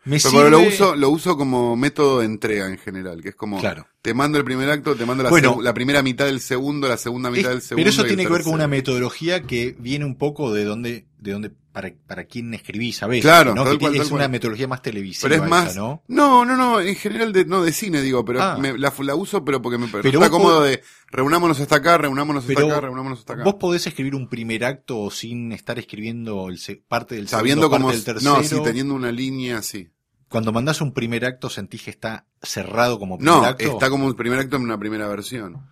me 0.05 0.17
Pero, 0.17 0.29
sirve, 0.29 0.37
pero 0.37 0.49
lo 0.49 0.59
uso, 0.61 0.95
lo 0.95 1.09
uso 1.09 1.35
como 1.37 1.75
método 1.75 2.19
de 2.19 2.25
entrega 2.25 2.67
en 2.67 2.77
general, 2.77 3.21
que 3.21 3.29
es 3.29 3.35
como, 3.35 3.59
Claro. 3.59 3.87
te 4.01 4.13
mando 4.13 4.37
el 4.37 4.43
primer 4.45 4.69
acto, 4.69 4.95
te 4.95 5.05
mando 5.05 5.23
la, 5.23 5.29
Bueno. 5.29 5.59
la 5.61 5.73
primera 5.73 6.01
mitad 6.03 6.25
del 6.25 6.39
segundo, 6.41 6.87
la 6.87 6.97
segunda 6.97 7.29
mitad 7.31 7.51
Es- 7.51 7.57
del 7.57 7.61
segundo. 7.61 7.81
pero 7.83 7.89
eso 7.89 8.03
tiene 8.05 8.23
que 8.25 8.31
ver 8.31 8.43
con 8.43 8.53
una 8.53 8.67
metodología 8.67 9.41
que 9.43 9.75
viene 9.79 10.05
un 10.05 10.15
poco 10.17 10.53
de 10.53 10.63
donde, 10.65 11.07
de 11.19 11.31
donde, 11.31 11.51
para, 11.73 11.91
para 12.07 12.23
quien 12.25 12.53
escribís 12.53 13.03
a 13.03 13.07
veces, 13.07 13.23
Claro, 13.23 13.53
¿no? 13.55 13.63
tal 13.63 13.73
Que 13.73 13.79
cual, 13.79 13.91
tiene- 13.93 14.05
tal 14.05 14.05
es 14.05 14.11
una 14.13 14.27
metodología 14.29 14.67
más 14.67 14.81
televisiva 14.81 15.27
Pero 15.29 15.43
es 15.43 15.49
más, 15.49 15.71
esa, 15.71 15.79
¿no? 15.79 16.03
¿no? 16.07 16.45
no, 16.45 16.55
no, 16.55 16.79
en 16.79 16.95
general 16.95 17.33
de, 17.33 17.45
no 17.45 17.63
de 17.63 17.73
cine 17.73 18.01
digo, 18.01 18.23
pero 18.23 18.41
Ah. 18.41 18.57
me- 18.57 18.77
la, 18.77 18.93
la 18.97 19.15
uso 19.15 19.43
pero 19.43 19.61
porque 19.61 19.77
me 19.79 19.87
Pero 19.87 20.29
cómodo 20.29 20.61
de 20.61 20.81
reunámonos 21.09 21.59
hasta 21.59 21.75
acá, 21.77 21.97
reunámonos 21.97 22.47
hasta 22.47 22.61
acá, 22.61 22.79
reunámonos 22.79 23.19
hasta 23.19 23.33
acá. 23.33 23.43
Vos 23.43 23.55
podés 23.55 23.85
escribir 23.87 24.15
un 24.15 24.29
primer 24.29 24.63
acto 24.63 25.09
sin 25.09 25.51
estar 25.51 25.77
escribiendo 25.79 26.47
el 26.47 26.59
se- 26.59 26.75
parte 26.87 27.15
del 27.15 27.27
Sabiendo 27.27 27.63
segundo, 27.63 27.75
cómo, 27.77 27.87
parte 27.87 27.97
del 27.97 28.05
tercero. 28.05 28.37
no, 28.37 28.43
sí, 28.43 28.55
teniendo 28.63 28.93
una 28.93 29.11
línea 29.11 29.57
así. 29.57 29.89
Cuando 30.29 30.51
mandás 30.51 30.79
un 30.81 30.93
primer 30.93 31.25
acto 31.25 31.49
sentís 31.49 31.81
que 31.83 31.89
está 31.91 32.25
cerrado 32.41 32.97
como 32.99 33.17
primer 33.17 33.35
No, 33.35 33.43
acto. 33.45 33.63
está 33.65 33.89
como 33.89 34.05
un 34.05 34.13
primer 34.15 34.39
acto 34.39 34.55
en 34.57 34.63
una 34.63 34.77
primera 34.79 35.07
versión. 35.07 35.67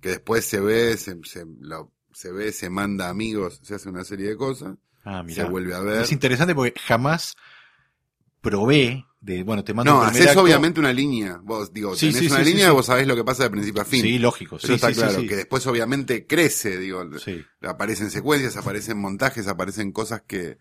Que 0.00 0.10
después 0.10 0.44
se 0.46 0.60
ve, 0.60 0.96
se, 0.96 1.18
se, 1.24 1.44
lo- 1.60 1.92
se 2.12 2.30
ve, 2.32 2.52
se 2.52 2.70
manda 2.70 3.08
amigos, 3.08 3.60
se 3.62 3.74
hace 3.74 3.88
una 3.90 4.04
serie 4.04 4.28
de 4.28 4.36
cosas, 4.36 4.76
Ah, 5.04 5.22
mirá. 5.22 5.44
se 5.44 5.50
vuelve 5.50 5.74
a 5.74 5.80
ver. 5.80 6.02
Es 6.02 6.12
interesante 6.12 6.54
porque 6.54 6.78
jamás 6.80 7.34
probé 8.40 9.04
de, 9.20 9.42
bueno, 9.42 9.62
te 9.64 9.74
mando 9.74 9.92
No, 9.92 10.00
un 10.00 10.06
haces 10.06 10.28
acto. 10.28 10.42
obviamente 10.42 10.80
una 10.80 10.92
línea. 10.92 11.38
Vos, 11.42 11.72
digo, 11.72 11.94
Sí, 11.94 12.06
tenés 12.06 12.20
sí, 12.20 12.26
una 12.34 12.38
sí, 12.44 12.50
línea 12.52 12.72
vos 12.72 12.86
sabés 12.86 13.06
lo 13.06 13.14
que 13.14 13.24
pasa 13.24 13.42
de 13.44 13.50
principio 13.50 13.82
a 13.82 13.84
fin. 13.84 14.00
Sí, 14.02 14.18
lógico. 14.18 14.56
Eso 14.56 14.66
sí, 14.68 14.74
está 14.74 14.92
claro. 14.92 15.20
Que 15.28 15.36
después 15.36 15.66
obviamente 15.66 16.26
crece, 16.26 16.78
digo. 16.78 17.04
Sí. 17.18 17.44
Aparecen 17.62 18.10
secuencias, 18.10 18.56
aparecen 18.56 18.98
montajes, 18.98 19.46
aparecen 19.46 19.92
cosas 19.92 20.22
que, 20.26 20.56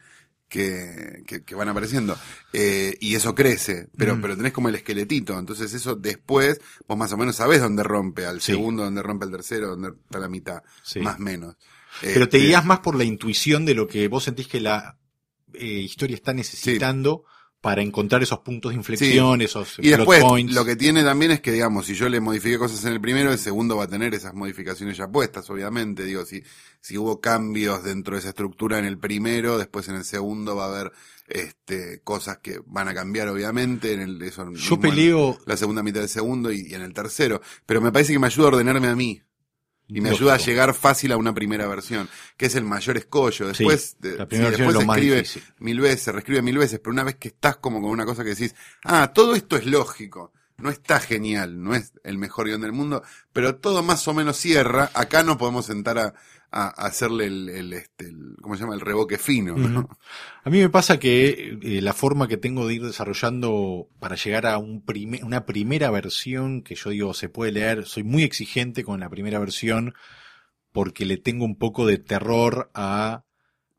que, 0.49 1.23
que, 1.25 1.43
que 1.43 1.55
van 1.55 1.69
apareciendo. 1.69 2.17
Eh, 2.51 2.97
y 2.99 3.15
eso 3.15 3.33
crece, 3.33 3.87
pero, 3.95 4.17
Mm. 4.17 4.21
pero 4.21 4.35
tenés 4.35 4.51
como 4.51 4.67
el 4.67 4.75
esqueletito. 4.75 5.39
Entonces 5.39 5.73
eso 5.73 5.95
después, 5.95 6.59
vos 6.85 6.97
más 6.97 7.13
o 7.13 7.17
menos 7.17 7.37
sabés 7.37 7.61
dónde 7.61 7.83
rompe, 7.83 8.25
al 8.25 8.41
segundo, 8.41 8.83
dónde 8.83 9.01
rompe 9.03 9.25
el 9.25 9.31
tercero, 9.31 9.69
dónde 9.69 9.89
está 10.03 10.19
la 10.19 10.27
mitad, 10.27 10.63
Sí. 10.83 10.99
más 10.99 11.15
o 11.15 11.19
menos. 11.21 11.55
Pero 12.01 12.29
te 12.29 12.37
Este, 12.37 12.47
guías 12.47 12.65
más 12.65 12.79
por 12.79 12.95
la 12.95 13.03
intuición 13.03 13.65
de 13.65 13.75
lo 13.75 13.87
que 13.87 14.07
vos 14.07 14.23
sentís 14.23 14.47
que 14.47 14.59
la 14.59 14.97
eh, 15.53 15.65
historia 15.65 16.15
está 16.15 16.33
necesitando 16.33 17.25
para 17.61 17.81
encontrar 17.81 18.23
esos 18.23 18.39
puntos 18.39 18.71
de 18.71 18.77
inflexión, 18.77 19.41
esos 19.41 19.79
Y 19.79 19.87
plot 19.89 19.97
después, 19.97 20.21
points. 20.21 20.53
lo 20.53 20.63
que 20.63 20.77
tiene 20.77 21.03
también 21.03 21.31
es 21.31 21.41
que, 21.41 21.51
digamos, 21.51 21.87
si 21.87 21.93
yo 21.93 22.07
le 22.07 22.21
modifiqué 22.21 22.57
cosas 22.57 22.85
en 22.85 22.93
el 22.93 23.01
primero, 23.01 23.33
el 23.33 23.37
segundo 23.37 23.75
va 23.75 23.83
a 23.83 23.87
tener 23.87 24.13
esas 24.13 24.33
modificaciones 24.33 24.95
ya 24.95 25.09
puestas, 25.09 25.49
obviamente. 25.49 26.05
Digo, 26.05 26.23
si, 26.25 26.41
si 26.79 26.97
hubo 26.97 27.19
cambios 27.19 27.83
dentro 27.83 28.13
de 28.15 28.19
esa 28.19 28.29
estructura 28.29 28.79
en 28.79 28.85
el 28.85 28.97
primero, 28.97 29.57
después 29.57 29.89
en 29.89 29.95
el 29.95 30.05
segundo 30.05 30.55
va 30.55 30.65
a 30.65 30.67
haber, 30.69 30.91
este, 31.27 31.99
cosas 32.01 32.37
que 32.37 32.61
van 32.65 32.87
a 32.87 32.93
cambiar, 32.93 33.27
obviamente, 33.27 33.91
en 33.91 34.01
el, 34.01 34.21
eso 34.21 34.49
Yo 34.53 34.79
en 34.81 35.37
la 35.45 35.57
segunda 35.57 35.83
mitad 35.83 35.99
del 35.99 36.09
segundo 36.09 36.53
y, 36.53 36.65
y 36.69 36.75
en 36.75 36.81
el 36.81 36.93
tercero. 36.93 37.41
Pero 37.65 37.81
me 37.81 37.91
parece 37.91 38.13
que 38.13 38.19
me 38.19 38.27
ayuda 38.27 38.45
a 38.45 38.51
ordenarme 38.51 38.87
a 38.87 38.95
mí. 38.95 39.21
Y 39.91 40.01
me 40.01 40.09
ayuda 40.11 40.35
a 40.35 40.37
llegar 40.37 40.73
fácil 40.75 41.11
a 41.11 41.17
una 41.17 41.33
primera 41.33 41.67
versión, 41.67 42.07
que 42.37 42.45
es 42.45 42.55
el 42.55 42.63
mayor 42.63 42.95
escollo. 42.97 43.47
Después, 43.47 43.97
de- 43.99 44.17
la 44.17 44.27
primera 44.27 44.49
sí, 44.49 44.51
versión 44.51 44.51
es 44.51 44.57
después 44.59 44.73
lo 44.75 44.79
se 44.81 44.85
escribe 44.85 45.15
mil 45.59 45.79
veces, 45.81 46.01
se 46.01 46.11
reescribe 46.11 46.41
mil 46.43 46.57
veces, 46.59 46.79
pero 46.79 46.91
una 46.91 47.03
vez 47.03 47.15
que 47.15 47.29
estás 47.29 47.57
como 47.57 47.81
con 47.81 47.89
una 47.89 48.05
cosa 48.05 48.23
que 48.23 48.29
decís, 48.29 48.53
ah, 48.85 49.11
todo 49.13 49.33
esto 49.35 49.57
es 49.57 49.65
lógico, 49.65 50.31
no 50.57 50.69
está 50.69 50.99
genial, 50.99 51.63
no 51.63 51.73
es 51.73 51.93
el 52.03 52.17
mejor 52.19 52.45
guion 52.47 52.61
del 52.61 52.71
mundo, 52.71 53.01
pero 53.33 53.55
todo 53.55 53.81
más 53.81 54.07
o 54.07 54.13
menos 54.13 54.37
cierra, 54.37 54.91
acá 54.93 55.23
no 55.23 55.37
podemos 55.39 55.65
sentar 55.65 55.97
a, 55.97 56.13
a- 56.51 56.69
hacerle 56.69 57.25
el, 57.25 57.49
el, 57.49 57.73
este, 57.73 58.05
el- 58.05 58.35
¿cómo 58.41 58.55
se 58.55 58.61
llama? 58.61 58.73
El 58.75 58.81
reboque 58.81 59.17
fino, 59.17 59.55
¿no? 59.55 59.89
A 60.43 60.49
mí 60.49 60.59
me 60.59 60.69
pasa 60.69 60.99
que 60.99 61.57
eh, 61.61 61.81
la 61.81 61.93
forma 61.93 62.27
que 62.27 62.37
tengo 62.37 62.67
de 62.67 62.75
ir 62.75 62.83
desarrollando 62.83 63.87
para 63.99 64.15
llegar 64.15 64.45
a 64.47 64.57
un 64.57 64.83
prime- 64.83 65.21
una 65.23 65.45
primera 65.45 65.91
versión 65.91 66.61
que 66.63 66.75
yo 66.75 66.89
digo 66.89 67.13
se 67.13 67.29
puede 67.29 67.51
leer, 67.51 67.85
soy 67.85 68.03
muy 68.03 68.23
exigente 68.23 68.83
con 68.83 68.99
la 68.99 69.09
primera 69.09 69.39
versión 69.39 69.93
porque 70.71 71.05
le 71.05 71.17
tengo 71.17 71.45
un 71.45 71.55
poco 71.57 71.85
de 71.85 71.97
terror 71.97 72.69
a 72.73 73.23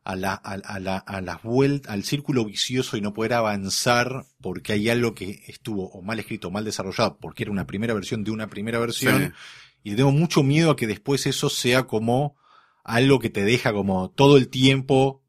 a 0.03 0.17
la, 0.17 0.33
a, 0.33 0.55
a 0.55 0.81
la, 0.81 0.97
a 0.97 1.21
las 1.21 1.43
vueltas, 1.43 1.93
al 1.93 2.05
círculo 2.05 2.45
vicioso 2.47 2.97
y 2.97 3.03
no 3.03 3.13
poder 3.13 3.35
avanzar 3.35 4.25
porque 4.41 4.73
hay 4.73 4.89
algo 4.89 5.15
que 5.15 5.43
estuvo 5.47 5.91
o 5.91 6.01
mal 6.03 6.19
escrito 6.19 6.49
o 6.49 6.51
mal 6.51 6.65
desarrollado 6.65 7.19
porque 7.21 7.43
era 7.43 7.53
una 7.53 7.67
primera 7.67 7.93
versión 7.93 8.25
de 8.25 8.31
una 8.31 8.49
primera 8.49 8.79
versión 8.79 9.35
Sí. 9.83 9.91
y 9.93 9.97
tengo 9.97 10.11
mucho 10.11 10.43
miedo 10.43 10.71
a 10.71 10.77
que 10.77 10.87
después 10.87 11.27
eso 11.27 11.51
sea 11.51 11.83
como 11.87 12.35
algo 12.85 13.19
que 13.19 13.31
te 13.31 13.45
deja 13.45 13.73
como 13.73 14.11
todo 14.11 14.37
el 14.37 14.49
tiempo 14.49 15.23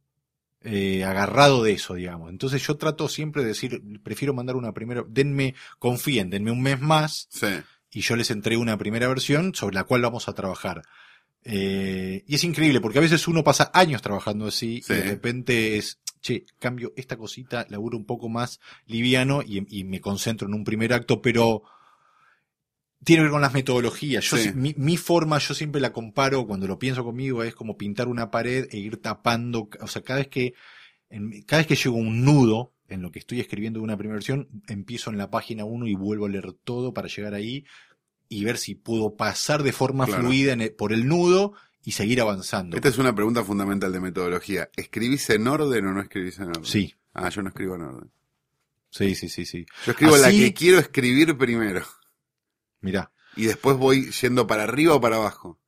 eh, 0.63 1.03
agarrado 1.03 1.63
de 1.63 1.71
eso, 1.73 1.95
digamos. 1.95 2.29
Entonces 2.29 2.65
yo 2.65 2.77
trato 2.77 3.07
siempre 3.09 3.41
de 3.41 3.49
decir, 3.49 3.81
prefiero 4.03 4.33
mandar 4.33 4.55
una 4.55 4.73
primera, 4.73 5.03
denme, 5.07 5.55
confíen, 5.79 6.29
denme 6.29 6.51
un 6.51 6.61
mes 6.61 6.79
más 6.79 7.27
Sí. 7.31 7.47
y 7.91 8.01
yo 8.01 8.15
les 8.15 8.29
entrego 8.31 8.61
una 8.61 8.77
primera 8.77 9.07
versión 9.07 9.55
sobre 9.55 9.75
la 9.75 9.85
cual 9.85 10.01
vamos 10.01 10.27
a 10.29 10.33
trabajar. 10.33 10.83
Eh, 11.43 12.23
y 12.27 12.35
es 12.35 12.43
increíble 12.43 12.79
porque 12.81 12.99
a 12.99 13.01
veces 13.01 13.27
uno 13.27 13.43
pasa 13.43 13.71
años 13.73 14.01
trabajando 14.03 14.45
así 14.47 14.81
Sí. 14.83 14.93
y 14.93 14.95
de 14.97 15.03
repente 15.03 15.77
es, 15.77 15.99
che, 16.21 16.45
cambio 16.59 16.93
esta 16.95 17.17
cosita, 17.17 17.65
laburo 17.69 17.97
un 17.97 18.05
poco 18.05 18.29
más 18.29 18.59
liviano 18.85 19.41
y, 19.41 19.65
y 19.79 19.83
me 19.83 19.99
concentro 19.99 20.47
en 20.47 20.53
un 20.53 20.63
primer 20.63 20.93
acto, 20.93 21.19
pero 21.23 21.63
tiene 23.03 23.19
que 23.19 23.23
ver 23.23 23.31
con 23.31 23.41
las 23.41 23.53
metodologías. 23.53 24.23
Yo, 24.25 24.37
Sí. 24.37 24.51
mi, 24.53 24.73
mi 24.77 24.97
forma, 24.97 25.37
yo 25.39 25.53
siempre 25.53 25.81
la 25.81 25.91
comparo 25.93 26.45
cuando 26.45 26.67
lo 26.67 26.77
pienso 26.79 27.03
conmigo, 27.03 27.43
es 27.43 27.55
como 27.55 27.77
pintar 27.77 28.07
una 28.07 28.29
pared 28.31 28.67
e 28.71 28.77
ir 28.77 28.97
tapando, 28.97 29.69
o 29.79 29.87
sea, 29.87 30.01
cada 30.03 30.19
vez 30.19 30.27
que, 30.27 30.53
en- 31.09 31.41
cada 31.43 31.61
vez 31.61 31.67
que 31.67 31.75
llego 31.75 31.95
a 31.97 31.99
un 32.01 32.23
nudo 32.23 32.73
en 32.87 33.01
lo 33.01 33.11
que 33.11 33.19
estoy 33.19 33.39
escribiendo 33.39 33.79
de 33.79 33.83
una 33.85 33.97
primera 33.97 34.15
versión, 34.15 34.47
empiezo 34.67 35.09
en 35.09 35.17
la 35.17 35.29
página 35.31 35.65
1 35.65 35.87
y 35.87 35.95
vuelvo 35.95 36.25
a 36.25 36.29
leer 36.29 36.53
todo 36.63 36.93
para 36.93 37.07
llegar 37.07 37.33
ahí 37.33 37.65
y 38.29 38.43
ver 38.43 38.57
si 38.57 38.75
puedo 38.75 39.15
pasar 39.15 39.63
de 39.63 39.71
forma 39.71 40.05
Claro. 40.05 40.23
fluida 40.23 40.53
en 40.53 40.61
el- 40.61 40.73
por 40.73 40.93
el 40.93 41.07
nudo 41.07 41.53
y 41.83 41.93
seguir 41.93 42.21
avanzando. 42.21 42.75
Esta 42.75 42.89
es 42.89 42.97
una 42.97 43.15
pregunta 43.15 43.43
fundamental 43.43 43.91
de 43.91 43.99
metodología. 43.99 44.69
¿Escribís 44.75 45.29
en 45.31 45.47
orden 45.47 45.85
o 45.87 45.93
no 45.93 46.01
escribís 46.01 46.37
en 46.39 46.49
orden? 46.49 46.65
Sí, 46.65 46.93
Ah, 47.13 47.29
yo 47.29 47.41
no 47.41 47.49
escribo 47.49 47.75
en 47.75 47.81
orden. 47.81 48.11
sí, 48.89 49.15
sí, 49.15 49.27
sí, 49.29 49.45
sí. 49.45 49.65
Yo 49.85 49.91
escribo 49.93 50.15
la 50.17 50.29
que 50.29 50.53
quiero 50.53 50.77
escribir 50.79 51.35
primero. 51.37 51.83
Mirá, 52.81 53.11
y 53.35 53.45
después 53.45 53.77
voy 53.77 54.11
yendo 54.11 54.47
para 54.47 54.63
arriba 54.63 54.95
o 54.95 55.01
para 55.01 55.17
abajo. 55.17 55.59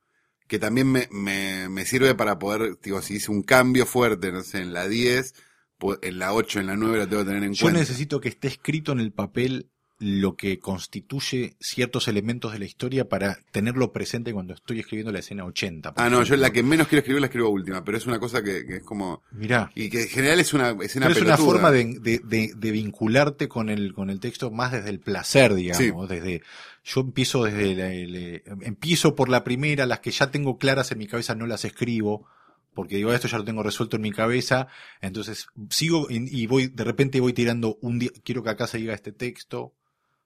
Que 0.46 0.58
también 0.58 0.92
me, 0.92 1.08
me, 1.10 1.68
me 1.70 1.86
sirve 1.86 2.14
para 2.14 2.38
poder, 2.38 2.78
digo, 2.82 3.00
si 3.00 3.14
hice 3.14 3.30
un 3.30 3.42
cambio 3.42 3.86
fuerte, 3.86 4.30
no 4.30 4.42
sé, 4.42 4.58
en 4.60 4.74
la 4.74 4.86
10, 4.86 5.34
pues 5.78 5.98
en 6.02 6.18
la 6.18 6.34
8, 6.34 6.60
en 6.60 6.66
la 6.66 6.76
9 6.76 6.98
la 6.98 7.08
tengo 7.08 7.22
que 7.22 7.28
tener 7.28 7.44
en 7.44 7.54
yo 7.54 7.62
cuenta. 7.66 7.80
necesito 7.80 8.20
que 8.20 8.28
esté 8.28 8.48
escrito 8.48 8.92
en 8.92 9.00
el 9.00 9.12
papel 9.12 9.70
lo 10.00 10.34
que 10.36 10.58
constituye 10.58 11.54
ciertos 11.60 12.08
elementos 12.08 12.52
de 12.52 12.58
la 12.58 12.64
historia 12.64 13.08
para 13.08 13.38
tenerlo 13.52 13.92
presente 13.92 14.32
cuando 14.32 14.52
estoy 14.54 14.80
escribiendo 14.80 15.12
la 15.12 15.20
escena 15.20 15.44
80. 15.44 15.94
por 15.94 16.02
Ah, 16.04 16.10
no, 16.10 16.16
yo 16.18 16.22
ejemplo. 16.22 16.42
la 16.42 16.52
que 16.52 16.62
menos 16.62 16.88
quiero 16.88 16.98
escribir 17.00 17.20
la 17.20 17.26
escribo 17.28 17.48
última, 17.48 17.84
pero 17.84 17.96
es 17.96 18.06
una 18.06 18.18
cosa 18.18 18.42
que, 18.42 18.66
que 18.66 18.76
es 18.76 18.82
como... 18.82 19.22
Mirá. 19.30 19.70
Y 19.74 19.88
que 19.90 20.02
en 20.02 20.08
general 20.08 20.40
es 20.40 20.52
una 20.52 20.70
escena 20.82 21.06
Pero 21.06 21.18
es 21.20 21.24
una 21.24 21.36
forma 21.36 21.70
de, 21.70 21.98
de, 22.00 22.20
de- 22.24 22.52
de 22.56 22.70
vincularte 22.72 23.48
con 23.48 23.68
el, 23.70 23.94
con 23.94 24.10
el 24.10 24.18
texto 24.20 24.50
más 24.50 24.72
desde 24.72 24.90
el 24.90 24.98
placer, 25.00 25.54
digamos, 25.54 26.08
desde, 26.08 26.42
yo 26.84 27.00
empiezo 27.00 27.44
desde 27.44 27.74
la- 27.76 27.92
el- 27.92 28.42
empiezo 28.62 29.14
por 29.14 29.28
la 29.28 29.44
primera, 29.44 29.86
las 29.86 30.00
que 30.00 30.10
ya 30.10 30.30
tengo 30.30 30.58
claras 30.58 30.90
en 30.92 30.98
mi 30.98 31.06
cabeza 31.06 31.34
no 31.36 31.46
las 31.46 31.64
escribo, 31.64 32.26
porque 32.74 32.96
digo, 32.96 33.12
esto 33.12 33.28
ya 33.28 33.38
lo 33.38 33.44
tengo 33.44 33.62
resuelto 33.62 33.94
en 33.96 34.02
mi 34.02 34.10
cabeza, 34.10 34.66
entonces 35.00 35.46
sigo 35.70 36.08
y, 36.10 36.16
y 36.36 36.46
voy, 36.48 36.66
de 36.66 36.82
repente 36.82 37.20
voy 37.20 37.32
tirando 37.32 37.78
un 37.80 38.00
día, 38.00 38.10
quiero 38.24 38.42
que 38.42 38.50
acá 38.50 38.66
se 38.66 38.78
diga 38.78 38.92
este 38.92 39.12
texto, 39.12 39.72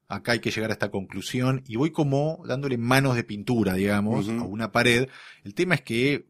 acá 0.09 0.33
hay 0.33 0.41
que 0.41 0.51
llegar 0.51 0.71
a 0.71 0.73
esta 0.73 0.91
conclusión, 0.91 1.63
y 1.67 1.77
voy 1.77 1.91
como 1.91 2.43
dándole 2.47 2.79
manos 2.79 3.15
de 3.15 3.25
pintura, 3.25 3.75
digamos, 3.75 4.29
a 4.29 4.43
una 4.43 4.73
pared. 4.73 5.09
El 5.45 5.55
tema 5.55 5.75
es 5.75 5.83
que 5.83 6.27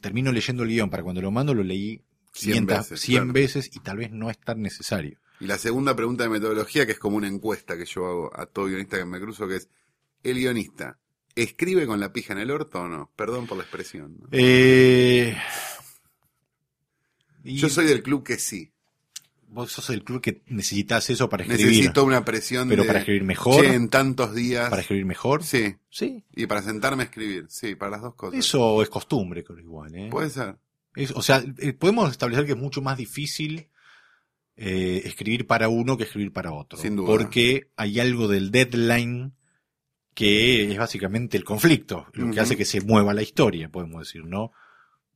termino 0.00 0.30
leyendo 0.32 0.62
el 0.62 0.68
guion, 0.68 0.90
para 0.90 1.02
cuando 1.02 1.22
lo 1.22 1.30
mando 1.30 1.54
lo 1.54 1.62
leí 1.62 2.02
100 2.34 2.66
500, 2.66 2.76
veces, 2.76 3.00
100 3.00 3.16
claro. 3.16 3.32
veces 3.32 3.70
y 3.74 3.80
tal 3.80 3.96
vez 3.96 4.10
no 4.10 4.30
es 4.30 4.38
tan 4.38 4.60
necesario. 4.62 5.18
Y 5.40 5.46
la 5.46 5.58
segunda 5.58 5.96
pregunta 5.96 6.24
de 6.24 6.30
metodología, 6.30 6.86
que 6.86 6.92
es 6.92 6.98
como 6.98 7.16
una 7.16 7.26
encuesta 7.26 7.76
que 7.76 7.84
yo 7.84 8.06
hago 8.06 8.30
a 8.38 8.46
todo 8.46 8.66
guionista 8.66 8.98
que 8.98 9.04
me 9.04 9.20
cruzo, 9.20 9.48
que 9.48 9.56
es, 9.56 9.68
¿el 10.22 10.36
guionista 10.36 10.98
escribe 11.34 11.86
con 11.86 12.00
la 12.00 12.12
pija 12.12 12.32
en 12.32 12.38
el 12.38 12.50
orto 12.50 12.80
o 12.80 12.88
no? 12.88 13.10
Perdón 13.16 13.46
por 13.46 13.56
la 13.56 13.64
expresión. 13.64 14.18
¿no? 14.20 14.28
Eh, 14.30 15.36
y 17.44 17.56
Yo 17.56 17.68
soy 17.68 17.86
del 17.86 18.02
club 18.02 18.22
que 18.22 18.38
sí. 18.38 18.72
Vos 19.52 19.70
sos 19.70 19.90
el 19.90 20.02
club 20.02 20.20
que 20.20 20.42
necesitas 20.46 21.08
eso 21.10 21.28
para 21.28 21.44
escribir. 21.44 21.66
Necesito 21.66 22.04
una 22.04 22.24
presión 22.24 22.68
pero 22.68 22.82
de... 22.82 22.86
para 22.86 22.98
escribir 23.00 23.24
mejor, 23.24 23.64
Che, 23.64 23.74
en 23.74 23.88
tantos 23.88 24.34
días... 24.34 24.68
para 24.70 24.82
escribir 24.82 25.04
mejor. 25.04 25.44
Sí, 25.44 25.76
Sí. 25.90 26.24
y 26.34 26.46
para 26.46 26.62
sentarme 26.62 27.02
a 27.02 27.06
escribir, 27.06 27.46
sí, 27.48 27.74
para 27.74 27.92
las 27.92 28.02
dos 28.02 28.14
cosas. 28.14 28.38
Eso 28.38 28.82
es 28.82 28.88
costumbre, 28.88 29.44
creo 29.44 29.58
igual, 29.58 29.94
¿eh? 29.94 30.08
Puede 30.10 30.30
ser. 30.30 30.56
Es- 30.94 31.12
o 31.12 31.22
sea, 31.22 31.44
eh, 31.58 31.72
podemos 31.74 32.10
establecer 32.10 32.46
que 32.46 32.52
es 32.52 32.58
mucho 32.58 32.82
más 32.82 32.96
difícil 32.98 33.68
eh, 34.56 35.02
escribir 35.04 35.46
para 35.46 35.68
uno 35.68 35.96
que 35.96 36.04
escribir 36.04 36.32
para 36.32 36.52
otro. 36.52 36.78
Sin 36.78 36.96
duda. 36.96 37.06
Porque 37.06 37.70
hay 37.76 38.00
algo 38.00 38.28
del 38.28 38.50
deadline 38.50 39.32
que 40.14 40.70
es 40.70 40.76
básicamente 40.78 41.38
el 41.38 41.44
conflicto, 41.44 42.06
lo 42.12 42.30
que 42.30 42.40
hace 42.40 42.56
que 42.56 42.66
se 42.66 42.82
mueva 42.82 43.14
la 43.14 43.22
historia, 43.22 43.70
podemos 43.70 44.00
decir, 44.06 44.26
¿no? 44.26 44.52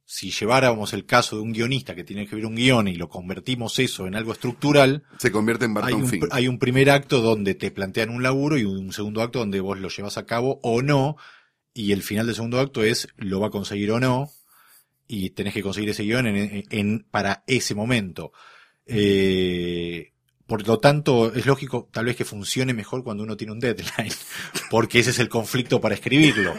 Si 0.08 0.30
lleváramos 0.30 0.92
el 0.92 1.04
caso 1.04 1.34
de 1.36 1.42
un 1.42 1.52
guionista 1.52 1.96
que 1.96 2.04
tiene 2.04 2.22
que 2.22 2.26
escribir 2.26 2.46
un 2.46 2.54
guion 2.54 2.86
y 2.86 2.94
lo 2.94 3.08
convertimos 3.08 3.76
eso 3.80 4.06
en 4.06 4.14
algo 4.14 4.30
estructural, 4.32 5.02
Se 5.18 5.32
convierte 5.32 5.64
en 5.64 5.72
hay 5.72 5.74
Barton 5.82 6.02
un, 6.02 6.08
Fink. 6.08 6.24
hay 6.30 6.46
un 6.46 6.60
primer 6.60 6.90
acto 6.90 7.20
donde 7.20 7.56
te 7.56 7.72
plantean 7.72 8.10
un 8.10 8.22
laburo 8.22 8.56
y 8.56 8.64
un 8.64 8.92
segundo 8.92 9.20
acto 9.20 9.40
donde 9.40 9.58
vos 9.60 9.78
lo 9.80 9.88
llevas 9.88 10.16
a 10.16 10.24
cabo 10.24 10.60
o 10.62 10.80
no, 10.80 11.16
y 11.74 11.90
el 11.90 12.02
final 12.04 12.26
del 12.26 12.36
segundo 12.36 12.60
acto 12.60 12.84
es 12.84 13.08
lo 13.16 13.40
va 13.40 13.48
a 13.48 13.50
conseguir 13.50 13.90
o 13.90 13.98
no, 13.98 14.30
y 15.08 15.30
tenés 15.30 15.54
que 15.54 15.62
conseguir 15.62 15.90
ese 15.90 16.04
guion 16.04 16.26
en, 16.28 16.36
en- 16.36 16.64
en- 16.70 17.06
para 17.10 17.42
ese 17.48 17.74
momento. 17.74 18.32
Eh, 18.86 20.12
por 20.46 20.66
lo 20.66 20.78
tanto, 20.78 21.34
es 21.34 21.44
lógico 21.46 21.88
tal 21.92 22.04
vez 22.06 22.14
que 22.16 22.24
funcione 22.24 22.72
mejor 22.72 23.02
cuando 23.02 23.24
uno 23.24 23.36
tiene 23.36 23.52
un 23.52 23.58
deadline, 23.58 24.12
porque 24.70 25.00
ese 25.00 25.10
es 25.10 25.18
el 25.18 25.28
conflicto 25.28 25.80
para 25.80 25.96
escribirlo. 25.96 26.54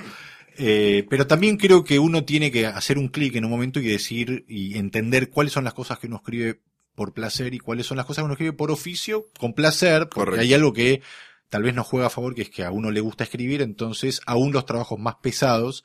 Eh, 0.57 1.05
pero 1.09 1.27
también 1.27 1.57
creo 1.57 1.83
que 1.83 1.99
uno 1.99 2.23
tiene 2.25 2.51
que 2.51 2.65
hacer 2.65 2.97
un 2.97 3.09
clic 3.09 3.35
en 3.35 3.45
un 3.45 3.51
momento 3.51 3.79
y 3.79 3.83
decir 3.87 4.43
y 4.47 4.77
entender 4.77 5.29
cuáles 5.29 5.53
son 5.53 5.63
las 5.63 5.73
cosas 5.73 5.99
que 5.99 6.07
uno 6.07 6.15
escribe 6.17 6.61
por 6.95 7.13
placer 7.13 7.53
y 7.53 7.59
cuáles 7.59 7.85
son 7.85 7.97
las 7.97 8.05
cosas 8.07 8.23
que 8.23 8.25
uno 8.25 8.33
escribe 8.33 8.53
por 8.53 8.71
oficio 8.71 9.27
con 9.39 9.53
placer, 9.53 10.03
porque 10.09 10.15
Correcto. 10.31 10.41
hay 10.41 10.53
algo 10.55 10.73
que 10.73 11.01
tal 11.49 11.61
vez 11.63 11.75
nos 11.75 11.85
juega 11.85 12.07
a 12.07 12.09
favor, 12.09 12.33
que 12.33 12.41
es 12.41 12.49
que 12.49 12.63
a 12.63 12.71
uno 12.71 12.89
le 12.89 13.01
gusta 13.01 13.23
escribir, 13.23 13.61
entonces 13.61 14.19
aún 14.25 14.51
los 14.51 14.65
trabajos 14.65 14.97
más 14.99 15.15
pesados, 15.21 15.83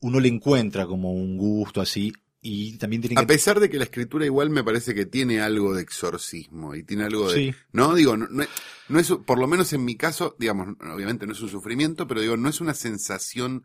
uno 0.00 0.18
le 0.18 0.28
encuentra 0.28 0.86
como 0.86 1.12
un 1.12 1.36
gusto 1.38 1.80
así 1.80 2.12
y 2.40 2.76
también 2.76 3.02
tiene 3.02 3.16
A 3.18 3.22
que... 3.22 3.26
pesar 3.28 3.60
de 3.60 3.70
que 3.70 3.78
la 3.78 3.84
escritura 3.84 4.24
igual 4.24 4.50
me 4.50 4.64
parece 4.64 4.94
que 4.94 5.06
tiene 5.06 5.40
algo 5.40 5.74
de 5.74 5.82
exorcismo 5.82 6.74
y 6.74 6.82
tiene 6.82 7.04
algo 7.04 7.30
de... 7.30 7.34
Sí. 7.36 7.54
No, 7.72 7.94
digo, 7.94 8.16
no, 8.16 8.26
no 8.28 8.42
es, 8.42 8.48
no 8.88 8.98
es- 8.98 9.12
por 9.26 9.38
lo 9.38 9.46
menos 9.46 9.72
en 9.72 9.84
mi 9.84 9.94
caso, 9.96 10.34
digamos, 10.40 10.76
obviamente 10.92 11.24
no 11.26 11.32
es 11.34 11.40
un 11.40 11.48
sufrimiento, 11.50 12.06
pero 12.08 12.20
digo, 12.20 12.36
no 12.36 12.48
es 12.48 12.60
una 12.60 12.74
sensación 12.74 13.64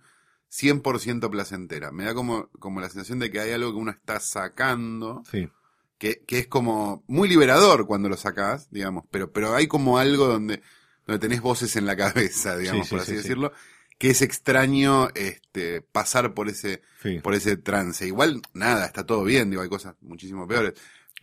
100% 0.61 1.29
placentera. 1.31 1.91
Me 1.91 2.03
da 2.05 2.13
como, 2.13 2.49
como 2.59 2.79
la 2.79 2.89
sensación 2.89 3.19
de 3.19 3.31
que 3.31 3.39
hay 3.39 3.51
algo 3.51 3.71
que 3.71 3.77
uno 3.77 3.91
está 3.91 4.19
sacando 4.19 5.23
Sí. 5.31 5.49
que, 5.97 6.21
que 6.27 6.39
es 6.39 6.47
como 6.47 7.03
muy 7.07 7.27
liberador 7.27 7.87
cuando 7.87 8.09
lo 8.09 8.17
sacás, 8.17 8.69
digamos, 8.71 9.05
pero, 9.09 9.31
pero 9.31 9.55
hay 9.55 9.67
como 9.67 9.97
algo 9.97 10.27
donde, 10.27 10.61
donde 11.07 11.19
tenés 11.19 11.41
voces 11.41 11.75
en 11.75 11.85
la 11.85 11.95
cabeza, 11.95 12.57
digamos, 12.57 12.87
Sí, 12.87 12.89
sí, 12.89 12.95
por 12.95 12.99
así 13.01 13.11
sí, 13.11 13.17
sí. 13.17 13.23
decirlo, 13.23 13.51
que 13.97 14.09
es 14.09 14.21
extraño 14.21 15.09
este, 15.15 15.81
pasar 15.81 16.33
por 16.33 16.49
ese, 16.49 16.81
por 17.21 17.33
ese 17.35 17.57
trance. 17.57 18.05
Igual, 18.05 18.41
nada, 18.53 18.85
está 18.85 19.05
todo 19.05 19.23
bien, 19.23 19.49
digo, 19.49 19.61
hay 19.61 19.69
cosas 19.69 19.95
muchísimo 20.01 20.47
peores, 20.47 20.73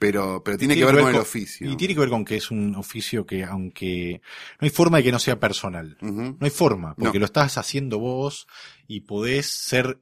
pero, 0.01 0.43
pero 0.43 0.57
tiene, 0.59 0.75
Tiene 0.75 0.81
que 0.81 0.85
ver 0.87 0.95
que 0.95 0.97
ver 0.97 1.05
con 1.05 1.15
el 1.15 1.21
oficio. 1.21 1.71
Y 1.71 1.77
tiene 1.77 1.95
que 1.95 2.01
ver 2.01 2.09
con 2.09 2.25
que 2.25 2.37
es 2.37 2.51
un 2.51 2.75
oficio 2.75 3.25
que, 3.27 3.45
aunque 3.45 4.21
no 4.61 4.65
hay 4.65 4.71
forma 4.71 4.97
de 4.97 5.05
que 5.05 5.13
no 5.13 5.19
sea 5.21 5.39
personal. 5.39 5.97
No 6.01 6.37
hay 6.41 6.51
forma, 6.51 6.95
porque 6.97 7.19
No. 7.19 7.21
lo 7.21 7.27
estás 7.27 7.59
haciendo 7.59 7.99
vos 7.99 8.49
y 8.89 9.01
podés 9.03 9.47
ser, 9.47 10.01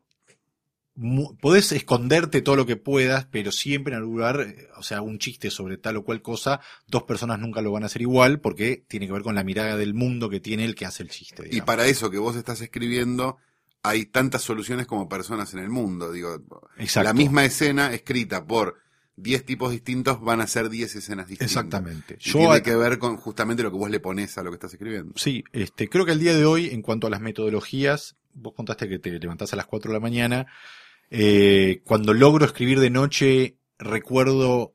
podés 1.40 1.72
esconderte 1.72 2.42
todo 2.42 2.56
lo 2.56 2.66
que 2.66 2.76
puedas, 2.76 3.26
pero 3.26 3.52
siempre 3.52 3.92
en 3.94 3.98
algún 3.98 4.16
lugar, 4.16 4.54
o 4.76 4.82
sea, 4.82 5.02
un 5.02 5.18
chiste 5.18 5.50
sobre 5.50 5.78
tal 5.78 5.96
o 5.96 6.04
cual 6.04 6.22
cosa, 6.22 6.60
dos 6.86 7.04
personas 7.04 7.38
nunca 7.38 7.60
lo 7.60 7.70
van 7.72 7.82
a 7.82 7.86
hacer 7.86 8.02
igual 8.02 8.40
porque 8.40 8.84
tiene 8.88 9.06
que 9.06 9.12
ver 9.12 9.22
con 9.22 9.34
la 9.34 9.44
mirada 9.44 9.76
del 9.76 9.94
mundo 9.94 10.28
que 10.30 10.40
tiene 10.40 10.64
el 10.64 10.74
que 10.74 10.86
hace 10.86 11.02
el 11.02 11.10
chiste. 11.10 11.48
Y 11.50 11.60
para 11.60 11.86
eso 11.86 12.10
que 12.10 12.18
vos 12.18 12.36
estás 12.36 12.60
escribiendo, 12.60 13.36
hay 13.82 14.06
tantas 14.06 14.42
soluciones 14.42 14.86
como 14.86 15.08
personas 15.08 15.52
en 15.54 15.60
el 15.60 15.70
mundo. 15.70 16.10
Digo, 16.12 16.36
Exacto. 16.78 17.04
la 17.08 17.14
misma 17.14 17.44
escena 17.44 17.92
escrita 17.92 18.44
por 18.44 18.76
10 19.20 19.44
tipos 19.44 19.70
distintos 19.70 20.20
van 20.20 20.40
a 20.40 20.46
ser 20.46 20.68
10 20.68 20.96
escenas 20.96 21.26
distintas. 21.28 21.50
Exactamente. 21.50 22.16
Y 22.20 22.30
Yo, 22.30 22.38
tiene 22.38 22.62
que 22.62 22.74
ver 22.76 22.98
con 22.98 23.16
justamente 23.16 23.62
lo 23.62 23.70
que 23.70 23.76
vos 23.76 23.90
le 23.90 24.00
pones 24.00 24.36
a 24.38 24.42
lo 24.42 24.50
que 24.50 24.54
estás 24.54 24.72
escribiendo. 24.72 25.12
Sí, 25.16 25.44
este, 25.52 25.88
creo 25.88 26.04
que 26.06 26.12
el 26.12 26.20
día 26.20 26.34
de 26.34 26.44
hoy, 26.44 26.68
en 26.68 26.82
cuanto 26.82 27.06
a 27.06 27.10
las 27.10 27.20
metodologías, 27.20 28.16
vos 28.34 28.54
contaste 28.54 28.88
que 28.88 28.98
te 28.98 29.10
levantás 29.18 29.52
a 29.52 29.56
las 29.56 29.66
4 29.66 29.90
de 29.90 29.94
la 29.94 30.00
mañana. 30.00 30.46
eh, 31.10 31.80
cuando 31.84 32.12
logro 32.14 32.44
escribir 32.44 32.80
de 32.80 32.90
noche, 32.90 33.56
recuerdo 33.78 34.74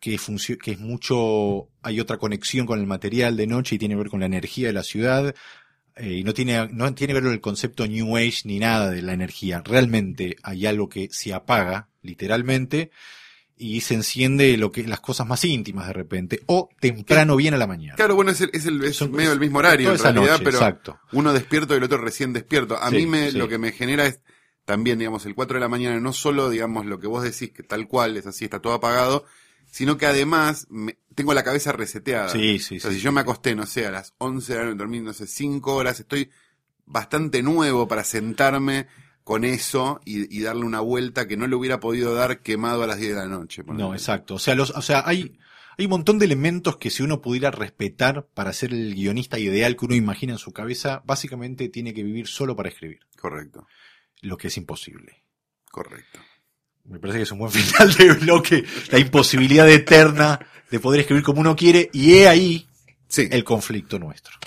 que, 0.00 0.18
que 0.62 0.70
es 0.72 0.78
mucho, 0.78 1.68
hay 1.82 2.00
otra 2.00 2.18
conexión 2.18 2.66
con 2.66 2.78
el 2.80 2.86
material 2.86 3.36
de 3.36 3.46
noche 3.46 3.76
y 3.76 3.78
tiene 3.78 3.94
que 3.94 3.98
ver 4.00 4.10
con 4.10 4.20
la 4.20 4.26
energía 4.26 4.68
de 4.68 4.72
la 4.72 4.82
ciudad. 4.82 5.34
eh, 5.96 6.12
y 6.18 6.24
no 6.24 6.32
tiene, 6.34 6.68
no 6.68 6.92
tiene 6.94 7.12
que 7.12 7.14
ver 7.14 7.24
con 7.24 7.32
el 7.32 7.40
concepto 7.40 7.86
New 7.86 8.16
Age 8.16 8.42
ni 8.44 8.58
nada 8.58 8.90
de 8.90 9.02
la 9.02 9.12
energía. 9.14 9.62
Realmente 9.64 10.36
hay 10.42 10.66
algo 10.66 10.88
que 10.88 11.08
se 11.10 11.32
apaga, 11.34 11.88
literalmente, 12.02 12.90
y 13.58 13.80
se 13.80 13.94
enciende 13.94 14.56
lo 14.56 14.70
que, 14.72 14.84
las 14.86 15.00
cosas 15.00 15.26
más 15.26 15.44
íntimas 15.44 15.86
de 15.88 15.92
repente. 15.92 16.42
O 16.46 16.68
temprano 16.80 17.36
bien 17.36 17.54
a 17.54 17.56
la 17.58 17.66
mañana. 17.66 17.96
Claro, 17.96 18.14
bueno, 18.14 18.30
es, 18.30 18.40
el- 18.40 18.50
es, 18.52 18.66
el, 18.66 18.82
es 18.84 18.96
Son- 18.96 19.12
medio 19.12 19.32
el 19.32 19.40
mismo 19.40 19.58
horario 19.58 19.90
en 19.92 19.98
realidad, 19.98 20.32
noche, 20.32 20.44
pero 20.44 20.58
exacto. 20.58 21.00
uno 21.12 21.32
despierto 21.32 21.74
y 21.74 21.78
el 21.78 21.82
otro 21.84 21.98
recién 21.98 22.32
despierto. 22.32 22.76
A 22.80 22.90
Sí, 22.90 22.96
mí 22.96 23.06
me, 23.06 23.30
sí. 23.32 23.38
lo 23.38 23.48
que 23.48 23.58
me 23.58 23.72
genera 23.72 24.06
es 24.06 24.20
también, 24.64 24.98
digamos, 24.98 25.24
el 25.26 25.34
4 25.34 25.54
de 25.56 25.60
la 25.60 25.68
mañana, 25.68 25.98
no 25.98 26.12
solo, 26.12 26.50
digamos, 26.50 26.84
lo 26.86 27.00
que 27.00 27.06
vos 27.06 27.22
decís, 27.22 27.50
que 27.50 27.62
tal 27.62 27.88
cual 27.88 28.16
es 28.16 28.26
así, 28.26 28.44
está 28.44 28.60
todo 28.60 28.74
apagado, 28.74 29.24
sino 29.70 29.96
que 29.96 30.06
además 30.06 30.66
me- 30.70 30.98
tengo 31.14 31.34
la 31.34 31.42
cabeza 31.42 31.72
reseteada. 31.72 32.28
Sí, 32.28 32.58
sí, 32.58 32.76
O 32.76 32.80
sea, 32.80 32.90
sí. 32.90 32.98
si 32.98 33.02
yo 33.02 33.10
me 33.12 33.20
acosté, 33.22 33.54
no 33.54 33.66
sé, 33.66 33.86
a 33.86 33.90
las 33.90 34.14
11 34.18 34.52
de 34.52 34.58
la 34.58 34.64
noche, 34.66 34.76
dormí, 34.78 35.00
no 35.00 35.12
sé, 35.12 35.26
5 35.26 35.74
horas, 35.74 35.98
estoy 36.00 36.30
bastante 36.86 37.42
nuevo 37.42 37.88
para 37.88 38.04
sentarme 38.04 38.86
con 39.28 39.44
eso 39.44 40.00
y, 40.06 40.34
y 40.34 40.40
darle 40.40 40.64
una 40.64 40.80
vuelta 40.80 41.28
que 41.28 41.36
no 41.36 41.46
le 41.46 41.54
hubiera 41.54 41.80
podido 41.80 42.14
dar 42.14 42.40
quemado 42.40 42.82
a 42.82 42.86
las 42.86 42.96
10 42.96 43.10
de 43.10 43.16
la 43.20 43.26
noche. 43.26 43.62
No, 43.66 43.92
exacto. 43.92 44.36
O 44.36 44.38
sea, 44.38 44.54
los, 44.54 44.70
o 44.70 44.80
sea, 44.80 45.02
hay, 45.04 45.38
hay 45.76 45.84
un 45.84 45.90
montón 45.90 46.18
de 46.18 46.24
elementos 46.24 46.78
que 46.78 46.88
si 46.88 47.02
uno 47.02 47.20
pudiera 47.20 47.50
respetar 47.50 48.26
para 48.32 48.54
ser 48.54 48.72
el 48.72 48.94
guionista 48.94 49.38
ideal 49.38 49.76
que 49.76 49.84
uno 49.84 49.94
imagina 49.94 50.32
en 50.32 50.38
su 50.38 50.52
cabeza, 50.52 51.02
básicamente 51.04 51.68
tiene 51.68 51.92
que 51.92 52.02
vivir 52.02 52.26
solo 52.26 52.56
para 52.56 52.70
escribir, 52.70 53.00
Correcto, 53.20 53.66
lo 54.22 54.38
que 54.38 54.48
es 54.48 54.56
imposible. 54.56 55.22
correcto. 55.70 56.20
Me 56.86 56.98
parece 56.98 57.18
que 57.18 57.24
es 57.24 57.32
un 57.32 57.40
buen 57.40 57.52
final 57.52 57.92
de 57.96 58.12
bloque, 58.14 58.64
la 58.90 58.98
imposibilidad 58.98 59.68
eterna 59.68 60.40
de 60.70 60.80
poder 60.80 61.00
escribir 61.00 61.22
como 61.22 61.42
uno 61.42 61.54
quiere, 61.54 61.90
y 61.92 62.14
he 62.14 62.28
ahí 62.28 62.66
Sí, 63.08 63.28
el 63.30 63.44
conflicto 63.44 63.98
nuestro. 63.98 64.38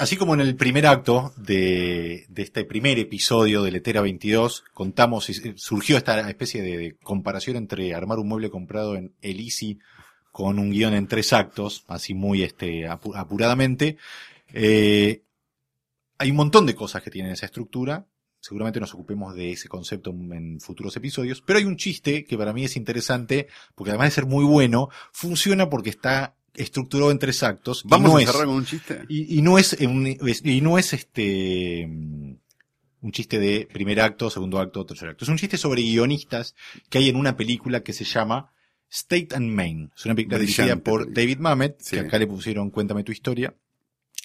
Así 0.00 0.16
como 0.16 0.32
en 0.32 0.40
el 0.40 0.56
primer 0.56 0.86
acto 0.86 1.34
de, 1.36 2.26
este 2.34 2.64
primer 2.64 2.98
episodio 2.98 3.62
de 3.62 3.70
Letera 3.70 4.00
22, 4.00 4.64
contamos 4.72 5.28
eh, 5.28 5.52
surgió 5.56 5.98
esta 5.98 6.26
especie 6.30 6.62
de, 6.62 6.96
comparación 7.02 7.58
entre 7.58 7.92
armar 7.92 8.18
un 8.18 8.28
mueble 8.28 8.48
comprado 8.48 8.96
en 8.96 9.12
el 9.20 9.40
Easy 9.40 9.78
con 10.32 10.58
un 10.58 10.70
guion 10.70 10.94
en 10.94 11.06
tres 11.06 11.34
actos, 11.34 11.84
así 11.86 12.14
muy 12.14 12.42
este, 12.42 12.88
apu- 12.88 13.14
apuradamente. 13.14 13.98
Eh, 14.54 15.22
hay 16.16 16.30
un 16.30 16.36
montón 16.36 16.64
de 16.64 16.74
cosas 16.74 17.02
que 17.02 17.10
tienen 17.10 17.32
esa 17.32 17.44
estructura. 17.44 18.06
Seguramente 18.40 18.80
nos 18.80 18.94
ocupemos 18.94 19.34
de 19.34 19.52
ese 19.52 19.68
concepto 19.68 20.12
en 20.12 20.60
futuros 20.60 20.96
episodios. 20.96 21.42
Pero 21.42 21.58
hay 21.58 21.66
un 21.66 21.76
chiste 21.76 22.24
que 22.24 22.38
para 22.38 22.54
mí 22.54 22.64
es 22.64 22.78
interesante, 22.78 23.48
porque 23.74 23.90
además 23.90 24.06
de 24.06 24.12
ser 24.12 24.24
muy 24.24 24.46
bueno, 24.46 24.88
funciona 25.12 25.68
porque 25.68 25.90
está 25.90 26.36
estructurado 26.54 27.10
en 27.10 27.18
tres 27.18 27.42
actos. 27.42 27.82
vamos 27.84 28.10
no 28.12 28.16
a 28.18 28.22
es- 28.22 28.30
cerrar 28.30 28.46
con 28.46 28.56
un 28.56 28.64
chiste. 28.66 29.02
y, 29.08 29.38
y 29.38 29.42
no 29.42 29.58
es, 29.58 29.74
un- 29.80 30.06
es- 30.06 30.44
y 30.44 30.60
no 30.60 30.78
es 30.78 30.92
este 30.92 31.86
mm, 31.88 32.32
un 33.02 33.12
chiste 33.12 33.38
de 33.38 33.66
primer 33.72 34.00
acto, 34.00 34.28
segundo 34.30 34.58
acto, 34.58 34.84
tercer 34.84 35.08
acto. 35.10 35.24
Es 35.24 35.28
un 35.30 35.38
chiste 35.38 35.56
sobre 35.56 35.82
guionistas 35.82 36.54
que 36.88 36.98
hay 36.98 37.08
en 37.08 37.16
una 37.16 37.36
película 37.36 37.82
que 37.82 37.92
se 37.92 38.04
llama 38.04 38.52
State 38.90 39.28
and 39.34 39.50
Main. 39.50 39.90
Es 39.96 40.04
una 40.04 40.14
película 40.14 40.38
dirigida 40.38 40.76
por. 40.76 41.12
David 41.12 41.38
Mamet, 41.38 41.76
Sí. 41.80 41.96
que 41.96 42.00
acá 42.00 42.18
le 42.18 42.26
pusieron 42.26 42.70
Cuéntame 42.70 43.04
tu 43.04 43.12
historia, 43.12 43.54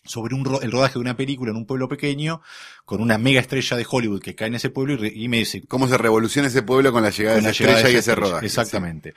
sobre 0.03 0.35
un 0.35 0.43
ro- 0.45 0.61
el 0.61 0.71
rodaje 0.71 0.93
de 0.95 0.99
una 0.99 1.15
película 1.17 1.51
en 1.51 1.57
un 1.57 1.65
pueblo 1.65 1.87
pequeño 1.87 2.41
con 2.83 3.01
una 3.01 3.17
mega 3.17 3.39
estrella 3.39 3.77
de 3.77 3.85
Hollywood 3.89 4.21
que 4.21 4.35
cae 4.35 4.49
en 4.49 4.55
ese 4.55 4.69
pueblo 4.69 5.03
y, 5.05 5.27
me 5.29 5.37
dice, 5.37 5.61
¿Cómo 5.67 5.87
se 5.87 5.97
revoluciona 5.97 6.47
ese 6.47 6.61
pueblo 6.63 6.91
con 6.91 7.01
la 7.01 7.09
llegada 7.11 7.37
con 7.37 7.43
de 7.43 7.47
la 7.49 7.51
esa 7.51 7.63
estrella 7.63 7.89
y 7.89 7.95
ese 7.97 8.13
rodaje? 8.15 8.45
Exactamente. 8.45 9.13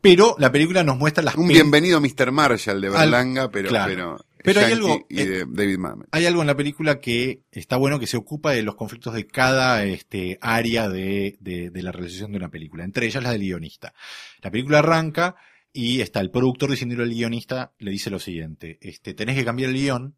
Pero 0.00 0.36
la 0.38 0.52
película 0.52 0.84
nos 0.84 0.96
muestra 0.96 1.22
las. 1.24 1.34
Un 1.34 1.48
bienvenido 1.48 2.00
Mr. 2.00 2.30
Marshall 2.30 2.80
de 2.80 2.86
Al- 2.88 2.92
Berlanga, 2.94 3.50
pero, 3.50 3.68
claro. 3.68 3.88
pero, 3.88 4.24
Pero 4.44 4.60
hay 4.60 4.72
algo- 4.72 5.06
y 5.08 5.20
eh, 5.20 5.26
de 5.26 5.44
David 5.48 5.78
hay 6.12 6.26
algo 6.26 6.40
en 6.40 6.46
la 6.46 6.56
película 6.56 7.00
que 7.00 7.42
está 7.50 7.76
bueno 7.76 7.98
que 7.98 8.06
se 8.06 8.16
ocupa 8.16 8.52
de 8.52 8.62
los 8.62 8.76
conflictos 8.76 9.14
de 9.14 9.26
cada 9.26 9.84
este, 9.84 10.38
área 10.40 10.88
de, 10.88 11.36
de- 11.40 11.70
de 11.70 11.82
la 11.82 11.90
realización 11.90 12.30
de 12.30 12.38
una 12.38 12.48
película, 12.48 12.84
entre 12.84 13.06
ellas 13.06 13.22
la 13.22 13.32
del 13.32 13.40
guionista. 13.42 13.92
La 14.40 14.50
película 14.52 14.78
arranca 14.78 15.34
y 15.72 16.00
está 16.00 16.20
el 16.20 16.30
productor 16.30 16.70
diciéndole 16.70 17.02
al 17.02 17.10
guionista, 17.10 17.72
le 17.78 17.90
dice 17.90 18.08
lo 18.10 18.20
siguiente, 18.20 18.78
este, 18.80 19.14
tenés 19.14 19.36
que 19.36 19.44
cambiar 19.44 19.70
el 19.70 19.76
guion, 19.76 20.14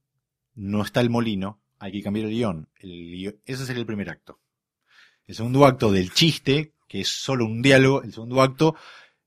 no 0.54 0.82
está 0.82 1.00
el 1.00 1.08
molino, 1.10 1.62
hay 1.78 1.92
que 1.92 2.02
cambiar 2.02 2.26
el 2.26 2.32
guion. 2.32 2.68
El 2.76 3.40
ese 3.46 3.64
sería 3.64 3.80
el 3.80 3.86
primer 3.86 4.10
acto. 4.10 4.40
El 5.26 5.34
segundo 5.34 5.64
acto 5.64 5.90
del 5.90 6.12
chiste, 6.12 6.74
que 6.86 7.00
es 7.00 7.08
solo 7.08 7.46
un 7.46 7.62
diálogo, 7.62 8.02
el 8.02 8.12
segundo 8.12 8.42
acto, 8.42 8.74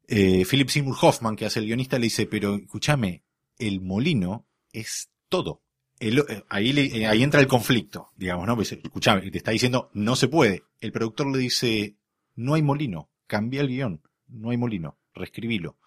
eh, 0.08 0.46
Philip 0.50 0.70
Seymour 0.70 0.96
Hoffman, 1.02 1.36
que 1.36 1.46
hace 1.46 1.60
el 1.60 1.66
guionista, 1.66 1.98
le 1.98 2.06
dice, 2.06 2.26
pero 2.26 2.56
escúchame, 2.56 3.24
el 3.58 3.82
molino 3.82 4.46
es 4.72 5.10
todo. 5.30 5.62
El- 6.00 6.20
eh, 6.20 6.44
ahí, 6.50 6.74
le- 6.74 6.86
eh, 6.98 7.08
ahí 7.08 7.24
entra 7.24 7.40
el 7.40 7.48
conflicto, 7.48 8.10
digamos, 8.18 8.46
¿no? 8.48 8.56
Pues, 8.56 8.72
escuchame, 8.72 9.30
te 9.32 9.38
está 9.38 9.52
diciendo, 9.52 9.90
no 9.94 10.16
se 10.16 10.28
puede. 10.28 10.64
El 10.82 10.92
productor 10.92 11.28
le 11.32 11.38
dice, 11.40 11.96
no 12.36 12.56
hay 12.56 12.62
molino, 12.62 13.10
cambia 13.28 13.62
el 13.62 13.68
guion, 13.70 14.02
no 14.28 14.50
hay 14.50 14.58
molino, 14.58 14.98
reescribilo. 15.14 15.78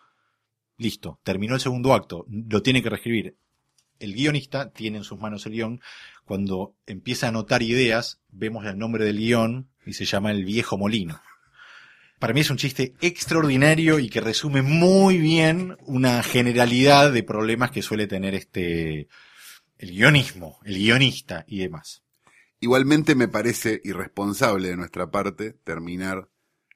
Listo, 0.78 1.20
terminó 1.22 1.54
el 1.54 1.60
segundo 1.60 1.94
acto, 1.94 2.26
lo 2.28 2.62
tiene 2.62 2.82
que 2.82 2.90
reescribir. 2.90 3.36
El 3.98 4.14
guionista 4.14 4.70
tiene 4.72 4.98
en 4.98 5.04
sus 5.04 5.18
manos 5.18 5.46
el 5.46 5.52
guion. 5.52 5.80
Cuando 6.26 6.74
empieza 6.86 7.26
a 7.26 7.28
anotar 7.30 7.62
ideas, 7.62 8.20
vemos 8.28 8.66
el 8.66 8.76
nombre 8.76 9.04
del 9.06 9.16
guion 9.18 9.70
y 9.86 9.94
se 9.94 10.04
llama 10.04 10.32
El 10.32 10.44
Viejo 10.44 10.76
Molino. 10.76 11.18
Para 12.18 12.32
mí 12.32 12.40
es 12.40 12.50
un 12.50 12.56
chiste 12.56 12.94
extraordinario 13.00 13.98
y 13.98 14.08
que 14.08 14.20
resume 14.20 14.62
muy 14.62 15.18
bien 15.18 15.76
una 15.80 16.22
generalidad 16.22 17.12
de 17.12 17.22
problemas 17.22 17.70
que 17.70 17.82
suele 17.82 18.06
tener 18.06 18.34
este 18.34 19.08
el 19.78 19.90
guionismo, 19.90 20.58
el 20.64 20.78
guionista 20.78 21.44
y 21.46 21.58
demás. 21.58 22.02
Igualmente 22.60 23.14
me 23.14 23.28
parece 23.28 23.80
irresponsable 23.84 24.68
de 24.68 24.76
nuestra 24.76 25.10
parte 25.10 25.52
terminar 25.52 26.30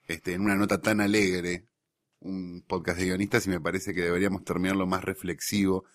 este, 0.07 0.33
en 0.33 0.41
una 0.41 0.55
nota 0.55 0.79
tan 0.79 1.01
alegre 1.01 1.65
un 2.21 2.63
podcast 2.67 2.99
de 2.99 3.05
guionistas 3.05 3.47
y 3.47 3.49
me 3.49 3.59
parece 3.59 3.93
que 3.93 4.01
deberíamos 4.01 4.43
terminarlo 4.43 4.85
más 4.85 5.03
reflexivo, 5.03 5.85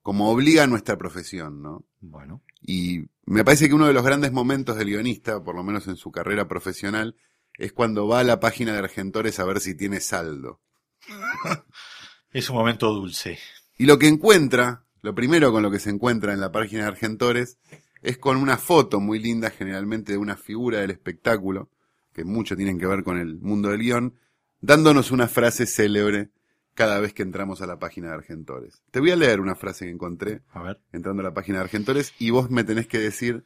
como 0.00 0.30
obliga 0.30 0.64
a 0.64 0.68
nuestra 0.68 0.96
profesión, 0.96 1.60
¿no? 1.60 1.84
Bueno, 2.00 2.42
Y 2.60 3.06
me 3.26 3.44
parece 3.44 3.68
que 3.68 3.74
uno 3.74 3.86
de 3.86 3.92
los 3.92 4.04
grandes 4.04 4.32
momentos 4.32 4.76
del 4.76 4.88
guionista, 4.88 5.42
por 5.42 5.56
lo 5.56 5.64
menos 5.64 5.88
en 5.88 5.96
su 5.96 6.10
carrera 6.10 6.46
profesional, 6.46 7.16
es 7.58 7.72
cuando 7.72 8.06
va 8.06 8.20
a 8.20 8.24
la 8.24 8.40
página 8.40 8.72
de 8.72 8.78
Argentores 8.78 9.38
a 9.38 9.44
ver 9.44 9.60
si 9.60 9.74
tiene 9.74 10.00
saldo. 10.00 10.60
es 12.32 12.48
un 12.50 12.56
momento 12.56 12.92
dulce. 12.92 13.38
Y 13.78 13.86
lo 13.86 13.98
que 13.98 14.08
encuentra, 14.08 14.84
lo 15.02 15.14
primero 15.14 15.52
con 15.52 15.62
lo 15.62 15.70
que 15.70 15.80
se 15.80 15.90
encuentra 15.90 16.32
en 16.32 16.40
la 16.40 16.52
página 16.52 16.82
de 16.82 16.88
Argentores, 16.88 17.58
es 18.02 18.18
con 18.18 18.36
una 18.36 18.56
foto 18.56 19.00
muy 19.00 19.18
linda, 19.18 19.50
generalmente 19.50 20.12
de 20.12 20.18
una 20.18 20.36
figura 20.36 20.80
del 20.80 20.90
espectáculo, 20.90 21.70
que 22.12 22.24
mucho 22.24 22.56
tienen 22.56 22.78
que 22.78 22.86
ver 22.86 23.04
con 23.04 23.18
el 23.18 23.38
mundo 23.38 23.70
del 23.70 23.80
guion, 23.80 24.18
dándonos 24.60 25.10
una 25.10 25.28
frase 25.28 25.66
célebre 25.66 26.30
cada 26.74 27.00
vez 27.00 27.12
que 27.12 27.22
entramos 27.22 27.60
a 27.62 27.66
la 27.66 27.78
página 27.78 28.08
de 28.08 28.14
Argentores. 28.14 28.82
Te 28.90 29.00
voy 29.00 29.10
a 29.10 29.16
leer 29.16 29.40
una 29.40 29.54
frase 29.54 29.84
que 29.84 29.90
encontré 29.90 30.42
A 30.52 30.62
ver. 30.62 30.80
entrando 30.92 31.20
a 31.20 31.24
la 31.24 31.34
página 31.34 31.58
de 31.58 31.64
Argentores 31.64 32.14
y 32.18 32.30
vos 32.30 32.50
me 32.50 32.64
tenés 32.64 32.86
que 32.86 32.98
decir 32.98 33.44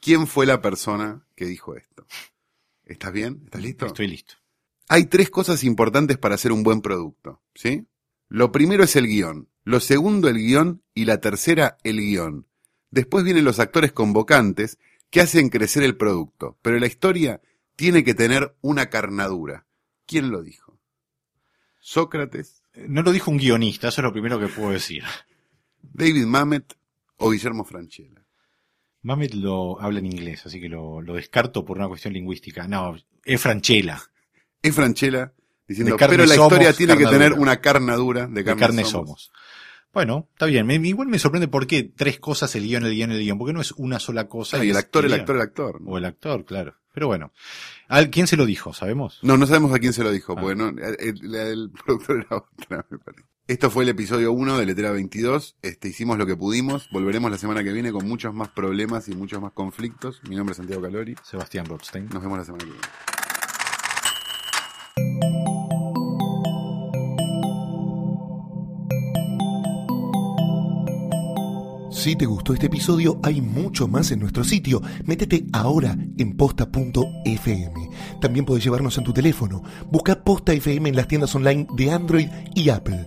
quién 0.00 0.26
fue 0.26 0.46
la 0.46 0.60
persona 0.60 1.26
que 1.34 1.46
dijo 1.46 1.74
esto. 1.74 2.06
¿Estás 2.86 3.12
bien? 3.12 3.42
¿Estás 3.44 3.62
listo? 3.62 3.86
Estoy 3.86 4.06
listo. 4.06 4.34
Hay 4.88 5.06
tres 5.06 5.28
cosas 5.28 5.64
importantes 5.64 6.16
para 6.16 6.36
hacer 6.36 6.52
un 6.52 6.62
buen 6.62 6.80
producto, 6.80 7.42
¿sí? 7.54 7.86
Lo 8.28 8.52
primero 8.52 8.84
es 8.84 8.94
el 8.94 9.08
guion, 9.08 9.48
lo 9.64 9.80
segundo 9.80 10.28
el 10.28 10.36
guion 10.36 10.82
y 10.94 11.04
la 11.04 11.20
tercera 11.20 11.76
el 11.82 11.98
guion. 11.98 12.46
Después 12.90 13.24
vienen 13.24 13.44
los 13.44 13.58
actores 13.58 13.92
convocantes 13.92 14.78
que 15.10 15.20
hacen 15.20 15.48
crecer 15.48 15.82
el 15.82 15.96
producto, 15.96 16.58
pero 16.62 16.78
la 16.78 16.86
historia 16.86 17.40
tiene 17.74 18.04
que 18.04 18.14
tener 18.14 18.56
una 18.60 18.88
carnadura. 18.88 19.66
¿Quién 20.06 20.30
lo 20.30 20.42
dijo? 20.42 20.78
¿Sócrates? 21.80 22.62
No 22.74 23.02
lo 23.02 23.12
dijo 23.12 23.30
un 23.30 23.38
guionista, 23.38 23.88
eso 23.88 24.00
es 24.00 24.04
lo 24.04 24.12
primero 24.12 24.38
que 24.38 24.48
puedo 24.48 24.70
decir. 24.70 25.02
¿David 25.82 26.26
Mamet 26.26 26.76
o 27.16 27.30
Guillermo 27.30 27.64
Franchella? 27.64 28.25
Mamet 29.06 29.34
lo 29.34 29.80
habla 29.80 30.00
en 30.00 30.06
inglés, 30.06 30.44
así 30.46 30.60
que 30.60 30.68
lo, 30.68 31.00
lo 31.00 31.14
descarto 31.14 31.64
por 31.64 31.78
una 31.78 31.86
cuestión 31.88 32.12
lingüística. 32.14 32.66
No, 32.66 32.96
es 33.24 33.40
Franchella. 33.40 34.00
Es 34.62 34.74
Franchella 34.74 35.32
diciendo, 35.68 35.96
De 35.96 36.08
pero 36.08 36.26
la 36.26 36.34
somos, 36.34 36.52
historia 36.52 36.72
tiene 36.72 36.96
que 36.96 37.06
tener 37.06 37.32
una 37.34 37.60
carnadura 37.60 38.26
de 38.26 38.34
De 38.34 38.44
carne, 38.44 38.60
carne 38.60 38.84
somos. 38.84 38.92
somos. 39.30 39.32
Bueno, 39.92 40.28
está 40.32 40.46
bien. 40.46 40.66
Me- 40.66 40.74
igual 40.74 41.08
me 41.08 41.18
sorprende 41.18 41.48
por 41.48 41.66
qué 41.66 41.84
tres 41.84 42.18
cosas, 42.18 42.54
el 42.56 42.64
guion, 42.64 42.84
el 42.84 42.94
guion, 42.94 43.12
el 43.12 43.20
guion. 43.22 43.38
Porque 43.38 43.52
no 43.54 43.60
es 43.60 43.72
una 43.72 43.98
sola 43.98 44.28
cosa. 44.28 44.58
Ah, 44.58 44.64
y 44.64 44.70
el 44.70 44.76
actor, 44.76 45.06
el 45.06 45.12
actor, 45.14 45.36
el 45.36 45.42
actor. 45.42 45.80
O 45.86 45.96
el 45.98 46.04
actor, 46.04 46.44
claro. 46.44 46.74
Pero 46.92 47.06
bueno. 47.06 47.32
¿Al- 47.88 48.10
¿Quién 48.10 48.26
se 48.26 48.36
lo 48.36 48.44
dijo? 48.44 48.74
¿Sabemos? 48.74 49.20
No, 49.22 49.36
no 49.38 49.46
sabemos 49.46 49.72
a 49.72 49.78
quién 49.78 49.92
se 49.92 50.02
lo 50.02 50.10
dijo, 50.10 50.34
Ah. 50.36 50.40
porque 50.40 50.56
no, 50.56 50.68
el, 50.68 50.96
el- 50.98 51.34
el 51.34 51.70
productor 51.70 52.26
era 52.26 52.36
otra, 52.36 52.84
me 52.90 52.98
parece. 52.98 53.24
Esto 53.48 53.70
fue 53.70 53.84
el 53.84 53.90
episodio 53.90 54.32
1 54.32 54.58
de 54.58 54.66
Letera 54.66 54.90
22. 54.90 55.54
Este, 55.62 55.86
hicimos 55.86 56.18
lo 56.18 56.26
que 56.26 56.34
pudimos. 56.34 56.90
Volveremos 56.90 57.30
la 57.30 57.38
semana 57.38 57.62
que 57.62 57.70
viene 57.70 57.92
con 57.92 58.08
muchos 58.08 58.34
más 58.34 58.48
problemas 58.48 59.08
y 59.08 59.14
muchos 59.14 59.40
más 59.40 59.52
conflictos. 59.52 60.20
Mi 60.28 60.34
nombre 60.34 60.50
es 60.50 60.56
Santiago 60.56 60.82
Calori. 60.82 61.14
Sebastián 61.22 61.64
Rothstein. 61.66 62.08
Nos 62.12 62.20
vemos 62.24 62.38
la 62.38 62.44
semana 62.44 62.64
que 62.64 62.70
viene. 62.72 62.86
Si 71.92 72.16
te 72.16 72.26
gustó 72.26 72.52
este 72.52 72.66
episodio, 72.66 73.20
hay 73.22 73.40
mucho 73.40 73.86
más 73.86 74.10
en 74.10 74.18
nuestro 74.18 74.42
sitio. 74.42 74.82
Métete 75.04 75.46
ahora 75.52 75.96
en 76.18 76.36
posta.fm. 76.36 77.90
También 78.20 78.44
puedes 78.44 78.64
llevarnos 78.64 78.98
en 78.98 79.04
tu 79.04 79.12
teléfono. 79.12 79.62
Busca 79.88 80.24
Posta 80.24 80.52
FM 80.52 80.88
en 80.88 80.96
las 80.96 81.06
tiendas 81.06 81.32
online 81.36 81.68
de 81.76 81.92
Android 81.92 82.28
y 82.56 82.70
Apple. 82.70 83.06